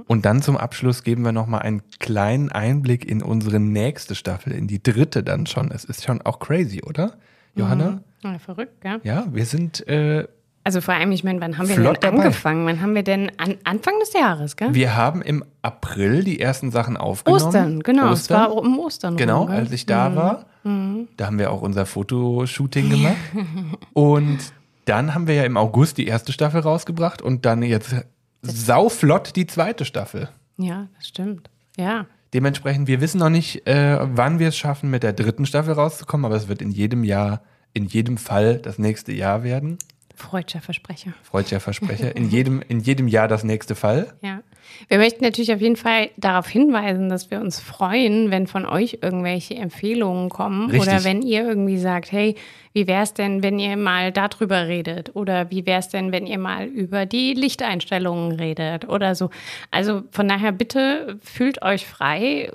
Und 0.06 0.24
dann 0.24 0.40
zum 0.40 0.56
Abschluss 0.56 1.02
geben 1.04 1.22
wir 1.22 1.32
nochmal 1.32 1.60
einen 1.60 1.82
kleinen 1.98 2.50
Einblick 2.50 3.04
in 3.04 3.22
unsere 3.22 3.60
nächste 3.60 4.14
Staffel, 4.14 4.54
in 4.54 4.66
die 4.66 4.82
dritte 4.82 5.22
dann 5.22 5.44
schon. 5.44 5.70
Es 5.72 5.84
ist 5.84 6.04
schon 6.04 6.22
auch 6.22 6.38
crazy, 6.38 6.80
oder? 6.82 7.18
Johanna? 7.54 8.02
Ja, 8.24 8.38
verrückt, 8.38 8.82
ja. 8.82 8.98
Ja, 9.02 9.26
wir 9.30 9.44
sind, 9.44 9.86
äh, 9.88 10.26
Also 10.64 10.80
vor 10.80 10.94
allem, 10.94 11.10
ich 11.12 11.24
meine, 11.24 11.40
wann 11.40 11.58
haben 11.58 11.68
wir 11.68 11.74
Flott 11.74 12.02
denn 12.02 12.12
dabei. 12.12 12.24
angefangen? 12.24 12.66
Wann 12.66 12.80
haben 12.80 12.94
wir 12.94 13.02
denn 13.02 13.32
an 13.36 13.56
Anfang 13.64 13.94
des 14.00 14.12
Jahres, 14.12 14.56
gell? 14.56 14.72
wir 14.72 14.94
haben 14.94 15.20
im 15.22 15.44
April 15.60 16.22
die 16.22 16.40
ersten 16.40 16.70
Sachen 16.70 16.96
aufgenommen. 16.96 17.44
Ostern, 17.44 17.80
genau. 17.80 18.12
Es 18.12 18.20
Ostern. 18.20 18.40
war 18.40 18.54
um 18.54 18.78
Ostern. 18.78 19.16
Genau, 19.16 19.42
rum, 19.42 19.50
als 19.50 19.72
ich 19.72 19.86
da 19.86 20.14
war. 20.14 20.46
Da 20.64 21.26
haben 21.26 21.38
wir 21.38 21.50
auch 21.50 21.62
unser 21.62 21.86
Fotoshooting 21.86 22.90
gemacht. 22.90 23.16
und 23.92 24.38
dann 24.84 25.14
haben 25.14 25.26
wir 25.26 25.34
ja 25.34 25.44
im 25.44 25.56
August 25.56 25.98
die 25.98 26.06
erste 26.06 26.32
Staffel 26.32 26.60
rausgebracht 26.60 27.20
und 27.20 27.44
dann 27.44 27.62
jetzt 27.62 27.94
sauflott 28.42 29.34
die 29.34 29.46
zweite 29.46 29.84
Staffel. 29.84 30.28
Ja, 30.58 30.88
das 30.96 31.08
stimmt. 31.08 31.50
Ja. 31.76 32.06
Dementsprechend, 32.34 32.86
wir 32.88 33.00
wissen 33.00 33.18
noch 33.18 33.28
nicht, 33.28 33.66
äh, 33.66 33.98
wann 34.00 34.38
wir 34.38 34.48
es 34.48 34.56
schaffen, 34.56 34.90
mit 34.90 35.02
der 35.02 35.12
dritten 35.12 35.46
Staffel 35.46 35.74
rauszukommen, 35.74 36.24
aber 36.24 36.36
es 36.36 36.48
wird 36.48 36.62
in 36.62 36.70
jedem 36.70 37.04
Jahr, 37.04 37.42
in 37.74 37.86
jedem 37.86 38.16
Fall 38.16 38.58
das 38.58 38.78
nächste 38.78 39.12
Jahr 39.12 39.42
werden. 39.42 39.78
Freudscher 40.22 40.60
Versprecher. 40.60 41.12
Freudscher 41.22 41.60
Versprecher. 41.60 42.16
In 42.16 42.30
jedem, 42.30 42.62
in 42.62 42.80
jedem 42.80 43.08
Jahr 43.08 43.28
das 43.28 43.44
nächste 43.44 43.74
Fall. 43.74 44.14
Ja. 44.22 44.42
Wir 44.88 44.98
möchten 44.98 45.24
natürlich 45.24 45.52
auf 45.52 45.60
jeden 45.60 45.76
Fall 45.76 46.10
darauf 46.16 46.48
hinweisen, 46.48 47.08
dass 47.08 47.30
wir 47.30 47.40
uns 47.40 47.60
freuen, 47.60 48.30
wenn 48.30 48.46
von 48.46 48.66
euch 48.66 48.98
irgendwelche 49.02 49.54
Empfehlungen 49.54 50.28
kommen 50.28 50.70
Richtig. 50.70 50.88
oder 50.88 51.04
wenn 51.04 51.22
ihr 51.22 51.46
irgendwie 51.46 51.78
sagt, 51.78 52.12
hey, 52.12 52.34
wie 52.72 52.86
wäre 52.86 53.02
es 53.02 53.14
denn, 53.14 53.42
wenn 53.42 53.58
ihr 53.58 53.76
mal 53.76 54.12
darüber 54.12 54.66
redet 54.66 55.14
oder 55.14 55.50
wie 55.50 55.66
wäre 55.66 55.80
es 55.80 55.88
denn, 55.88 56.12
wenn 56.12 56.26
ihr 56.26 56.38
mal 56.38 56.66
über 56.66 57.06
die 57.06 57.34
Lichteinstellungen 57.34 58.32
redet 58.32 58.88
oder 58.88 59.14
so. 59.14 59.30
Also 59.70 60.02
von 60.10 60.28
daher 60.28 60.52
bitte 60.52 61.18
fühlt 61.22 61.62
euch 61.62 61.86
frei, 61.86 62.50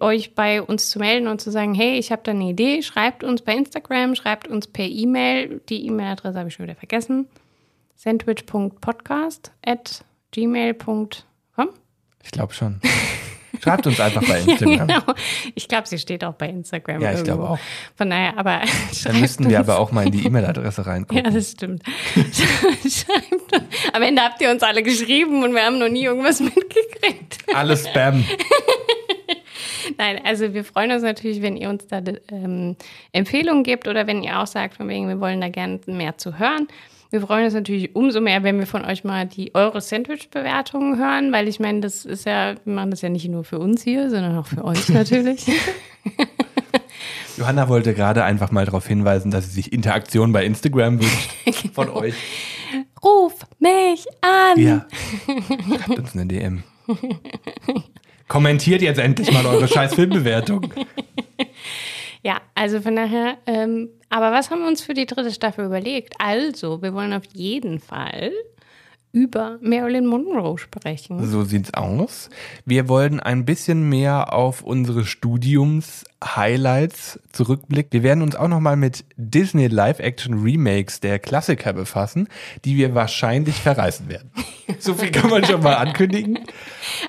euch 0.00 0.34
bei 0.34 0.62
uns 0.62 0.90
zu 0.90 0.98
melden 0.98 1.28
und 1.28 1.40
zu 1.40 1.50
sagen, 1.50 1.74
hey, 1.74 1.98
ich 1.98 2.10
habe 2.10 2.22
da 2.24 2.32
eine 2.32 2.50
Idee, 2.50 2.82
schreibt 2.82 3.24
uns 3.24 3.42
bei 3.42 3.54
Instagram, 3.54 4.14
schreibt 4.14 4.48
uns 4.48 4.66
per 4.66 4.86
E-Mail. 4.86 5.60
Die 5.68 5.86
E-Mail-Adresse 5.86 6.38
habe 6.38 6.48
ich 6.48 6.54
schon 6.54 6.66
wieder 6.66 6.76
vergessen. 6.76 7.26
sandwich.podcast 7.96 9.52
at 9.64 10.04
gmail.com. 10.32 11.31
Ich 12.22 12.30
glaube 12.30 12.54
schon. 12.54 12.80
Schreibt 13.62 13.86
uns 13.86 14.00
einfach 14.00 14.26
bei 14.26 14.40
Instagram. 14.46 14.88
Genau. 14.88 15.02
Ich 15.54 15.68
glaube, 15.68 15.86
sie 15.86 15.98
steht 15.98 16.24
auch 16.24 16.34
bei 16.34 16.48
Instagram. 16.48 17.00
Ja, 17.00 17.12
ich 17.12 17.18
irgendwo. 17.18 17.36
glaube 17.36 17.50
auch. 17.50 17.58
Von 17.96 18.10
daher, 18.10 18.36
aber. 18.36 18.62
Dann 19.04 19.20
müssten 19.20 19.48
wir 19.48 19.60
aber 19.60 19.78
auch 19.78 19.92
mal 19.92 20.06
in 20.06 20.12
die 20.12 20.26
E-Mail-Adresse 20.26 20.84
reingucken. 20.86 21.24
Ja, 21.24 21.30
das 21.30 21.52
stimmt. 21.52 21.82
Schreibt 22.14 23.52
uns. 23.52 23.64
Am 23.92 24.02
Ende 24.02 24.22
habt 24.22 24.40
ihr 24.40 24.50
uns 24.50 24.62
alle 24.62 24.82
geschrieben 24.82 25.44
und 25.44 25.54
wir 25.54 25.62
haben 25.64 25.78
noch 25.78 25.88
nie 25.88 26.04
irgendwas 26.04 26.40
mitgekriegt. 26.40 27.38
Alles 27.54 27.86
Spam. 27.86 28.24
Nein, 29.98 30.20
also 30.24 30.54
wir 30.54 30.64
freuen 30.64 30.92
uns 30.92 31.02
natürlich, 31.02 31.42
wenn 31.42 31.56
ihr 31.56 31.68
uns 31.68 31.86
da 31.86 32.00
ähm, 32.30 32.76
Empfehlungen 33.12 33.62
gebt 33.64 33.86
oder 33.88 34.06
wenn 34.06 34.22
ihr 34.22 34.38
auch 34.40 34.46
sagt, 34.46 34.76
von 34.76 34.88
wegen, 34.88 35.08
wir 35.08 35.20
wollen 35.20 35.40
da 35.40 35.48
gerne 35.48 35.80
mehr 35.86 36.16
zu 36.18 36.38
hören. 36.38 36.68
Wir 37.12 37.20
freuen 37.20 37.44
uns 37.44 37.52
natürlich 37.52 37.94
umso 37.94 38.22
mehr, 38.22 38.42
wenn 38.42 38.58
wir 38.58 38.66
von 38.66 38.86
euch 38.86 39.04
mal 39.04 39.26
die 39.26 39.54
eure 39.54 39.82
Sandwich-Bewertungen 39.82 40.98
hören, 40.98 41.30
weil 41.30 41.46
ich 41.46 41.60
meine, 41.60 41.80
das 41.80 42.06
ist 42.06 42.24
ja, 42.24 42.54
wir 42.64 42.72
machen 42.72 42.90
das 42.90 43.02
ja 43.02 43.10
nicht 43.10 43.28
nur 43.28 43.44
für 43.44 43.58
uns 43.58 43.82
hier, 43.82 44.08
sondern 44.08 44.38
auch 44.38 44.46
für 44.46 44.64
euch 44.64 44.88
natürlich. 44.88 45.44
Johanna 47.36 47.68
wollte 47.68 47.92
gerade 47.92 48.24
einfach 48.24 48.50
mal 48.50 48.64
darauf 48.64 48.86
hinweisen, 48.86 49.30
dass 49.30 49.44
sie 49.44 49.50
sich 49.50 49.74
Interaktion 49.74 50.32
bei 50.32 50.46
Instagram 50.46 51.00
wünscht 51.00 51.68
von 51.74 51.90
euch. 51.90 52.14
Ruf 53.04 53.34
mich 53.58 54.06
an! 54.22 54.58
Ja. 54.58 54.86
Schreibt 55.26 55.98
uns 55.98 56.14
eine 56.14 56.24
DM. 56.24 56.62
Kommentiert 58.28 58.80
jetzt 58.80 58.98
endlich 58.98 59.30
mal 59.30 59.44
eure 59.44 59.68
scheiß 59.68 59.96
Filmbewertung. 59.96 60.72
Ja, 62.22 62.40
also 62.54 62.80
von 62.80 62.94
daher, 62.94 63.38
ähm, 63.46 63.88
aber 64.08 64.30
was 64.30 64.50
haben 64.50 64.60
wir 64.60 64.68
uns 64.68 64.82
für 64.82 64.94
die 64.94 65.06
dritte 65.06 65.32
Staffel 65.32 65.64
überlegt? 65.64 66.14
Also, 66.18 66.80
wir 66.82 66.94
wollen 66.94 67.12
auf 67.12 67.24
jeden 67.32 67.80
Fall 67.80 68.30
über 69.12 69.58
Marilyn 69.60 70.06
Monroe 70.06 70.56
sprechen. 70.56 71.24
So 71.26 71.44
sieht's 71.44 71.74
aus. 71.74 72.30
Wir 72.64 72.88
wollen 72.88 73.20
ein 73.20 73.44
bisschen 73.44 73.88
mehr 73.88 74.32
auf 74.32 74.62
unsere 74.62 75.04
Studiums-Highlights 76.22 77.20
zurückblicken. 77.32 77.92
Wir 77.92 78.02
werden 78.02 78.22
uns 78.22 78.36
auch 78.36 78.48
nochmal 78.48 78.76
mit 78.76 79.04
Disney 79.16 79.66
Live-Action-Remakes 79.68 81.00
der 81.00 81.18
Klassiker 81.18 81.72
befassen, 81.72 82.28
die 82.64 82.76
wir 82.76 82.94
wahrscheinlich 82.94 83.56
verreißen 83.56 84.08
werden. 84.08 84.30
So 84.78 84.94
viel 84.94 85.10
kann 85.12 85.28
man 85.30 85.44
schon 85.44 85.62
mal 85.62 85.74
ankündigen. 85.74 86.38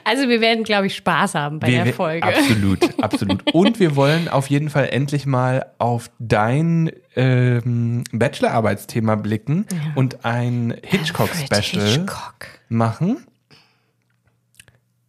Also, 0.04 0.28
wir 0.28 0.42
werden, 0.42 0.64
glaube 0.64 0.88
ich, 0.88 0.96
Spaß 0.98 1.34
haben 1.34 1.60
bei 1.60 1.68
Wir- 1.68 1.84
der 1.86 1.94
Folge. 1.94 2.28
Absolut, 2.28 3.00
absolut. 3.02 3.52
Und 3.54 3.80
wir 3.80 3.96
wollen 3.96 4.28
auf 4.28 4.48
jeden 4.48 4.70
Fall 4.70 4.90
endlich 4.92 5.26
mal 5.26 5.68
auf 5.80 6.12
dein 6.20 6.92
ähm, 7.16 8.04
Bachelorarbeitsthema 8.12 9.16
blicken 9.16 9.66
und 9.96 10.24
ein 10.26 10.76
Hitchcock-Special 10.84 11.88
Hitchcock. 11.88 12.48
machen. 12.70 13.26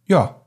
Ja, 0.07 0.41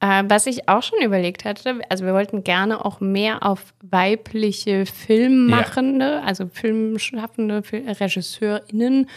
Äh, 0.00 0.24
was 0.28 0.46
ich 0.46 0.68
auch 0.68 0.82
schon 0.82 0.98
überlegt 1.02 1.44
hatte, 1.44 1.80
also 1.90 2.04
wir 2.06 2.14
wollten 2.14 2.42
gerne 2.42 2.84
auch 2.84 3.00
mehr 3.00 3.44
auf 3.44 3.74
weibliche 3.82 4.86
Filmmachende, 4.86 6.22
also 6.24 6.46
Filmschaffende, 6.52 7.62
Fil- 7.62 7.86
RegisseurInnen 7.88 9.08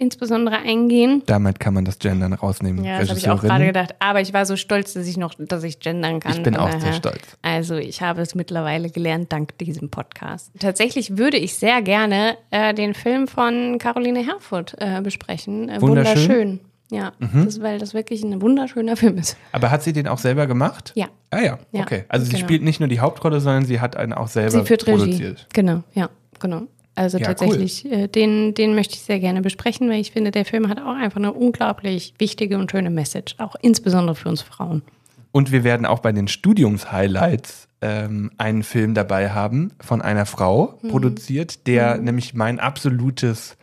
insbesondere 0.00 0.58
eingehen. 0.58 1.24
damit 1.26 1.58
kann 1.58 1.74
man 1.74 1.84
das 1.84 1.98
Gendern 1.98 2.32
rausnehmen. 2.32 2.84
Ja, 2.84 3.00
das 3.00 3.08
habe 3.08 3.18
ich 3.18 3.28
auch 3.28 3.40
gerade 3.42 3.66
gedacht. 3.66 3.96
Aber 3.98 4.20
ich 4.20 4.32
war 4.32 4.46
so 4.46 4.54
stolz, 4.54 4.92
dass 4.92 5.08
ich 5.08 5.16
noch, 5.16 5.34
dass 5.36 5.64
ich 5.64 5.80
gendern 5.80 6.20
kann. 6.20 6.32
Ich 6.36 6.42
bin 6.44 6.56
auch 6.56 6.70
sehr 6.78 6.92
stolz. 6.92 7.36
Also 7.42 7.74
ich 7.74 8.00
habe 8.00 8.20
es 8.22 8.36
mittlerweile 8.36 8.90
gelernt 8.90 9.32
dank 9.32 9.58
diesem 9.58 9.90
Podcast. 9.90 10.52
Tatsächlich 10.60 11.18
würde 11.18 11.36
ich 11.36 11.56
sehr 11.56 11.82
gerne 11.82 12.36
äh, 12.52 12.74
den 12.74 12.94
Film 12.94 13.26
von 13.26 13.78
Caroline 13.78 14.24
Herfurth 14.24 14.76
äh, 14.78 15.00
besprechen. 15.00 15.68
Äh, 15.68 15.80
Wunderschön. 15.80 16.16
Wunderschön. 16.28 16.60
Ja, 16.90 17.12
das, 17.44 17.60
weil 17.60 17.78
das 17.78 17.92
wirklich 17.92 18.22
ein 18.24 18.40
wunderschöner 18.40 18.96
Film 18.96 19.18
ist. 19.18 19.36
Aber 19.52 19.70
hat 19.70 19.82
sie 19.82 19.92
den 19.92 20.08
auch 20.08 20.16
selber 20.18 20.46
gemacht? 20.46 20.92
Ja. 20.94 21.06
Ah 21.30 21.40
ja, 21.40 21.58
Ja, 21.70 21.82
okay. 21.82 22.04
Also 22.08 22.24
sie 22.24 22.32
genau. 22.32 22.44
spielt 22.44 22.62
nicht 22.62 22.80
nur 22.80 22.88
die 22.88 23.00
Hauptrolle, 23.00 23.40
sondern 23.40 23.66
sie 23.66 23.80
hat 23.80 23.96
einen 23.96 24.14
auch 24.14 24.28
selber 24.28 24.50
Sie 24.52 24.64
führt 24.64 24.86
Regie. 24.86 24.96
produziert. 24.98 25.46
Genau, 25.52 25.82
ja, 25.94 26.08
genau. 26.40 26.62
Also 26.94 27.18
Ja, 27.18 27.26
tatsächlich, 27.26 27.84
äh, 27.92 28.08
den, 28.08 28.54
den 28.54 28.74
möchte 28.74 28.94
ich 28.94 29.02
sehr 29.02 29.20
gerne 29.20 29.42
besprechen, 29.42 29.88
weil 29.90 30.00
ich 30.00 30.12
finde, 30.12 30.30
der 30.30 30.44
Film 30.46 30.68
hat 30.68 30.80
auch 30.80 30.96
einfach 30.96 31.18
eine 31.18 31.32
unglaublich 31.32 32.14
wichtige 32.18 32.56
und 32.58 32.70
schöne 32.70 32.88
Message, 32.90 33.34
auch 33.38 33.54
insbesondere 33.60 34.16
für 34.16 34.30
uns 34.30 34.40
Frauen. 34.42 34.82
Und 35.30 35.52
wir 35.52 35.62
werden 35.64 35.84
auch 35.84 35.98
bei 35.98 36.10
den 36.12 36.26
Studiums-Highlights 36.26 37.68
ähm, 37.82 38.30
einen 38.38 38.62
Film 38.62 38.94
dabei 38.94 39.30
haben 39.30 39.72
von 39.80 40.00
einer 40.02 40.24
Frau 40.26 40.78
Mhm. 40.82 40.88
produziert, 40.88 41.66
der 41.66 41.98
nämlich 41.98 42.32
mein 42.34 42.58
absolutes 42.58 43.57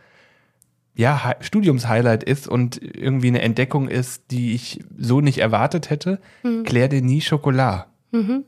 ja, 0.96 1.24
Hi- 1.26 1.36
Studiums-Highlight 1.42 2.24
ist 2.24 2.48
und 2.48 2.82
irgendwie 2.82 3.28
eine 3.28 3.42
Entdeckung 3.42 3.88
ist, 3.90 4.32
die 4.32 4.54
ich 4.54 4.80
so 4.98 5.22
nicht 5.22 5.40
erwartet 5.40 5.90
hätte. 5.90 6.20
Mhm. 6.44 6.64
Claire 6.64 6.90
Denis 6.90 7.30
Chocolat. 7.30 7.88
Den- 8.12 8.46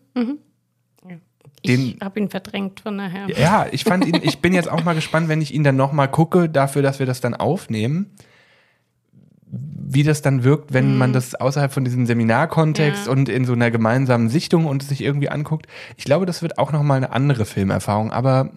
ich 1.66 1.98
habe 2.02 2.20
ihn 2.20 2.30
verdrängt, 2.30 2.80
von 2.82 2.98
daher. 2.98 3.28
Ja, 3.38 3.66
ich 3.72 3.84
fand 3.84 4.06
ihn, 4.06 4.20
ich 4.24 4.40
bin 4.40 4.54
jetzt 4.54 4.70
auch 4.72 4.84
mal 4.86 4.94
gespannt, 4.94 5.28
wenn 5.28 5.42
ich 5.42 5.54
ihn 5.54 5.64
dann 5.64 5.76
nochmal 5.76 6.10
gucke, 6.10 6.48
dafür, 6.50 6.82
dass 6.82 7.00
wir 7.00 7.06
das 7.06 7.20
dann 7.20 7.34
aufnehmen, 7.34 8.12
wie 9.50 10.04
das 10.04 10.22
dann 10.22 10.44
wirkt, 10.44 10.74
wenn 10.74 10.98
man 10.98 11.14
das 11.14 11.34
außerhalb 11.36 11.72
von 11.74 11.84
diesem 11.84 12.06
Seminarkontext 12.06 13.08
Ja. 13.08 13.12
und 13.12 13.28
in 13.30 13.46
so 13.46 13.54
einer 13.54 13.72
gemeinsamen 13.72 14.30
Sichtung 14.30 14.66
und 14.66 14.84
es 14.84 14.90
sich 14.90 15.02
irgendwie 15.02 15.30
anguckt. 15.30 15.66
Ich 15.98 16.06
glaube, 16.06 16.26
das 16.26 16.42
wird 16.42 16.58
auch 16.60 16.72
nochmal 16.72 16.98
eine 16.98 17.12
andere 17.12 17.46
Filmerfahrung, 17.46 18.12
aber 18.12 18.52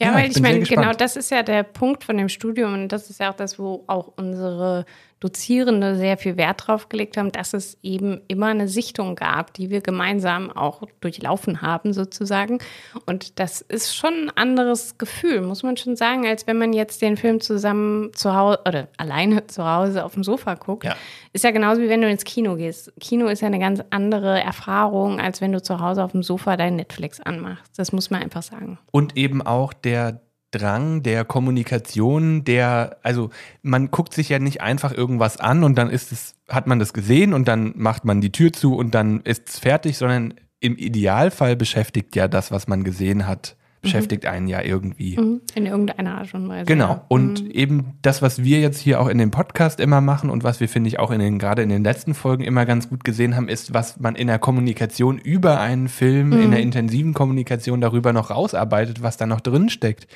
Ja, 0.00 0.08
Ja, 0.08 0.14
weil 0.14 0.30
ich 0.30 0.36
ich, 0.36 0.42
meine, 0.42 0.60
genau 0.60 0.92
das 0.92 1.16
ist 1.16 1.30
ja 1.30 1.42
der 1.42 1.62
Punkt 1.62 2.04
von 2.04 2.16
dem 2.16 2.28
Studium 2.28 2.74
und 2.74 2.88
das 2.88 3.10
ist 3.10 3.20
ja 3.20 3.30
auch 3.30 3.36
das, 3.36 3.58
wo 3.58 3.84
auch 3.86 4.12
unsere 4.16 4.84
Dozierende 5.24 5.96
sehr 5.96 6.18
viel 6.18 6.36
Wert 6.36 6.66
drauf 6.66 6.90
gelegt 6.90 7.16
haben, 7.16 7.32
dass 7.32 7.54
es 7.54 7.78
eben 7.82 8.20
immer 8.28 8.48
eine 8.48 8.68
Sichtung 8.68 9.16
gab, 9.16 9.54
die 9.54 9.70
wir 9.70 9.80
gemeinsam 9.80 10.50
auch 10.50 10.82
durchlaufen 11.00 11.62
haben 11.62 11.94
sozusagen. 11.94 12.58
Und 13.06 13.38
das 13.38 13.62
ist 13.62 13.96
schon 13.96 14.12
ein 14.12 14.30
anderes 14.36 14.98
Gefühl, 14.98 15.40
muss 15.40 15.62
man 15.62 15.78
schon 15.78 15.96
sagen, 15.96 16.26
als 16.26 16.46
wenn 16.46 16.58
man 16.58 16.74
jetzt 16.74 17.00
den 17.00 17.16
Film 17.16 17.40
zusammen 17.40 18.12
zu 18.12 18.34
Hause 18.34 18.60
oder 18.68 18.88
alleine 18.98 19.46
zu 19.46 19.64
Hause 19.64 20.04
auf 20.04 20.12
dem 20.12 20.24
Sofa 20.24 20.56
guckt. 20.56 20.84
Ja. 20.84 20.94
Ist 21.32 21.42
ja 21.42 21.52
genauso 21.52 21.80
wie 21.80 21.88
wenn 21.88 22.02
du 22.02 22.10
ins 22.10 22.24
Kino 22.24 22.56
gehst. 22.56 22.92
Kino 23.00 23.26
ist 23.28 23.40
ja 23.40 23.46
eine 23.46 23.58
ganz 23.58 23.82
andere 23.88 24.42
Erfahrung, 24.42 25.20
als 25.20 25.40
wenn 25.40 25.52
du 25.52 25.62
zu 25.62 25.80
Hause 25.80 26.04
auf 26.04 26.12
dem 26.12 26.22
Sofa 26.22 26.58
dein 26.58 26.76
Netflix 26.76 27.18
anmachst. 27.18 27.78
Das 27.78 27.92
muss 27.92 28.10
man 28.10 28.20
einfach 28.20 28.42
sagen. 28.42 28.78
Und 28.90 29.16
eben 29.16 29.40
auch 29.40 29.72
der 29.72 30.20
Drang 30.58 31.02
der 31.02 31.24
Kommunikation, 31.24 32.44
der, 32.44 32.98
also 33.02 33.30
man 33.62 33.90
guckt 33.90 34.14
sich 34.14 34.28
ja 34.28 34.38
nicht 34.38 34.60
einfach 34.60 34.92
irgendwas 34.92 35.38
an 35.38 35.64
und 35.64 35.76
dann 35.76 35.90
ist 35.90 36.12
es, 36.12 36.36
hat 36.48 36.66
man 36.66 36.78
das 36.78 36.92
gesehen 36.92 37.34
und 37.34 37.48
dann 37.48 37.72
macht 37.76 38.04
man 38.04 38.20
die 38.20 38.32
Tür 38.32 38.52
zu 38.52 38.76
und 38.76 38.94
dann 38.94 39.20
ist 39.22 39.48
es 39.48 39.58
fertig, 39.58 39.98
sondern 39.98 40.34
im 40.60 40.76
Idealfall 40.76 41.56
beschäftigt 41.56 42.16
ja 42.16 42.28
das, 42.28 42.50
was 42.50 42.68
man 42.68 42.84
gesehen 42.84 43.26
hat, 43.26 43.56
beschäftigt 43.84 44.26
einen 44.26 44.48
ja 44.48 44.62
irgendwie. 44.62 45.16
Mhm. 45.16 45.42
In 45.54 45.66
irgendeiner 45.66 46.18
Art 46.18 46.34
und 46.34 46.48
Weise. 46.48 46.64
Genau. 46.64 46.88
Ja. 46.88 47.04
Und 47.08 47.54
eben 47.54 47.98
das, 48.02 48.22
was 48.22 48.42
wir 48.42 48.60
jetzt 48.60 48.80
hier 48.80 49.00
auch 49.00 49.08
in 49.08 49.18
dem 49.18 49.30
Podcast 49.30 49.78
immer 49.78 50.00
machen 50.00 50.30
und 50.30 50.42
was 50.42 50.58
wir, 50.58 50.68
finde 50.68 50.88
ich, 50.88 50.98
auch 50.98 51.10
in 51.10 51.20
den, 51.20 51.38
gerade 51.38 51.62
in 51.62 51.68
den 51.68 51.84
letzten 51.84 52.14
Folgen 52.14 52.42
immer 52.42 52.66
ganz 52.66 52.88
gut 52.88 53.04
gesehen 53.04 53.36
haben, 53.36 53.48
ist, 53.48 53.72
was 53.72 54.00
man 54.00 54.16
in 54.16 54.26
der 54.26 54.38
Kommunikation 54.38 55.18
über 55.18 55.60
einen 55.60 55.88
Film, 55.88 56.32
in 56.32 56.50
der 56.50 56.60
intensiven 56.60 57.14
Kommunikation 57.14 57.80
darüber 57.80 58.12
noch 58.12 58.30
rausarbeitet, 58.30 59.02
was 59.02 59.16
da 59.16 59.26
noch 59.26 59.40
drin 59.40 59.68
steckt. 59.68 60.08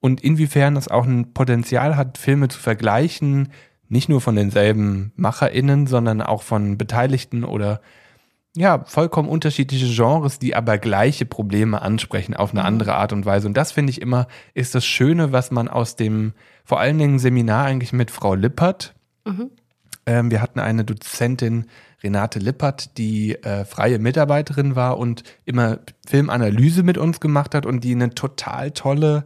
Und 0.00 0.22
inwiefern 0.22 0.76
es 0.76 0.88
auch 0.88 1.06
ein 1.06 1.32
Potenzial 1.32 1.96
hat, 1.96 2.18
Filme 2.18 2.48
zu 2.48 2.58
vergleichen, 2.58 3.48
nicht 3.88 4.08
nur 4.08 4.20
von 4.20 4.36
denselben 4.36 5.12
MacherInnen, 5.16 5.86
sondern 5.86 6.20
auch 6.20 6.42
von 6.42 6.78
Beteiligten 6.78 7.44
oder 7.44 7.80
ja, 8.56 8.84
vollkommen 8.84 9.28
unterschiedliche 9.28 9.92
Genres, 9.92 10.38
die 10.38 10.54
aber 10.54 10.78
gleiche 10.78 11.26
Probleme 11.26 11.82
ansprechen 11.82 12.34
auf 12.34 12.52
eine 12.52 12.64
andere 12.64 12.94
Art 12.94 13.12
und 13.12 13.26
Weise. 13.26 13.48
Und 13.48 13.56
das 13.56 13.72
finde 13.72 13.90
ich 13.90 14.00
immer, 14.00 14.28
ist 14.54 14.74
das 14.74 14.86
Schöne, 14.86 15.32
was 15.32 15.50
man 15.50 15.68
aus 15.68 15.96
dem, 15.96 16.34
vor 16.64 16.78
allen 16.78 16.98
Dingen 16.98 17.18
Seminar 17.18 17.64
eigentlich 17.66 17.92
mit 17.92 18.12
Frau 18.12 18.34
Lippert. 18.34 18.94
Ähm, 20.06 20.30
wir 20.30 20.40
hatten 20.40 20.60
eine 20.60 20.84
Dozentin, 20.84 21.66
Renate 22.02 22.38
Lippert, 22.38 22.96
die 22.98 23.34
äh, 23.42 23.64
freie 23.64 23.98
Mitarbeiterin 23.98 24.76
war 24.76 24.98
und 24.98 25.24
immer 25.44 25.78
Filmanalyse 26.06 26.82
mit 26.82 26.98
uns 26.98 27.18
gemacht 27.18 27.54
hat 27.54 27.66
und 27.66 27.82
die 27.82 27.92
eine 27.92 28.10
total 28.10 28.70
tolle 28.70 29.24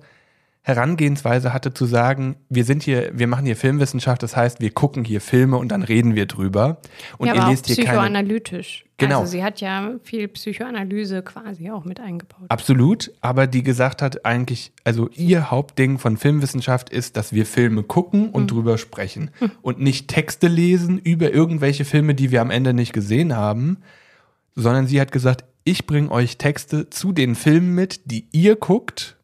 Herangehensweise 0.68 1.54
hatte 1.54 1.72
zu 1.72 1.86
sagen, 1.86 2.36
wir 2.50 2.62
sind 2.62 2.82
hier, 2.82 3.10
wir 3.14 3.26
machen 3.26 3.46
hier 3.46 3.56
Filmwissenschaft, 3.56 4.22
das 4.22 4.36
heißt, 4.36 4.60
wir 4.60 4.70
gucken 4.70 5.02
hier 5.02 5.22
Filme 5.22 5.56
und 5.56 5.72
dann 5.72 5.82
reden 5.82 6.14
wir 6.14 6.26
drüber. 6.26 6.76
Und 7.16 7.28
ja, 7.28 7.34
ihr 7.34 7.40
aber 7.40 7.50
lest 7.50 7.64
auch 7.64 7.68
hier 7.68 7.84
keine. 7.84 7.96
psychoanalytisch. 7.96 8.84
Genau. 8.98 9.20
Also 9.20 9.30
sie 9.32 9.42
hat 9.42 9.62
ja 9.62 9.92
viel 10.02 10.28
Psychoanalyse 10.28 11.22
quasi 11.22 11.70
auch 11.70 11.86
mit 11.86 12.00
eingebaut. 12.00 12.44
Absolut, 12.50 13.10
aber 13.22 13.46
die 13.46 13.62
gesagt 13.62 14.02
hat 14.02 14.26
eigentlich, 14.26 14.72
also 14.84 15.08
ihr 15.14 15.50
Hauptding 15.50 15.98
von 15.98 16.18
Filmwissenschaft 16.18 16.90
ist, 16.90 17.16
dass 17.16 17.32
wir 17.32 17.46
Filme 17.46 17.82
gucken 17.82 18.28
und 18.28 18.50
drüber 18.50 18.76
sprechen 18.76 19.30
und 19.62 19.80
nicht 19.80 20.08
Texte 20.08 20.48
lesen 20.48 20.98
über 20.98 21.32
irgendwelche 21.32 21.86
Filme, 21.86 22.14
die 22.14 22.30
wir 22.30 22.42
am 22.42 22.50
Ende 22.50 22.74
nicht 22.74 22.92
gesehen 22.92 23.34
haben, 23.34 23.78
sondern 24.54 24.86
sie 24.86 25.00
hat 25.00 25.12
gesagt, 25.12 25.44
ich 25.64 25.86
bringe 25.86 26.10
euch 26.10 26.36
Texte 26.36 26.90
zu 26.90 27.12
den 27.12 27.34
Filmen 27.36 27.74
mit, 27.74 28.10
die 28.10 28.26
ihr 28.32 28.56
guckt 28.56 29.17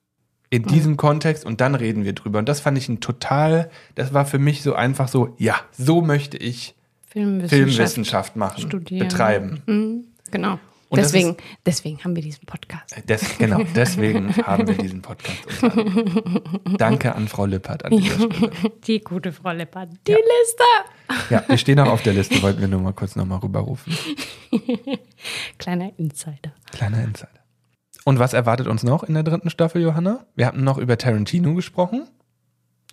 in 0.54 0.62
diesem 0.62 0.96
Kontext 0.96 1.44
und 1.44 1.60
dann 1.60 1.74
reden 1.74 2.04
wir 2.04 2.12
drüber. 2.12 2.38
Und 2.38 2.48
das 2.48 2.60
fand 2.60 2.78
ich 2.78 2.88
ein 2.88 3.00
total, 3.00 3.70
das 3.96 4.14
war 4.14 4.24
für 4.24 4.38
mich 4.38 4.62
so 4.62 4.74
einfach 4.74 5.08
so, 5.08 5.34
ja, 5.36 5.56
so 5.72 6.00
möchte 6.00 6.36
ich 6.36 6.76
Filmwissenschaft, 7.08 7.50
Filmwissenschaft 7.50 8.36
machen, 8.36 8.62
studieren. 8.62 9.08
betreiben. 9.08 9.62
Mhm, 9.66 10.04
genau. 10.30 10.60
Und 10.90 10.98
deswegen, 10.98 11.36
deswegen 11.66 12.04
haben 12.04 12.14
wir 12.14 12.22
diesen 12.22 12.46
Podcast. 12.46 12.94
Des, 13.08 13.36
genau, 13.36 13.62
deswegen 13.74 14.36
haben 14.46 14.68
wir 14.68 14.76
diesen 14.76 15.02
Podcast. 15.02 15.40
Danke 16.78 17.16
an 17.16 17.26
Frau 17.26 17.46
Lippert 17.46 17.84
an 17.84 17.96
dieser 17.96 18.14
Stelle. 18.32 18.50
Die 18.86 19.00
gute 19.00 19.32
Frau 19.32 19.50
Lippert. 19.50 19.88
Die 20.06 20.12
Liste. 20.12 21.30
Ja, 21.30 21.42
wir 21.48 21.58
stehen 21.58 21.80
auch 21.80 21.88
auf 21.90 22.02
der 22.02 22.12
Liste, 22.12 22.40
wollten 22.42 22.60
wir 22.60 22.68
nur 22.68 22.80
mal 22.80 22.92
kurz 22.92 23.16
nochmal 23.16 23.40
rüberrufen. 23.40 23.92
Kleiner 25.58 25.90
Insider. 25.98 26.52
Kleiner 26.70 27.02
Insider. 27.02 27.43
Und 28.04 28.18
was 28.18 28.34
erwartet 28.34 28.66
uns 28.66 28.82
noch 28.82 29.02
in 29.02 29.14
der 29.14 29.22
dritten 29.22 29.50
Staffel, 29.50 29.82
Johanna? 29.82 30.26
Wir 30.34 30.46
hatten 30.46 30.62
noch 30.62 30.78
über 30.78 30.98
Tarantino 30.98 31.54
gesprochen, 31.54 32.06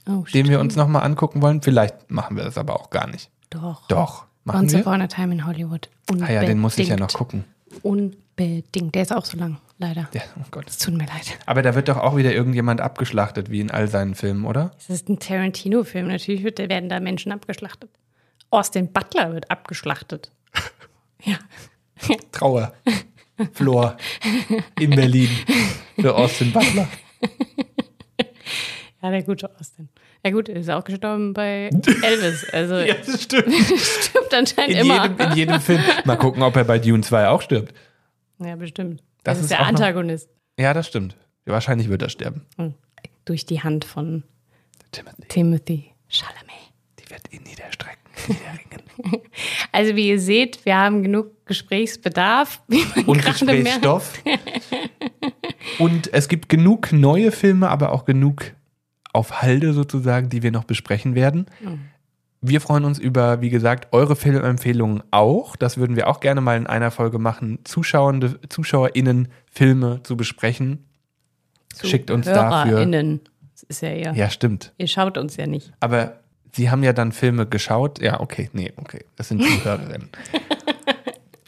Oh, 0.09 0.23
den 0.33 0.49
wir 0.49 0.59
uns 0.59 0.75
nochmal 0.75 1.03
angucken 1.03 1.41
wollen. 1.41 1.61
Vielleicht 1.61 2.09
machen 2.09 2.35
wir 2.37 2.43
das 2.43 2.57
aber 2.57 2.75
auch 2.75 2.89
gar 2.89 3.07
nicht. 3.07 3.29
Doch. 3.49 3.87
Doch, 3.87 4.25
machen 4.45 4.61
Once 4.61 4.73
wir. 4.73 4.79
Upon 4.79 5.01
a 5.01 5.07
Time 5.07 5.33
in 5.33 5.45
Hollywood. 5.45 5.89
Unbedingt. 6.09 6.29
Ah 6.29 6.33
ja, 6.33 6.45
den 6.45 6.59
muss 6.59 6.77
ich 6.77 6.87
ja 6.87 6.95
noch 6.95 7.13
gucken. 7.13 7.43
Unbedingt. 7.83 8.95
Der 8.95 9.01
ist 9.03 9.13
auch 9.13 9.25
so 9.25 9.37
lang, 9.37 9.57
leider. 9.77 10.09
Ja, 10.13 10.21
oh 10.39 10.45
Gott. 10.49 10.67
Es 10.67 10.77
tut 10.77 10.93
mir 10.95 11.05
leid. 11.05 11.37
Aber 11.45 11.61
da 11.61 11.75
wird 11.75 11.89
doch 11.89 11.97
auch 11.97 12.15
wieder 12.15 12.33
irgendjemand 12.33 12.81
abgeschlachtet, 12.81 13.51
wie 13.51 13.59
in 13.59 13.69
all 13.69 13.87
seinen 13.87 14.15
Filmen, 14.15 14.45
oder? 14.45 14.71
Es 14.79 14.89
ist 14.89 15.09
ein 15.09 15.19
Tarantino-Film. 15.19 16.07
Natürlich 16.07 16.43
wird, 16.43 16.57
werden 16.57 16.89
da 16.89 16.99
Menschen 16.99 17.31
abgeschlachtet. 17.31 17.91
Austin 18.49 18.91
Butler 18.91 19.33
wird 19.33 19.51
abgeschlachtet. 19.51 20.31
ja. 21.23 21.37
Trauer. 22.31 22.73
Flor. 23.53 23.97
In 24.79 24.91
Berlin. 24.91 25.29
Für 25.99 26.15
Austin 26.15 26.51
Butler. 26.51 26.87
Ja, 29.01 29.09
der 29.09 29.23
gute 29.23 29.49
Austin. 29.59 29.89
Ja 30.23 30.29
gut, 30.31 30.47
er 30.47 30.57
ist 30.57 30.69
auch 30.69 30.83
gestorben 30.83 31.33
bei 31.33 31.69
Elvis. 32.03 32.47
Also 32.51 32.75
Ja, 32.75 32.93
das 32.93 33.23
stimmt. 33.23 33.51
stimmt 33.53 34.33
anscheinend 34.33 34.75
In 34.75 34.85
immer. 34.85 35.03
jedem, 35.07 35.19
in 35.31 35.37
jedem 35.37 35.61
Film. 35.61 35.81
Mal 36.05 36.17
gucken, 36.17 36.43
ob 36.43 36.55
er 36.55 36.63
bei 36.63 36.77
Dune 36.77 37.01
2 37.01 37.27
auch 37.29 37.41
stirbt. 37.41 37.73
ja, 38.39 38.55
bestimmt. 38.55 39.01
Das 39.23 39.37
Das, 39.37 39.37
ist 39.37 39.43
ist 39.45 39.49
der 39.51 39.59
auch 39.59 39.63
noch- 39.63 39.69
Antagonist. 39.69 40.29
Ja, 40.59 40.73
das 40.73 40.87
stimmt. 40.87 41.15
Wahrscheinlich 41.45 41.89
wird 41.89 42.03
er 42.03 42.09
sterben. 42.09 42.45
Hm. 42.57 42.75
Durch 43.25 43.45
die 43.47 43.61
Hand 43.63 43.85
von 43.85 44.23
Timothy. 44.91 45.27
Timothy 45.29 45.91
Chalamet. 46.07 46.51
Die 46.99 47.09
wird 47.09 47.21
ihn 47.33 47.41
niederstrecken. 47.43 48.00
Also 49.71 49.95
wie 49.95 50.09
ihr 50.09 50.19
seht, 50.19 50.65
wir 50.65 50.77
haben 50.77 51.01
genug 51.03 51.45
Gesprächsbedarf. 51.45 52.61
Und. 53.05 53.25
Gesprächsstoff. 53.25 54.21
Und 55.79 56.13
es 56.13 56.27
gibt 56.27 56.49
genug 56.49 56.91
neue 56.91 57.31
Filme, 57.31 57.69
aber 57.69 57.91
auch 57.91 58.05
genug 58.05 58.51
auf 59.13 59.41
Halde 59.41 59.73
sozusagen, 59.73 60.29
die 60.29 60.43
wir 60.43 60.51
noch 60.51 60.65
besprechen 60.65 61.15
werden. 61.15 61.47
Wir 62.41 62.61
freuen 62.61 62.85
uns 62.85 62.97
über, 62.97 63.41
wie 63.41 63.49
gesagt, 63.49 63.89
eure 63.91 64.15
Filmempfehlungen 64.15 65.03
auch. 65.11 65.55
Das 65.55 65.77
würden 65.77 65.95
wir 65.95 66.07
auch 66.07 66.19
gerne 66.19 66.41
mal 66.41 66.57
in 66.57 66.65
einer 66.65 66.91
Folge 66.91 67.19
machen, 67.19 67.59
Zuschauende, 67.63 68.39
ZuschauerInnen 68.49 69.27
Filme 69.51 70.01
zu 70.03 70.17
besprechen. 70.17 70.85
Zu 71.73 71.87
Schickt 71.87 72.09
uns 72.09 72.25
dafür. 72.25 72.71
HörerInnen. 72.71 73.21
Das 73.53 73.63
ist 73.63 73.81
ja 73.81 73.89
eher. 73.89 74.13
Ja, 74.13 74.29
stimmt. 74.29 74.73
Ihr 74.77 74.87
schaut 74.87 75.17
uns 75.17 75.37
ja 75.37 75.45
nicht. 75.45 75.71
Aber 75.79 76.21
Sie 76.51 76.69
haben 76.69 76.83
ja 76.83 76.93
dann 76.93 77.11
Filme 77.11 77.45
geschaut. 77.45 78.01
Ja, 78.01 78.19
okay, 78.19 78.49
nee, 78.53 78.73
okay. 78.75 79.05
Das 79.15 79.29
sind 79.29 79.41
Zuhörerinnen. 79.41 80.09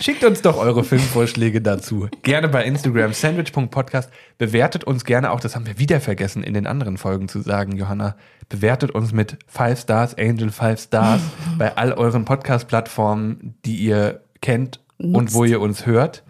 Schickt 0.04 0.24
uns 0.26 0.41
doch 0.41 0.58
eure 0.58 0.84
Filmvorschläge 0.84 1.62
dazu. 1.62 2.10
Gerne 2.24 2.49
bei 2.49 2.66
Instagram, 2.66 3.14
sandwich.podcast. 3.14 4.10
Bewertet 4.38 4.84
uns 4.84 5.06
gerne 5.06 5.32
auch, 5.32 5.39
das 5.39 5.56
haben 5.56 5.66
wir 5.66 5.80
wieder 5.80 6.01
vergessen 6.01 6.43
in 6.43 6.54
den 6.54 6.68
anderen 6.68 6.97
Folgen 6.97 7.30
zu 7.30 7.39
sagen, 7.39 7.78
Johanna. 7.78 8.18
Bewertet 8.49 8.91
uns 8.91 9.14
mit 9.14 9.38
5 9.47 9.80
Stars, 9.80 10.18
Angel 10.18 10.51
5 10.51 10.82
Stars 10.82 11.22
bei 11.58 11.78
all 11.78 11.93
euren 11.93 12.26
Podcast-Plattformen, 12.26 13.56
die 13.64 13.78
ihr 13.78 14.22
kennt 14.41 14.82
und 14.97 15.34
wo 15.34 15.45
ihr 15.45 15.62
uns 15.62 15.86
hört. 15.86 16.24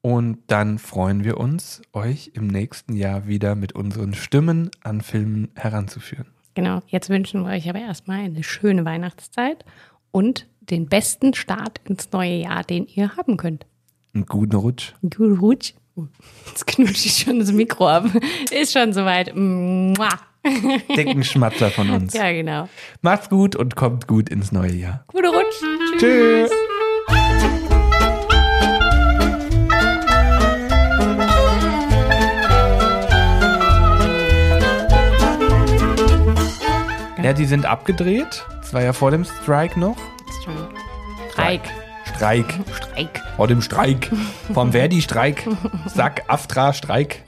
Und 0.00 0.38
dann 0.46 0.78
freuen 0.78 1.24
wir 1.24 1.36
uns, 1.36 1.82
euch 1.92 2.30
im 2.32 2.46
nächsten 2.46 2.94
Jahr 2.96 3.26
wieder 3.26 3.54
mit 3.54 3.74
unseren 3.74 4.14
Stimmen 4.14 4.70
an 4.82 5.02
Filmen 5.02 5.48
heranzuführen. 5.56 6.26
Genau. 6.54 6.82
Jetzt 6.86 7.08
wünschen 7.10 7.42
wir 7.44 7.50
euch 7.52 7.68
aber 7.68 7.80
erstmal 7.80 8.20
eine 8.20 8.42
schöne 8.42 8.84
Weihnachtszeit 8.84 9.64
und 10.10 10.46
den 10.60 10.86
besten 10.86 11.34
Start 11.34 11.80
ins 11.84 12.10
neue 12.12 12.34
Jahr, 12.36 12.64
den 12.64 12.86
ihr 12.86 13.16
haben 13.16 13.36
könnt. 13.36 13.66
Einen 14.14 14.26
guten 14.26 14.56
Rutsch. 14.56 14.92
Guten 15.02 15.38
Rutsch. 15.38 15.74
Oh, 15.96 16.04
Jetzt 16.46 16.66
knutsche 16.66 17.06
ich 17.06 17.16
schon 17.18 17.38
das 17.38 17.52
Mikro 17.52 17.88
ab. 17.88 18.06
Ist 18.50 18.72
schon 18.72 18.92
soweit. 18.92 19.34
Mua. 19.34 20.08
Deckenschmatzer 20.96 21.70
von 21.70 21.90
uns. 21.90 22.14
Ja, 22.14 22.32
genau. 22.32 22.68
Macht's 23.02 23.28
gut 23.28 23.56
und 23.56 23.76
kommt 23.76 24.06
gut 24.06 24.28
ins 24.28 24.52
neue 24.52 24.72
Jahr. 24.72 25.04
Gute 25.08 25.28
Rutsch. 25.28 25.62
Tschüss. 25.98 26.50
Ja, 37.22 37.32
die 37.32 37.44
sind 37.44 37.66
abgedreht. 37.66 38.44
Das 38.60 38.72
war 38.72 38.82
ja 38.82 38.92
vor 38.92 39.10
dem 39.10 39.24
Strike 39.24 39.78
noch. 39.78 39.96
Streik. 41.32 41.62
Streik. 42.14 42.54
Streik. 42.76 43.22
Vor 43.36 43.46
dem 43.48 43.62
Streik. 43.62 44.10
Vom 44.52 44.72
Verdi-Streik. 44.72 45.46
Sack 45.86 46.22
Aftra-Streik. 46.28 47.22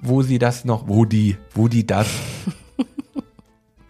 Wo 0.00 0.22
sie 0.22 0.38
das 0.38 0.64
noch, 0.64 0.88
wo 0.88 1.04
die, 1.04 1.36
wo 1.54 1.68
die 1.68 1.86
das 1.86 2.08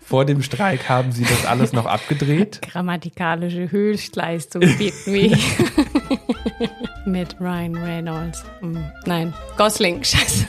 Vor 0.00 0.24
dem 0.24 0.42
Streik 0.42 0.88
haben 0.88 1.12
sie 1.12 1.24
das 1.24 1.44
alles 1.44 1.72
noch 1.74 1.84
abgedreht. 1.86 2.60
Grammatikalische 2.62 3.70
Höchstleistung 3.70 4.62
bieten 4.62 5.12
wir 5.12 5.36
mit 7.04 7.38
Ryan 7.38 7.76
Reynolds. 7.76 8.42
Hm, 8.60 8.82
Nein, 9.04 9.34
Gosling, 9.58 10.02
scheiße. 10.02 10.46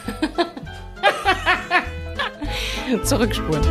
Zurückspuren. 3.04 3.62